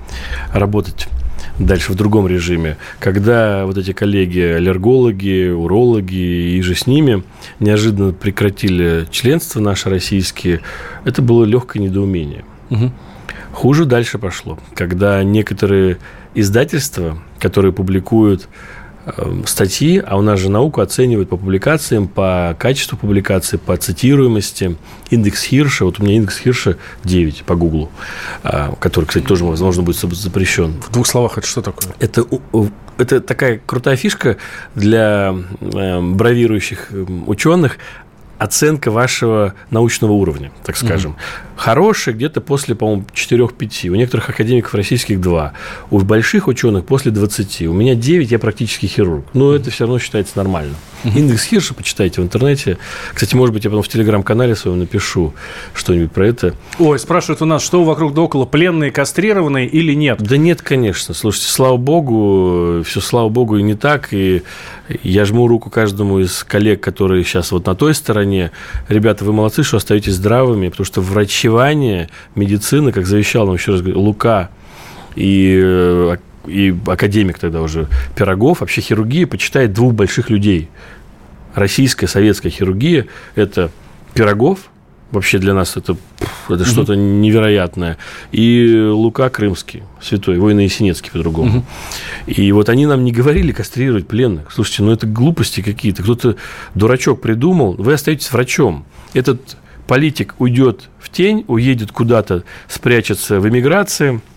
работать 0.53 1.09
дальше 1.59 1.93
в 1.93 1.95
другом 1.95 2.27
режиме, 2.27 2.77
когда 2.99 3.67
вот 3.67 3.79
эти 3.79 3.93
коллеги, 3.93 4.41
аллергологи, 4.41 5.49
урологи 5.49 6.57
и 6.57 6.63
же 6.63 6.75
с 6.75 6.87
ними 6.87 7.23
неожиданно 7.61 8.13
прекратили 8.13 9.07
членство 9.11 9.61
наши 9.61 9.89
российские, 9.89 10.61
это 11.05 11.23
было 11.23 11.45
легкое 11.45 11.83
недоумение. 11.83 12.45
Угу. 12.71 12.93
Хуже 13.53 13.85
дальше 13.85 14.19
пошло, 14.19 14.59
когда 14.75 15.23
некоторые 15.23 15.99
издательства, 16.35 17.19
которые 17.39 17.73
публикуют 17.73 18.49
статьи, 19.47 20.03
а 20.05 20.17
у 20.17 20.23
нас 20.23 20.41
же 20.41 20.51
науку 20.51 20.81
оценивают 20.81 21.29
по 21.29 21.37
публикациям, 21.37 22.09
по 22.09 22.57
качеству 22.59 22.97
публикации, 22.97 23.57
по 23.57 23.77
цитируемости. 23.77 24.77
Индекс 25.11 25.45
Хирша, 25.45 25.85
вот 25.85 26.01
у 26.01 26.03
меня 26.03 26.17
индекс 26.17 26.39
Хирша 26.39 26.77
9 27.05 27.45
по 27.45 27.55
Гуглу, 27.55 27.91
а, 28.43 28.75
который, 28.81 29.05
кстати, 29.05 29.25
тоже, 29.25 29.45
возможно, 29.45 29.83
будет 29.83 29.97
запрещен. 29.97 30.81
В 30.81 30.91
двух 30.93 31.07
словах, 31.07 31.39
это 31.39 31.47
что 31.47 31.63
такое? 31.63 31.95
Это, 32.01 32.25
это 32.99 33.21
такая 33.21 33.61
крутая 33.65 33.97
фишка 33.97 34.37
для 34.75 35.35
эм, 35.61 36.17
бравирующих 36.17 36.93
эм, 36.93 37.29
ученых 37.29 37.79
оценка 38.39 38.91
вашего 38.91 39.55
научного 39.71 40.13
уровня, 40.13 40.51
так 40.65 40.77
скажем. 40.77 41.13
Угу. 41.13 41.21
Хорошая 41.57 42.15
где-то 42.15 42.41
после, 42.41 42.75
по-моему, 42.75 43.05
4-5. 43.15 43.89
У 43.89 43.95
некоторых 43.95 44.29
академиков 44.29 44.75
российских 44.75 45.21
2. 45.21 45.53
У 45.91 46.01
больших 46.01 46.49
ученых 46.49 46.85
после 46.85 47.13
20. 47.13 47.63
У 47.63 47.73
меня 47.73 47.95
9, 47.95 48.31
я 48.31 48.39
практически 48.39 48.87
хирург. 48.87 49.27
Но 49.35 49.47
угу. 49.47 49.55
это 49.55 49.71
все 49.71 49.85
равно 49.85 49.99
считается 49.99 50.37
нормально. 50.37 50.75
Угу. 51.05 51.19
Индекс 51.19 51.45
Хирша 51.45 51.75
почитайте 51.75 52.21
в 52.21 52.25
интернете. 52.25 52.79
Кстати, 53.13 53.35
может 53.35 53.55
быть, 53.55 53.65
я 53.65 53.71
потом 53.71 53.83
в 53.83 53.89
телеграм-канале 53.89 54.57
своем 54.57 54.79
напишу 54.79 55.35
что-нибудь 55.75 56.13
про 56.13 56.27
это. 56.27 56.55
Ой, 56.79 56.99
спрашивают 56.99 57.43
у 57.43 57.45
нас, 57.45 57.63
что 57.63 57.85
вокруг 57.85 58.15
да 58.15 58.23
около, 58.23 58.47
пленные, 58.47 58.91
кастрированные 58.91 59.67
или 59.67 59.93
нет? 59.93 60.21
Да 60.23 60.37
нет, 60.37 60.63
конечно. 60.63 61.15
Слушайте, 61.15 61.49
слава 61.49 61.77
богу, 61.77 62.83
все 62.85 63.01
слава 63.01 63.29
богу 63.29 63.59
и 63.59 63.63
не 63.63 63.75
так. 63.75 64.13
И 64.13 64.43
я 65.03 65.25
жму 65.25 65.47
руку 65.47 65.71
каждому 65.71 66.21
из 66.21 66.43
коллег, 66.45 66.81
которые 66.81 67.25
сейчас 67.25 67.53
вот 67.53 67.67
на 67.67 67.75
той 67.75 67.95
стороне. 67.95 68.24
Ребята, 68.89 69.25
вы 69.25 69.33
молодцы, 69.33 69.63
что 69.63 69.77
остаетесь 69.77 70.15
здравыми, 70.15 70.69
потому 70.69 70.85
что 70.85 71.01
врачевание, 71.01 72.09
медицина, 72.35 72.93
как 72.93 73.07
завещал 73.07 73.47
нам 73.47 73.55
еще 73.55 73.73
раз 73.73 73.81
говорю, 73.81 74.01
Лука 74.01 74.51
и 75.17 75.61
э, 75.63 76.17
и 76.47 76.75
академик 76.87 77.39
тогда 77.39 77.63
уже 77.63 77.89
Пирогов, 78.17 78.61
вообще 78.61 78.81
хирургия 78.81 79.27
почитает 79.27 79.73
двух 79.73 79.95
больших 79.95 80.31
людей. 80.31 80.69
Российская, 81.55 82.07
советская 82.07 82.51
хирургия– 82.51 83.07
это 83.35 83.71
Пирогов, 84.13 84.71
вообще 85.15 85.39
для 85.39 85.55
нас 85.55 85.77
это, 85.77 85.97
это 86.49 86.63
угу. 86.63 86.65
что-то 86.65 86.95
невероятное. 86.95 87.99
И 88.33 88.77
Лука 88.91 89.31
Крымский, 89.31 89.83
святой, 90.01 90.39
воин 90.39 90.59
Есенинский 90.59 91.11
по-другому. 91.11 91.59
Угу. 91.59 91.65
И 92.27 92.53
вот 92.53 92.69
они 92.69 92.87
нам 92.87 93.05
не 93.05 93.13
говорили 93.13 93.53
кастрировать 93.53 94.07
пленных. 94.07 94.53
Слушайте, 94.53 94.83
ну 94.83 94.93
это 94.93 95.07
глупости 95.07 95.63
какие-то. 95.63 96.03
Кто-то 96.03 96.37
дурачок 96.75 97.21
придумал. 97.21 97.75
Вы 97.75 97.95
остаетесь 97.95 98.31
врачом. 98.33 98.85
Этот 99.15 99.57
политик 99.87 100.35
уйдет 100.39 100.89
в 100.99 101.11
тень, 101.11 101.45
уедет 101.49 101.93
куда-то, 101.93 102.45
спрячется 102.69 103.41
в 103.41 103.49
эмиграции– 103.49 104.21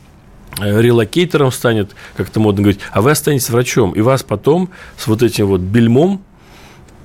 Э, 0.60 0.82
релокейтером 0.82 1.52
станет, 1.52 1.92
как 2.16 2.30
это 2.30 2.40
модно 2.40 2.64
говорить, 2.64 2.80
а 2.92 3.02
вы 3.02 3.12
останетесь 3.12 3.50
врачом, 3.50 3.92
и 3.92 4.02
вас 4.02 4.24
потом 4.24 4.70
с 4.98 5.06
вот 5.08 5.22
этим 5.22 5.48
вот 5.48 5.62
бельмом, 5.62 6.24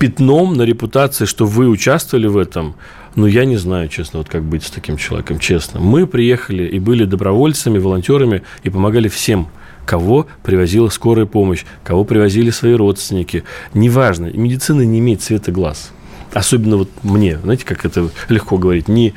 пятном 0.03 0.55
на 0.55 0.63
репутации, 0.63 1.27
что 1.27 1.47
вы 1.47 1.69
участвовали 1.69 2.27
в 2.27 2.37
этом, 2.37 2.75
ну, 3.15 3.27
я 3.27 3.45
не 3.45 3.57
знаю, 3.57 3.87
честно, 3.87 4.19
вот 4.19 4.29
как 4.29 4.43
быть 4.43 4.65
с 4.65 4.71
таким 4.73 4.97
человеком, 4.97 5.39
честно. 5.39 5.79
Мы 5.79 6.09
приехали 6.09 6.65
и 6.65 6.81
были 6.81 7.05
добровольцами, 7.05 7.79
волонтерами 7.79 8.43
и 8.65 8.69
помогали 8.69 9.07
всем, 9.07 9.47
кого 9.87 10.27
привозила 10.43 10.89
скорая 10.89 11.27
помощь, 11.27 11.65
кого 11.85 12.03
привозили 12.03 12.51
свои 12.51 12.75
родственники. 12.75 13.45
Неважно, 13.75 14.27
медицина 14.35 14.81
не 14.81 14.99
имеет 14.99 15.23
цвета 15.23 15.53
глаз. 15.53 15.93
Особенно 16.33 16.79
вот 16.79 16.89
мне, 17.05 17.39
знаете, 17.39 17.65
как 17.65 17.85
это 17.85 18.11
легко 18.29 18.59
говорить, 18.59 18.89
не 18.89 19.15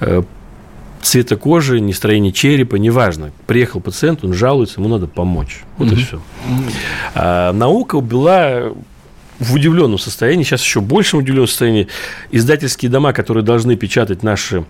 э, 0.00 0.22
цвета 1.00 1.36
кожи, 1.36 1.80
ни 1.80 1.92
строение 1.92 2.32
черепа, 2.32 2.76
неважно. 2.76 3.32
Приехал 3.46 3.80
пациент, 3.80 4.22
он 4.22 4.34
жалуется, 4.34 4.80
ему 4.80 4.90
надо 4.90 5.06
помочь. 5.06 5.62
Вот 5.78 5.88
mm-hmm. 5.88 5.92
и 5.94 6.04
все. 6.04 6.20
А, 7.14 7.54
наука 7.54 8.00
была 8.00 8.74
в 9.38 9.54
удивленном 9.54 9.98
состоянии, 9.98 10.44
сейчас 10.44 10.62
еще 10.62 10.80
большем 10.80 11.20
удивленном 11.20 11.48
состоянии. 11.48 11.88
Издательские 12.30 12.90
дома, 12.90 13.12
которые 13.12 13.44
должны 13.44 13.76
печатать 13.76 14.22
наши 14.22 14.64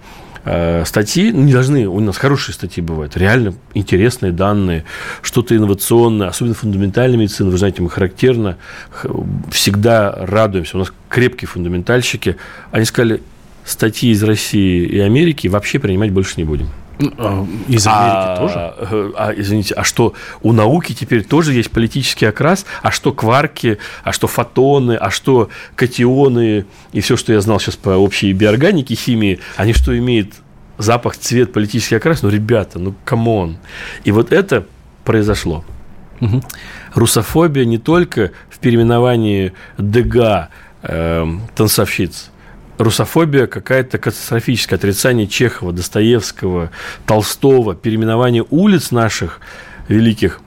э, 0.44 0.84
статьи, 0.84 1.32
ну, 1.32 1.42
не 1.42 1.52
должны, 1.52 1.86
у 1.86 2.00
нас 2.00 2.16
хорошие 2.16 2.54
статьи 2.54 2.82
бывают, 2.82 3.16
реально 3.16 3.54
интересные 3.74 4.32
данные, 4.32 4.84
что-то 5.22 5.56
инновационное, 5.56 6.28
особенно 6.28 6.54
фундаментальная 6.54 7.18
медицина, 7.18 7.50
вы 7.50 7.58
знаете, 7.58 7.82
мы 7.82 7.90
характерно 7.90 8.56
всегда 9.50 10.12
радуемся, 10.12 10.76
у 10.76 10.80
нас 10.80 10.92
крепкие 11.08 11.48
фундаментальщики, 11.48 12.36
они 12.70 12.84
сказали, 12.84 13.22
статьи 13.64 14.10
из 14.10 14.22
России 14.22 14.86
и 14.86 14.98
Америки 15.00 15.48
вообще 15.48 15.78
принимать 15.78 16.12
больше 16.12 16.34
не 16.36 16.44
будем. 16.44 16.68
А, 16.98 17.46
из 17.68 17.86
Америки 17.86 18.26
а, 18.26 18.36
тоже? 18.36 18.54
А, 18.56 19.12
а, 19.16 19.34
извините, 19.36 19.74
а 19.74 19.84
что 19.84 20.14
у 20.42 20.52
науки 20.52 20.94
теперь 20.94 21.24
тоже 21.24 21.52
есть 21.52 21.70
политический 21.70 22.26
окрас? 22.26 22.64
А 22.82 22.90
что 22.90 23.12
кварки, 23.12 23.78
а 24.02 24.12
что 24.12 24.26
фотоны, 24.26 24.96
а 24.96 25.10
что 25.10 25.50
катионы 25.74 26.64
и 26.92 27.00
все, 27.00 27.16
что 27.16 27.32
я 27.32 27.40
знал 27.40 27.60
сейчас 27.60 27.76
по 27.76 27.90
общей 27.90 28.32
биорганике, 28.32 28.94
химии, 28.94 29.40
они 29.56 29.74
что 29.74 29.96
имеют 29.96 30.34
запах, 30.78 31.16
цвет, 31.16 31.52
политический 31.52 31.96
окрас? 31.96 32.22
Ну, 32.22 32.30
ребята, 32.30 32.78
ну, 32.78 32.94
come 33.04 33.35
on. 33.35 33.58
И 34.04 34.10
вот 34.10 34.32
это 34.32 34.66
произошло. 35.04 35.64
Угу. 36.20 36.42
Русофобия 36.94 37.66
не 37.66 37.78
только 37.78 38.32
в 38.48 38.58
переименовании 38.58 39.52
Дега 39.76 40.48
э, 40.82 41.26
танцовщиц. 41.54 42.30
Русофобия 42.78 43.46
какая-то 43.46 43.98
катастрофическое 43.98 44.78
отрицание 44.78 45.26
Чехова, 45.26 45.72
Достоевского, 45.72 46.70
Толстого, 47.06 47.74
переименование 47.74 48.44
улиц 48.50 48.90
наших 48.90 49.40
великих 49.88 50.40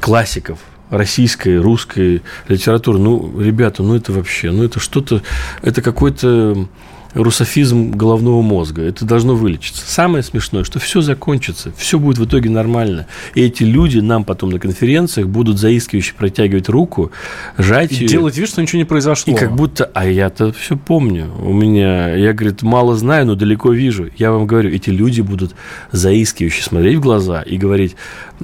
классиков 0.00 0.58
российской, 0.90 1.58
русской 1.58 2.22
литературы. 2.48 2.98
Ну, 2.98 3.40
ребята, 3.40 3.82
ну 3.82 3.94
это 3.94 4.12
вообще, 4.12 4.50
ну 4.50 4.64
это 4.64 4.80
что-то, 4.80 5.22
это 5.62 5.82
какой-то 5.82 6.68
русофизм 7.14 7.90
головного 7.92 8.42
мозга. 8.42 8.82
Это 8.82 9.04
должно 9.04 9.34
вылечиться. 9.34 9.82
Самое 9.86 10.22
смешное, 10.22 10.64
что 10.64 10.78
все 10.78 11.00
закончится, 11.00 11.72
все 11.76 11.98
будет 11.98 12.18
в 12.18 12.24
итоге 12.24 12.50
нормально. 12.50 13.06
И 13.34 13.42
эти 13.42 13.62
люди 13.62 13.98
нам 13.98 14.24
потом 14.24 14.50
на 14.50 14.58
конференциях 14.58 15.28
будут 15.28 15.58
заискивающе 15.58 16.14
протягивать 16.14 16.68
руку, 16.68 17.10
жать 17.56 17.92
и 17.92 18.02
ее. 18.02 18.08
делать 18.08 18.36
вид, 18.36 18.48
что 18.48 18.62
ничего 18.62 18.78
не 18.78 18.84
произошло. 18.84 19.32
И 19.32 19.36
как 19.36 19.54
будто, 19.54 19.90
а 19.94 20.06
я-то 20.06 20.52
все 20.52 20.76
помню. 20.76 21.30
У 21.42 21.52
меня, 21.52 22.14
я, 22.14 22.32
говорит, 22.32 22.62
мало 22.62 22.96
знаю, 22.96 23.26
но 23.26 23.34
далеко 23.34 23.72
вижу. 23.72 24.08
Я 24.16 24.32
вам 24.32 24.46
говорю, 24.46 24.70
эти 24.70 24.90
люди 24.90 25.20
будут 25.20 25.54
заискивающе 25.92 26.62
смотреть 26.62 26.96
в 26.96 27.00
глаза 27.00 27.42
и 27.42 27.56
говорить, 27.56 27.96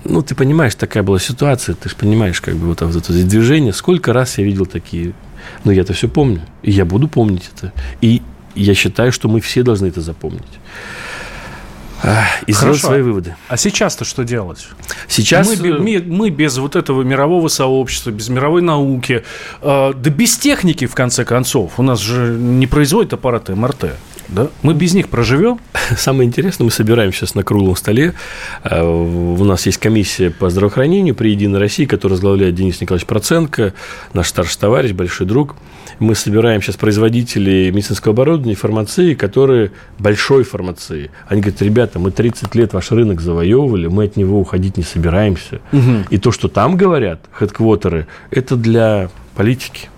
ну, 0.05 0.23
ты 0.23 0.35
понимаешь, 0.35 0.75
такая 0.75 1.03
была 1.03 1.19
ситуация, 1.19 1.75
ты 1.75 1.89
же 1.89 1.97
понимаешь, 1.97 2.41
как 2.41 2.57
бы 2.57 2.69
вот, 2.69 2.81
вот 2.81 2.97
это 2.97 3.13
движение. 3.13 3.73
Сколько 3.73 4.13
раз 4.13 4.39
я 4.39 4.45
видел 4.45 4.67
такие 4.67 5.15
но 5.65 5.73
я 5.73 5.83
это 5.83 5.93
все 5.93 6.09
помню. 6.09 6.43
И 6.63 6.71
я 6.71 6.85
буду 6.85 7.09
помнить 7.09 7.51
это. 7.55 7.73
И 8.01 8.23
я 8.55 8.75
считаю, 8.75 9.13
что 9.13 9.29
мы 9.29 9.41
все 9.41 9.63
должны 9.63 9.87
это 9.87 10.01
запомнить. 10.01 10.43
И 12.47 12.53
сделать 12.53 12.81
свои 12.81 13.01
выводы. 13.01 13.35
А 13.49 13.57
сейчас-то 13.57 14.05
что 14.05 14.25
делать? 14.25 14.67
Сейчас 15.09 15.59
мы, 15.59 15.79
мы, 15.79 16.03
мы 16.07 16.31
без 16.31 16.59
вот 16.59 16.77
этого 16.77 17.03
мирового 17.03 17.49
сообщества, 17.49 18.11
без 18.11 18.29
мировой 18.29 18.61
науки, 18.61 19.25
э, 19.63 19.93
да 19.95 20.11
без 20.11 20.37
техники, 20.37 20.87
в 20.87 20.95
конце 20.95 21.25
концов. 21.25 21.79
У 21.79 21.83
нас 21.83 22.01
же 22.01 22.35
не 22.35 22.67
производит 22.67 23.15
аппараты 23.15 23.55
МРТ. 23.55 23.95
Да? 24.29 24.49
Мы 24.63 24.75
без 24.75 24.95
них 24.95 25.09
проживем? 25.09 25.61
Самое 25.97 26.29
интересное, 26.29 26.67
мы 26.67 26.71
собираем 26.71 27.13
сейчас 27.13 27.35
на 27.35 27.43
круглом 27.43 27.77
столе. 27.77 28.13
Э, 28.65 28.83
у 28.83 29.43
нас 29.45 29.65
есть 29.65 29.79
комиссия 29.79 30.31
по 30.31 30.51
здравоохранению 30.51 31.15
при 31.15 31.31
Единой 31.31 31.59
России, 31.59 31.87
которую 31.87 32.17
возглавляет 32.17 32.55
Денис 32.55 32.81
Николаевич 32.83 33.07
Проценко, 33.07 33.73
наш 34.13 34.29
старший 34.29 34.59
товарищ, 34.61 34.93
большой 34.93 35.27
друг 35.27 35.57
мы 35.99 36.15
собираем 36.15 36.63
сейчас 36.63 36.77
производителей 36.77 37.71
медицинского 37.71 38.13
оборудования, 38.13 38.55
фармации, 38.55 39.15
которые 39.15 39.73
большой 39.99 40.45
фармации. 40.45 41.11
Они 41.29 41.41
говорят, 41.41 41.63
ребята, 41.63 41.99
мы 41.99 42.11
30 42.11 42.55
лет 42.55 42.73
ваш 42.73 42.91
рынок 42.91 43.21
завоевывали, 43.21 43.87
мы 43.87 44.05
от 44.05 44.17
него 44.17 44.41
уходить 44.41 44.77
не 44.77 44.83
собираемся. 44.83 45.61
Угу. 45.73 46.07
И 46.11 46.19
то, 46.19 46.33
что 46.33 46.49
там 46.49 46.77
говорят, 46.77 47.21
хедквотеры, 47.33 48.07
это 48.31 48.57
для 48.57 49.11
политики. 49.35 49.89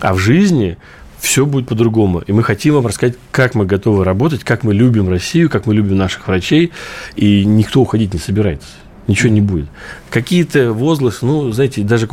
А 0.00 0.14
в 0.14 0.18
жизни 0.18 0.76
все 1.18 1.44
будет 1.46 1.68
по-другому. 1.68 2.20
И 2.20 2.32
мы 2.32 2.42
хотим 2.42 2.74
вам 2.74 2.86
рассказать, 2.86 3.16
как 3.30 3.54
мы 3.54 3.66
готовы 3.66 4.04
работать, 4.04 4.44
как 4.44 4.62
мы 4.62 4.72
любим 4.72 5.08
Россию, 5.08 5.50
как 5.50 5.66
мы 5.66 5.74
любим 5.74 5.96
наших 5.96 6.28
врачей, 6.28 6.72
и 7.16 7.44
никто 7.44 7.80
уходить 7.80 8.14
не 8.14 8.20
собирается. 8.20 8.68
Ничего 9.08 9.30
не 9.30 9.40
будет. 9.40 9.66
Какие-то 10.10 10.72
возгласы, 10.72 11.24
ну, 11.24 11.50
знаете, 11.50 11.82
даже 11.82 12.06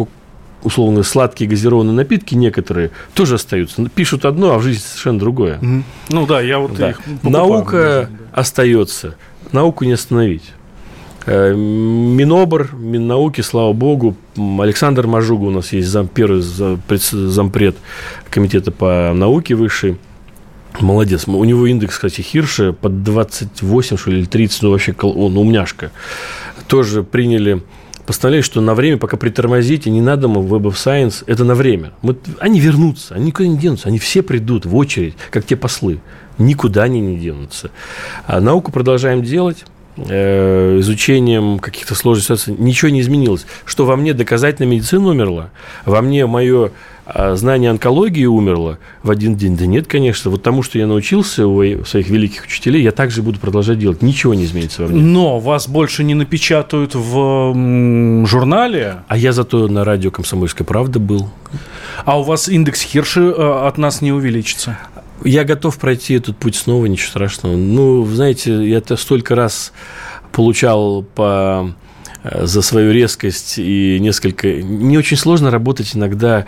условно 0.65 1.03
сладкие 1.03 1.49
газированные 1.49 1.93
напитки 1.93 2.35
некоторые 2.35 2.91
тоже 3.13 3.35
остаются. 3.35 3.87
Пишут 3.89 4.25
одно, 4.25 4.53
а 4.53 4.57
в 4.57 4.63
жизни 4.63 4.81
совершенно 4.81 5.19
другое. 5.19 5.59
Mm-hmm. 5.59 5.83
Ну 6.09 6.25
да, 6.25 6.41
я 6.41 6.59
вот 6.59 6.75
да. 6.75 6.89
их 6.89 6.97
покупаю, 6.97 7.31
Наука 7.31 8.09
да. 8.11 8.39
остается. 8.39 9.15
Науку 9.51 9.85
не 9.85 9.93
остановить. 9.93 10.51
Э, 11.27 11.53
Минобр, 11.55 12.69
Миннауки, 12.73 13.41
слава 13.41 13.73
богу, 13.73 14.15
Александр 14.35 15.07
Мажуга 15.07 15.45
у 15.45 15.51
нас 15.51 15.71
есть 15.71 15.87
зам, 15.87 16.07
первый 16.07 16.41
зампред 16.41 17.77
комитета 18.29 18.71
по 18.71 19.11
науке 19.13 19.55
высшей. 19.55 19.97
Молодец. 20.79 21.27
У 21.27 21.43
него 21.43 21.67
индекс, 21.67 21.95
кстати, 21.95 22.21
Хирша 22.21 22.73
под 22.73 23.03
28, 23.03 23.97
что 23.97 24.11
ли, 24.11 24.19
или 24.19 24.25
30, 24.25 24.63
ну, 24.63 24.71
вообще 24.71 24.93
он 25.01 25.37
умняшка. 25.37 25.91
Тоже 26.67 27.03
приняли 27.03 27.61
постановляю, 28.05 28.43
что 28.43 28.61
на 28.61 28.75
время, 28.75 28.97
пока 28.97 29.17
притормозите, 29.17 29.89
не 29.89 30.01
надо 30.01 30.27
в 30.27 30.53
Web 30.53 30.63
of 30.63 30.73
Science, 30.73 31.23
это 31.27 31.43
на 31.43 31.55
время. 31.55 31.91
Мы, 32.01 32.15
они 32.39 32.59
вернутся, 32.59 33.15
они 33.15 33.27
никуда 33.27 33.47
не 33.47 33.57
денутся, 33.57 33.87
они 33.87 33.99
все 33.99 34.21
придут 34.21 34.65
в 34.65 34.75
очередь, 34.75 35.15
как 35.31 35.45
те 35.45 35.55
послы. 35.55 35.99
Никуда 36.37 36.83
они 36.83 36.99
не 36.99 37.17
денутся. 37.17 37.71
А 38.27 38.41
науку 38.41 38.71
продолжаем 38.71 39.23
делать 39.23 39.65
э, 39.97 40.79
изучением 40.79 41.59
каких-то 41.59 41.95
сложных 41.95 42.23
ситуаций, 42.23 42.55
ничего 42.57 42.89
не 42.91 43.01
изменилось. 43.01 43.45
Что 43.65 43.85
во 43.85 43.95
мне 43.95 44.13
доказательная 44.13 44.69
медицина 44.69 45.09
умерла, 45.09 45.49
во 45.85 46.01
мне 46.01 46.25
мое 46.25 46.71
а 47.05 47.35
знание 47.35 47.69
онкологии 47.69 48.25
умерло 48.25 48.79
в 49.03 49.11
один 49.11 49.35
день. 49.35 49.55
Да 49.55 49.65
нет, 49.65 49.87
конечно. 49.87 50.31
Вот 50.31 50.41
тому, 50.41 50.63
что 50.63 50.79
я 50.79 50.87
научился 50.87 51.45
у 51.47 51.85
своих 51.85 52.09
великих 52.09 52.45
учителей, 52.45 52.81
я 52.81 52.91
также 52.91 53.21
буду 53.21 53.39
продолжать 53.39 53.77
делать. 53.77 54.01
Ничего 54.01 54.33
не 54.33 54.45
изменится 54.45 54.83
во 54.83 54.87
мне. 54.87 55.01
Но 55.01 55.39
вас 55.39 55.67
больше 55.67 56.03
не 56.03 56.15
напечатают 56.15 56.95
в 56.95 58.25
журнале. 58.25 59.03
А 59.07 59.17
я 59.17 59.33
зато 59.33 59.67
на 59.67 59.85
радио 59.85 60.09
«Комсомольская 60.09 60.65
правда» 60.65 60.99
был. 60.99 61.29
А 62.05 62.19
у 62.19 62.23
вас 62.23 62.49
индекс 62.49 62.81
Хирши 62.81 63.21
э, 63.21 63.67
от 63.67 63.77
нас 63.77 64.01
не 64.01 64.11
увеличится? 64.11 64.77
Я 65.23 65.43
готов 65.43 65.77
пройти 65.77 66.15
этот 66.15 66.37
путь 66.37 66.55
снова, 66.55 66.87
ничего 66.87 67.09
страшного. 67.09 67.55
Ну, 67.55 68.05
знаете, 68.05 68.67
я 68.67 68.79
это 68.79 68.97
столько 68.97 69.35
раз 69.35 69.71
получал 70.31 71.03
по 71.03 71.73
за 72.33 72.61
свою 72.61 72.91
резкость 72.91 73.55
и 73.57 73.99
несколько... 73.99 74.51
Не 74.51 74.97
очень 74.97 75.17
сложно 75.17 75.51
работать 75.51 75.95
иногда, 75.95 76.45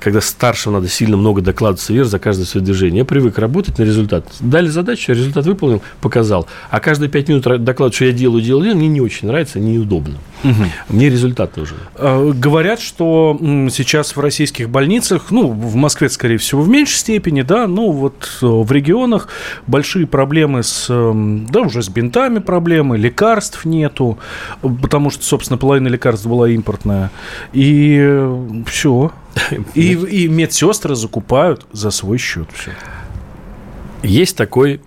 когда 0.00 0.20
старшего 0.20 0.74
надо 0.74 0.88
сильно 0.88 1.16
много 1.16 1.40
докладываться 1.40 1.92
вверх 1.92 2.08
за 2.08 2.18
каждое 2.18 2.44
свое 2.44 2.64
движение. 2.64 2.98
Я 3.00 3.04
привык 3.04 3.38
работать 3.38 3.78
на 3.78 3.84
результат. 3.84 4.26
Дали 4.40 4.68
задачу, 4.68 5.12
результат 5.12 5.46
выполнил, 5.46 5.82
показал. 6.00 6.46
А 6.70 6.80
каждые 6.80 7.10
пять 7.10 7.28
минут 7.28 7.42
докладывать, 7.42 7.94
что 7.94 8.06
я 8.06 8.12
делаю, 8.12 8.42
делаю, 8.42 8.64
делаю, 8.64 8.76
мне 8.76 8.88
не 8.88 9.00
очень 9.00 9.28
нравится, 9.28 9.60
неудобно. 9.60 10.18
Угу. 10.42 10.64
Мне 10.88 11.08
результат 11.08 11.56
нужен. 11.56 11.76
Э, 11.94 12.32
говорят, 12.34 12.80
что 12.80 13.38
сейчас 13.70 14.16
в 14.16 14.20
российских 14.20 14.68
больницах, 14.68 15.30
ну, 15.30 15.48
в 15.48 15.76
Москве, 15.76 16.08
скорее 16.08 16.38
всего, 16.38 16.62
в 16.62 16.68
меньшей 16.68 16.96
степени, 16.96 17.42
да, 17.42 17.68
ну, 17.68 17.92
вот 17.92 18.38
э, 18.42 18.46
в 18.46 18.72
регионах 18.72 19.28
большие 19.66 20.06
проблемы 20.06 20.62
с, 20.62 20.88
да, 20.88 21.60
уже 21.60 21.82
с 21.82 21.88
бинтами 21.88 22.40
проблемы, 22.40 22.98
лекарств 22.98 23.64
нету, 23.64 24.18
потому 24.60 25.10
что 25.10 25.20
что, 25.20 25.28
собственно, 25.28 25.58
половина 25.58 25.88
лекарств 25.88 26.26
была 26.26 26.48
импортная. 26.48 27.10
И 27.52 27.98
э, 28.00 28.62
все. 28.66 29.12
И, 29.74 29.92
и 29.92 30.28
медсестры 30.28 30.96
закупают 30.96 31.66
за 31.72 31.90
свой 31.90 32.18
счет 32.18 32.48
все. 32.52 32.72
Есть 34.02 34.36
такой 34.36 34.80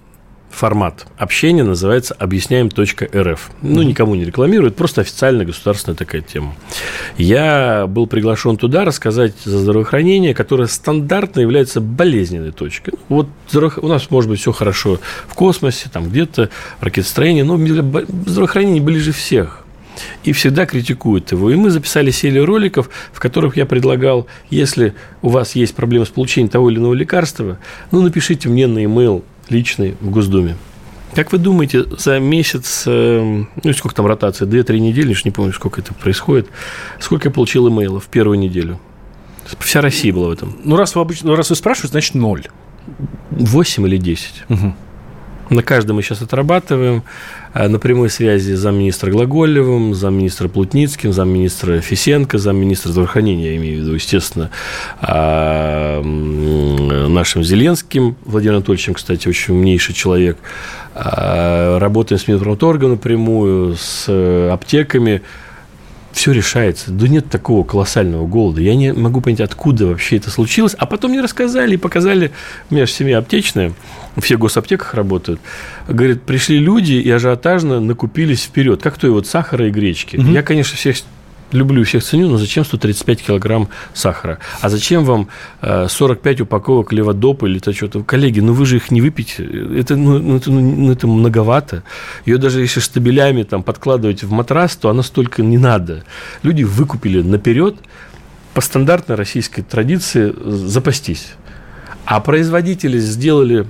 формат 0.53 1.07
общения 1.17 1.63
называется 1.63 2.13
объясняем.рф. 2.13 3.51
Ну, 3.61 3.81
никому 3.81 4.15
не 4.15 4.23
рекламируют, 4.23 4.75
просто 4.75 5.01
официальная 5.01 5.45
государственная 5.45 5.95
такая 5.95 6.21
тема. 6.21 6.55
Я 7.17 7.85
был 7.87 8.07
приглашен 8.07 8.57
туда 8.57 8.85
рассказать 8.85 9.33
за 9.43 9.57
здравоохранение, 9.57 10.33
которое 10.33 10.67
стандартно 10.67 11.41
является 11.41 11.81
болезненной 11.81 12.51
точкой. 12.51 12.93
Вот 13.09 13.27
у 13.53 13.87
нас, 13.87 14.09
может 14.11 14.29
быть, 14.29 14.39
все 14.39 14.51
хорошо 14.51 14.99
в 15.27 15.33
космосе, 15.33 15.89
там 15.91 16.09
где-то, 16.09 16.49
в 16.79 16.83
ракетостроении, 16.83 17.41
но 17.41 17.57
здравоохранение 18.25 18.81
ближе 18.81 19.11
всех 19.11 19.63
и 20.23 20.31
всегда 20.31 20.65
критикуют 20.65 21.31
его. 21.31 21.51
И 21.51 21.55
мы 21.55 21.69
записали 21.69 22.11
серию 22.11 22.45
роликов, 22.45 22.89
в 23.11 23.19
которых 23.19 23.57
я 23.57 23.65
предлагал, 23.65 24.27
если 24.49 24.93
у 25.21 25.29
вас 25.29 25.55
есть 25.55 25.75
проблемы 25.75 26.05
с 26.05 26.09
получением 26.09 26.49
того 26.49 26.69
или 26.69 26.77
иного 26.77 26.93
лекарства, 26.93 27.59
ну, 27.91 28.01
напишите 28.01 28.49
мне 28.49 28.67
на 28.67 28.79
e-mail 28.79 29.23
личный 29.53 29.95
в 30.01 30.09
Госдуме. 30.09 30.57
Как 31.15 31.31
вы 31.31 31.37
думаете, 31.37 31.85
за 31.97 32.19
месяц, 32.19 32.83
эм, 32.87 33.49
ну, 33.63 33.73
сколько 33.73 33.95
там 33.95 34.07
ротация, 34.07 34.47
2-3 34.47 34.79
недели, 34.79 35.15
не 35.23 35.31
помню, 35.31 35.53
сколько 35.53 35.79
это 35.79 35.93
происходит, 35.93 36.49
сколько 36.99 37.27
я 37.29 37.31
получил 37.33 37.69
имейлов 37.69 38.05
в 38.05 38.07
первую 38.07 38.39
неделю? 38.39 38.79
Вся 39.59 39.81
Россия 39.81 40.11
была 40.11 40.29
в 40.29 40.31
этом. 40.31 40.55
Ну, 40.63 40.75
раз 40.75 40.95
вы, 40.95 41.01
обычно, 41.01 41.35
раз 41.35 41.49
вы 41.49 41.55
спрашиваете, 41.55 41.91
значит, 41.91 42.15
ноль. 42.15 42.47
8 43.31 43.87
или 43.87 43.97
10. 43.97 44.43
Угу. 44.49 44.75
На 45.53 45.61
каждом 45.61 45.97
мы 45.97 46.01
сейчас 46.01 46.21
отрабатываем. 46.21 47.03
Э, 47.53 47.67
на 47.67 47.77
прямой 47.77 48.09
связи 48.09 48.53
замминистра 48.53 49.11
Глаголевым, 49.11 49.93
замминистра 49.93 50.47
Плутницким, 50.47 51.13
замминистра 51.13 51.79
Фисенко, 51.79 52.39
замминистра 52.39 52.89
здравоохранения, 52.89 53.51
я 53.51 53.57
имею 53.57 53.77
в 53.77 53.81
виду, 53.83 53.93
естественно, 53.93 54.49
а, 54.99 56.01
нашим 56.01 57.43
Зеленским, 57.43 58.15
Владимиром 58.25 58.57
Анатольевичем, 58.57 58.95
кстати, 58.95 59.27
очень 59.27 59.53
умнейший 59.53 59.93
человек. 59.93 60.37
А, 60.95 61.77
работаем 61.79 62.19
с 62.19 62.27
Минпромторгом 62.27 62.91
напрямую, 62.91 63.75
с 63.75 64.05
э, 64.07 64.49
аптеками 64.51 65.21
все 66.13 66.31
решается. 66.31 66.91
Да 66.91 67.07
нет 67.07 67.29
такого 67.29 67.63
колоссального 67.63 68.25
голода. 68.27 68.61
Я 68.61 68.75
не 68.75 68.93
могу 68.93 69.19
понять, 69.19 69.41
откуда 69.41 69.87
вообще 69.87 70.17
это 70.17 70.29
случилось. 70.29 70.75
А 70.77 70.85
потом 70.85 71.11
мне 71.11 71.21
рассказали 71.21 71.73
и 71.73 71.77
показали, 71.77 72.31
у 72.69 72.75
меня 72.75 72.85
же 72.85 72.91
семья 72.91 73.17
аптечная, 73.17 73.73
все 74.19 74.37
в 74.37 74.39
госаптеках 74.39 74.93
работают. 74.93 75.41
Говорит, 75.87 76.21
пришли 76.21 76.59
люди 76.59 76.93
и 76.93 77.09
ажиотажно 77.09 77.79
накупились 77.79 78.43
вперед, 78.43 78.81
как 78.81 78.97
то 78.97 79.07
и 79.07 79.09
вот 79.09 79.27
сахара 79.27 79.67
и 79.67 79.71
гречки. 79.71 80.17
Угу. 80.17 80.27
Я, 80.27 80.43
конечно, 80.43 80.77
всех 80.77 80.97
люблю 81.53 81.83
всех 81.83 82.03
ценю, 82.03 82.29
но 82.29 82.37
зачем 82.37 82.65
135 82.65 83.23
килограмм 83.23 83.69
сахара? 83.93 84.39
А 84.61 84.69
зачем 84.69 85.05
вам 85.05 85.29
45 85.61 86.39
э, 86.39 86.43
упаковок 86.43 86.91
леводопа 86.91 87.45
или 87.45 87.59
то 87.59 87.71
что-то? 87.73 88.03
Коллеги, 88.03 88.39
ну 88.39 88.53
вы 88.53 88.65
же 88.65 88.77
их 88.77 88.91
не 88.91 89.01
выпьете. 89.01 89.43
Это, 89.77 89.95
ну, 89.95 90.19
ну 90.19 90.37
это, 90.37 90.51
ну, 90.51 90.91
это 90.91 91.07
многовато. 91.07 91.83
Ее 92.25 92.37
даже 92.37 92.61
если 92.61 92.79
штабелями 92.79 93.43
там 93.43 93.63
подкладывать 93.63 94.23
в 94.23 94.31
матрас, 94.31 94.75
то 94.75 94.89
она 94.89 95.03
столько 95.03 95.41
не 95.41 95.57
надо. 95.57 96.03
Люди 96.41 96.63
выкупили 96.63 97.21
наперед 97.21 97.75
по 98.53 98.61
стандартной 98.61 99.15
российской 99.15 99.61
традиции 99.61 100.33
запастись. 100.45 101.33
А 102.05 102.19
производители 102.19 102.97
сделали 102.97 103.65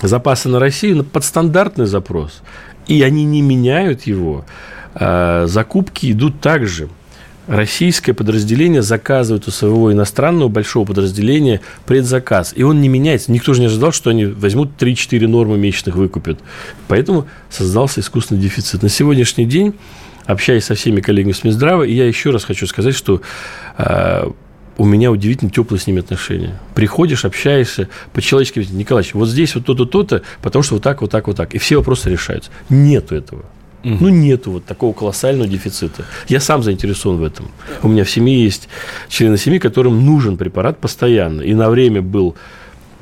запасы 0.00 0.48
на 0.48 0.58
Россию 0.58 1.04
под 1.04 1.24
стандартный 1.24 1.86
запрос, 1.86 2.42
и 2.86 3.02
они 3.02 3.24
не 3.24 3.42
меняют 3.42 4.02
его. 4.04 4.46
Закупки 4.94 6.10
идут 6.10 6.40
также– 6.40 6.88
российское 7.46 8.12
подразделение 8.12 8.82
заказывает 8.82 9.48
у 9.48 9.50
своего 9.50 9.92
иностранного 9.92 10.48
большого 10.48 10.86
подразделения 10.86 11.60
предзаказ. 11.86 12.52
И 12.54 12.62
он 12.62 12.80
не 12.80 12.88
меняется. 12.88 13.32
Никто 13.32 13.54
же 13.54 13.60
не 13.60 13.66
ожидал, 13.66 13.92
что 13.92 14.10
они 14.10 14.26
возьмут 14.26 14.70
3-4 14.78 15.26
нормы 15.26 15.58
месячных 15.58 15.96
выкупят. 15.96 16.38
Поэтому 16.88 17.26
создался 17.48 18.00
искусственный 18.00 18.40
дефицит. 18.40 18.82
На 18.82 18.88
сегодняшний 18.88 19.46
день, 19.46 19.74
общаясь 20.26 20.64
со 20.64 20.74
всеми 20.74 21.00
коллегами 21.00 21.32
с 21.32 21.44
Минздрава, 21.44 21.82
я 21.82 22.06
еще 22.06 22.30
раз 22.30 22.44
хочу 22.44 22.66
сказать, 22.66 22.94
что 22.94 23.20
э, 23.78 24.30
у 24.76 24.84
меня 24.84 25.10
удивительно 25.10 25.50
теплые 25.50 25.80
с 25.80 25.86
ними 25.86 26.00
отношения. 26.00 26.58
Приходишь, 26.74 27.24
общаешься, 27.24 27.88
по-человечески, 28.12 28.66
Николаевич, 28.70 29.14
вот 29.14 29.28
здесь 29.28 29.54
вот 29.54 29.66
то-то, 29.66 29.84
то-то, 29.84 30.22
потому 30.40 30.62
что 30.62 30.74
вот 30.74 30.82
так, 30.82 31.02
вот 31.02 31.10
так, 31.10 31.26
вот 31.26 31.36
так. 31.36 31.54
И 31.54 31.58
все 31.58 31.76
вопросы 31.76 32.10
решаются. 32.10 32.50
Нету 32.68 33.14
этого. 33.14 33.44
Угу. 33.84 33.96
Ну, 34.00 34.08
нету 34.08 34.52
вот 34.52 34.64
такого 34.64 34.92
колоссального 34.92 35.48
дефицита. 35.48 36.04
Я 36.28 36.40
сам 36.40 36.62
заинтересован 36.62 37.18
в 37.18 37.24
этом. 37.24 37.48
У 37.82 37.88
меня 37.88 38.04
в 38.04 38.10
семье 38.10 38.42
есть 38.42 38.68
члены 39.08 39.38
семьи, 39.38 39.58
которым 39.58 40.04
нужен 40.04 40.36
препарат 40.36 40.78
постоянно. 40.78 41.42
И 41.42 41.54
на 41.54 41.70
время 41.70 42.02
был 42.02 42.36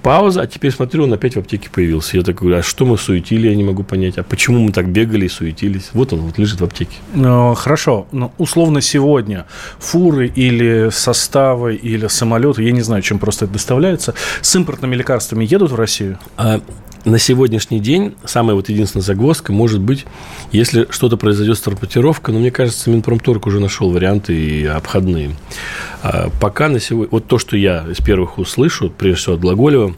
пауза, 0.03 0.43
а 0.43 0.47
теперь 0.47 0.70
смотрю, 0.70 1.05
он 1.05 1.12
опять 1.12 1.35
в 1.35 1.39
аптеке 1.39 1.68
появился. 1.70 2.16
Я 2.16 2.22
такой 2.22 2.49
говорю, 2.49 2.61
а 2.61 2.62
что 2.62 2.87
мы 2.87 2.97
суетили, 2.97 3.49
я 3.49 3.55
не 3.55 3.64
могу 3.64 3.83
понять. 3.83 4.18
А 4.18 4.22
почему 4.22 4.61
мы 4.61 4.72
так 4.72 4.89
бегали 4.89 5.26
и 5.26 5.29
суетились? 5.29 5.91
Вот 5.93 6.12
он, 6.12 6.20
вот 6.20 6.39
лежит 6.39 6.61
в 6.61 6.64
аптеке. 6.64 6.97
Ну, 7.14 7.55
хорошо, 7.55 8.07
но 8.12 8.33
условно 8.39 8.81
сегодня 8.81 9.47
фуры 9.79 10.29
или 10.29 10.91
составы, 10.91 11.74
или 11.74 12.07
самолеты, 12.07 12.62
я 12.62 12.72
не 12.72 12.83
знаю, 12.83 13.03
чем 13.03 13.18
просто 13.18 13.45
это 13.45 13.55
доставляется, 13.55 14.14
с 14.41 14.55
импортными 14.55 14.95
лекарствами 14.95 15.45
едут 15.45 15.72
в 15.72 15.74
Россию? 15.74 16.18
А, 16.37 16.61
на 17.09 17.18
сегодняшний 17.18 17.80
день 17.80 18.14
самая 18.24 18.54
вот 18.54 18.68
единственная 18.68 19.02
загвоздка 19.02 19.52
может 19.52 19.80
быть, 19.80 20.06
если 20.52 20.86
что-то 20.90 21.16
произойдет 21.16 21.56
с 21.56 21.61
транспортировкой, 21.61 22.34
но 22.34 22.40
мне 22.40 22.50
кажется, 22.50 22.90
Минпромторг 22.90 23.46
уже 23.46 23.61
нашел 23.61 23.90
варианты 23.90 24.34
и 24.34 24.66
обходные. 24.66 25.30
А 26.02 26.30
пока 26.40 26.68
на 26.68 26.78
сегодня, 26.78 27.09
вот 27.11 27.26
то, 27.26 27.38
что 27.38 27.56
я 27.56 27.86
из 27.90 27.98
первых 27.98 28.38
услышу, 28.38 28.90
прежде 28.96 29.20
всего 29.20 29.34
от 29.34 29.40
Глаголева, 29.40 29.94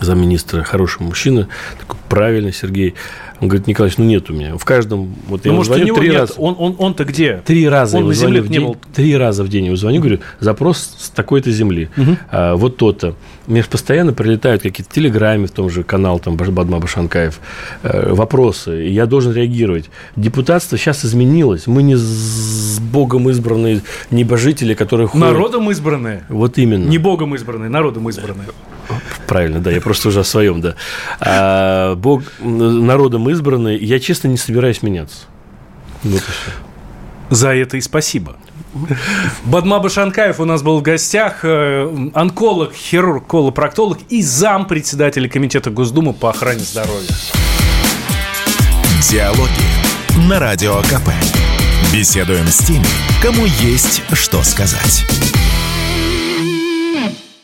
замминистра, 0.00 0.62
хороший 0.62 1.02
мужчина, 1.02 1.48
такой 1.80 1.98
правильный 2.08 2.52
Сергей, 2.52 2.94
он 3.40 3.48
говорит, 3.48 3.66
Николаевич, 3.66 3.98
ну 3.98 4.04
нет 4.04 4.30
у 4.30 4.32
меня. 4.32 4.56
В 4.56 4.64
каждом... 4.64 5.14
Вот 5.28 5.44
ну, 5.44 5.50
я 5.50 5.56
может, 5.56 5.74
звоню 5.74 5.94
три 5.94 6.10
раза. 6.10 6.32
Он, 6.38 6.56
он, 6.58 6.76
он-то 6.78 7.04
где? 7.04 7.42
Три 7.44 7.68
раза 7.68 7.98
он 7.98 8.06
на 8.06 8.14
земле 8.14 8.40
в 8.40 8.48
день. 8.48 8.62
Был. 8.62 8.76
Три 8.94 9.16
раза 9.16 9.44
в 9.44 9.48
день 9.48 9.66
его 9.66 9.76
звоню, 9.76 10.00
говорю, 10.00 10.20
запрос 10.40 10.96
с 10.98 11.10
такой-то 11.10 11.50
земли. 11.50 11.90
Угу. 11.96 12.16
А, 12.30 12.56
вот 12.56 12.76
то-то. 12.78 13.14
Мне 13.46 13.62
постоянно 13.62 14.12
прилетают 14.12 14.62
какие-то 14.62 14.92
телеграммы 14.92 15.46
в 15.46 15.50
том 15.50 15.70
же 15.70 15.84
канал, 15.84 16.18
там, 16.18 16.36
Бадма 16.36 16.80
Башанкаев, 16.80 17.38
э, 17.82 18.12
вопросы, 18.12 18.86
и 18.88 18.92
я 18.92 19.06
должен 19.06 19.32
реагировать. 19.32 19.90
Депутатство 20.16 20.76
сейчас 20.78 21.04
изменилось. 21.04 21.66
Мы 21.66 21.82
не 21.82 21.96
с 21.96 22.80
Богом 22.80 23.28
избранные 23.30 23.82
небожители, 24.10 24.74
которые 24.74 25.08
ходят... 25.08 25.26
Народом 25.26 25.70
избранные. 25.70 26.24
Вот 26.28 26.58
именно. 26.58 26.88
Не 26.88 26.98
Богом 26.98 27.34
избранные, 27.34 27.68
народом 27.68 28.08
избранные. 28.08 28.48
Правильно, 29.26 29.60
да, 29.60 29.70
я 29.70 29.80
просто 29.80 30.08
уже 30.08 30.20
о 30.20 30.24
своем, 30.24 30.60
да. 30.60 30.74
А, 31.20 31.94
Бог 31.96 32.22
народом 32.40 33.25
избранный, 33.30 33.78
я 33.78 33.98
честно 34.00 34.28
не 34.28 34.36
собираюсь 34.36 34.82
меняться. 34.82 35.26
Вот 36.02 36.14
и 36.14 36.18
все. 36.18 36.50
За 37.30 37.54
это 37.54 37.76
и 37.76 37.80
спасибо. 37.80 38.36
Бадмаба 39.44 39.88
Шанкаев 39.88 40.38
у 40.38 40.44
нас 40.44 40.62
был 40.62 40.78
в 40.78 40.82
гостях, 40.82 41.40
э, 41.42 42.10
онколог, 42.14 42.74
хирург, 42.74 43.26
колопроктолог 43.26 43.98
и 44.08 44.22
зам 44.22 44.66
председателя 44.66 45.28
Комитета 45.28 45.70
Госдумы 45.70 46.12
по 46.12 46.30
охране 46.30 46.60
здоровья. 46.60 47.08
Диалоги 49.10 50.28
на 50.28 50.38
Радио 50.38 50.80
КП. 50.82 51.10
Беседуем 51.92 52.46
с 52.46 52.58
теми, 52.58 52.86
кому 53.22 53.46
есть 53.60 54.02
что 54.12 54.42
сказать. 54.42 55.04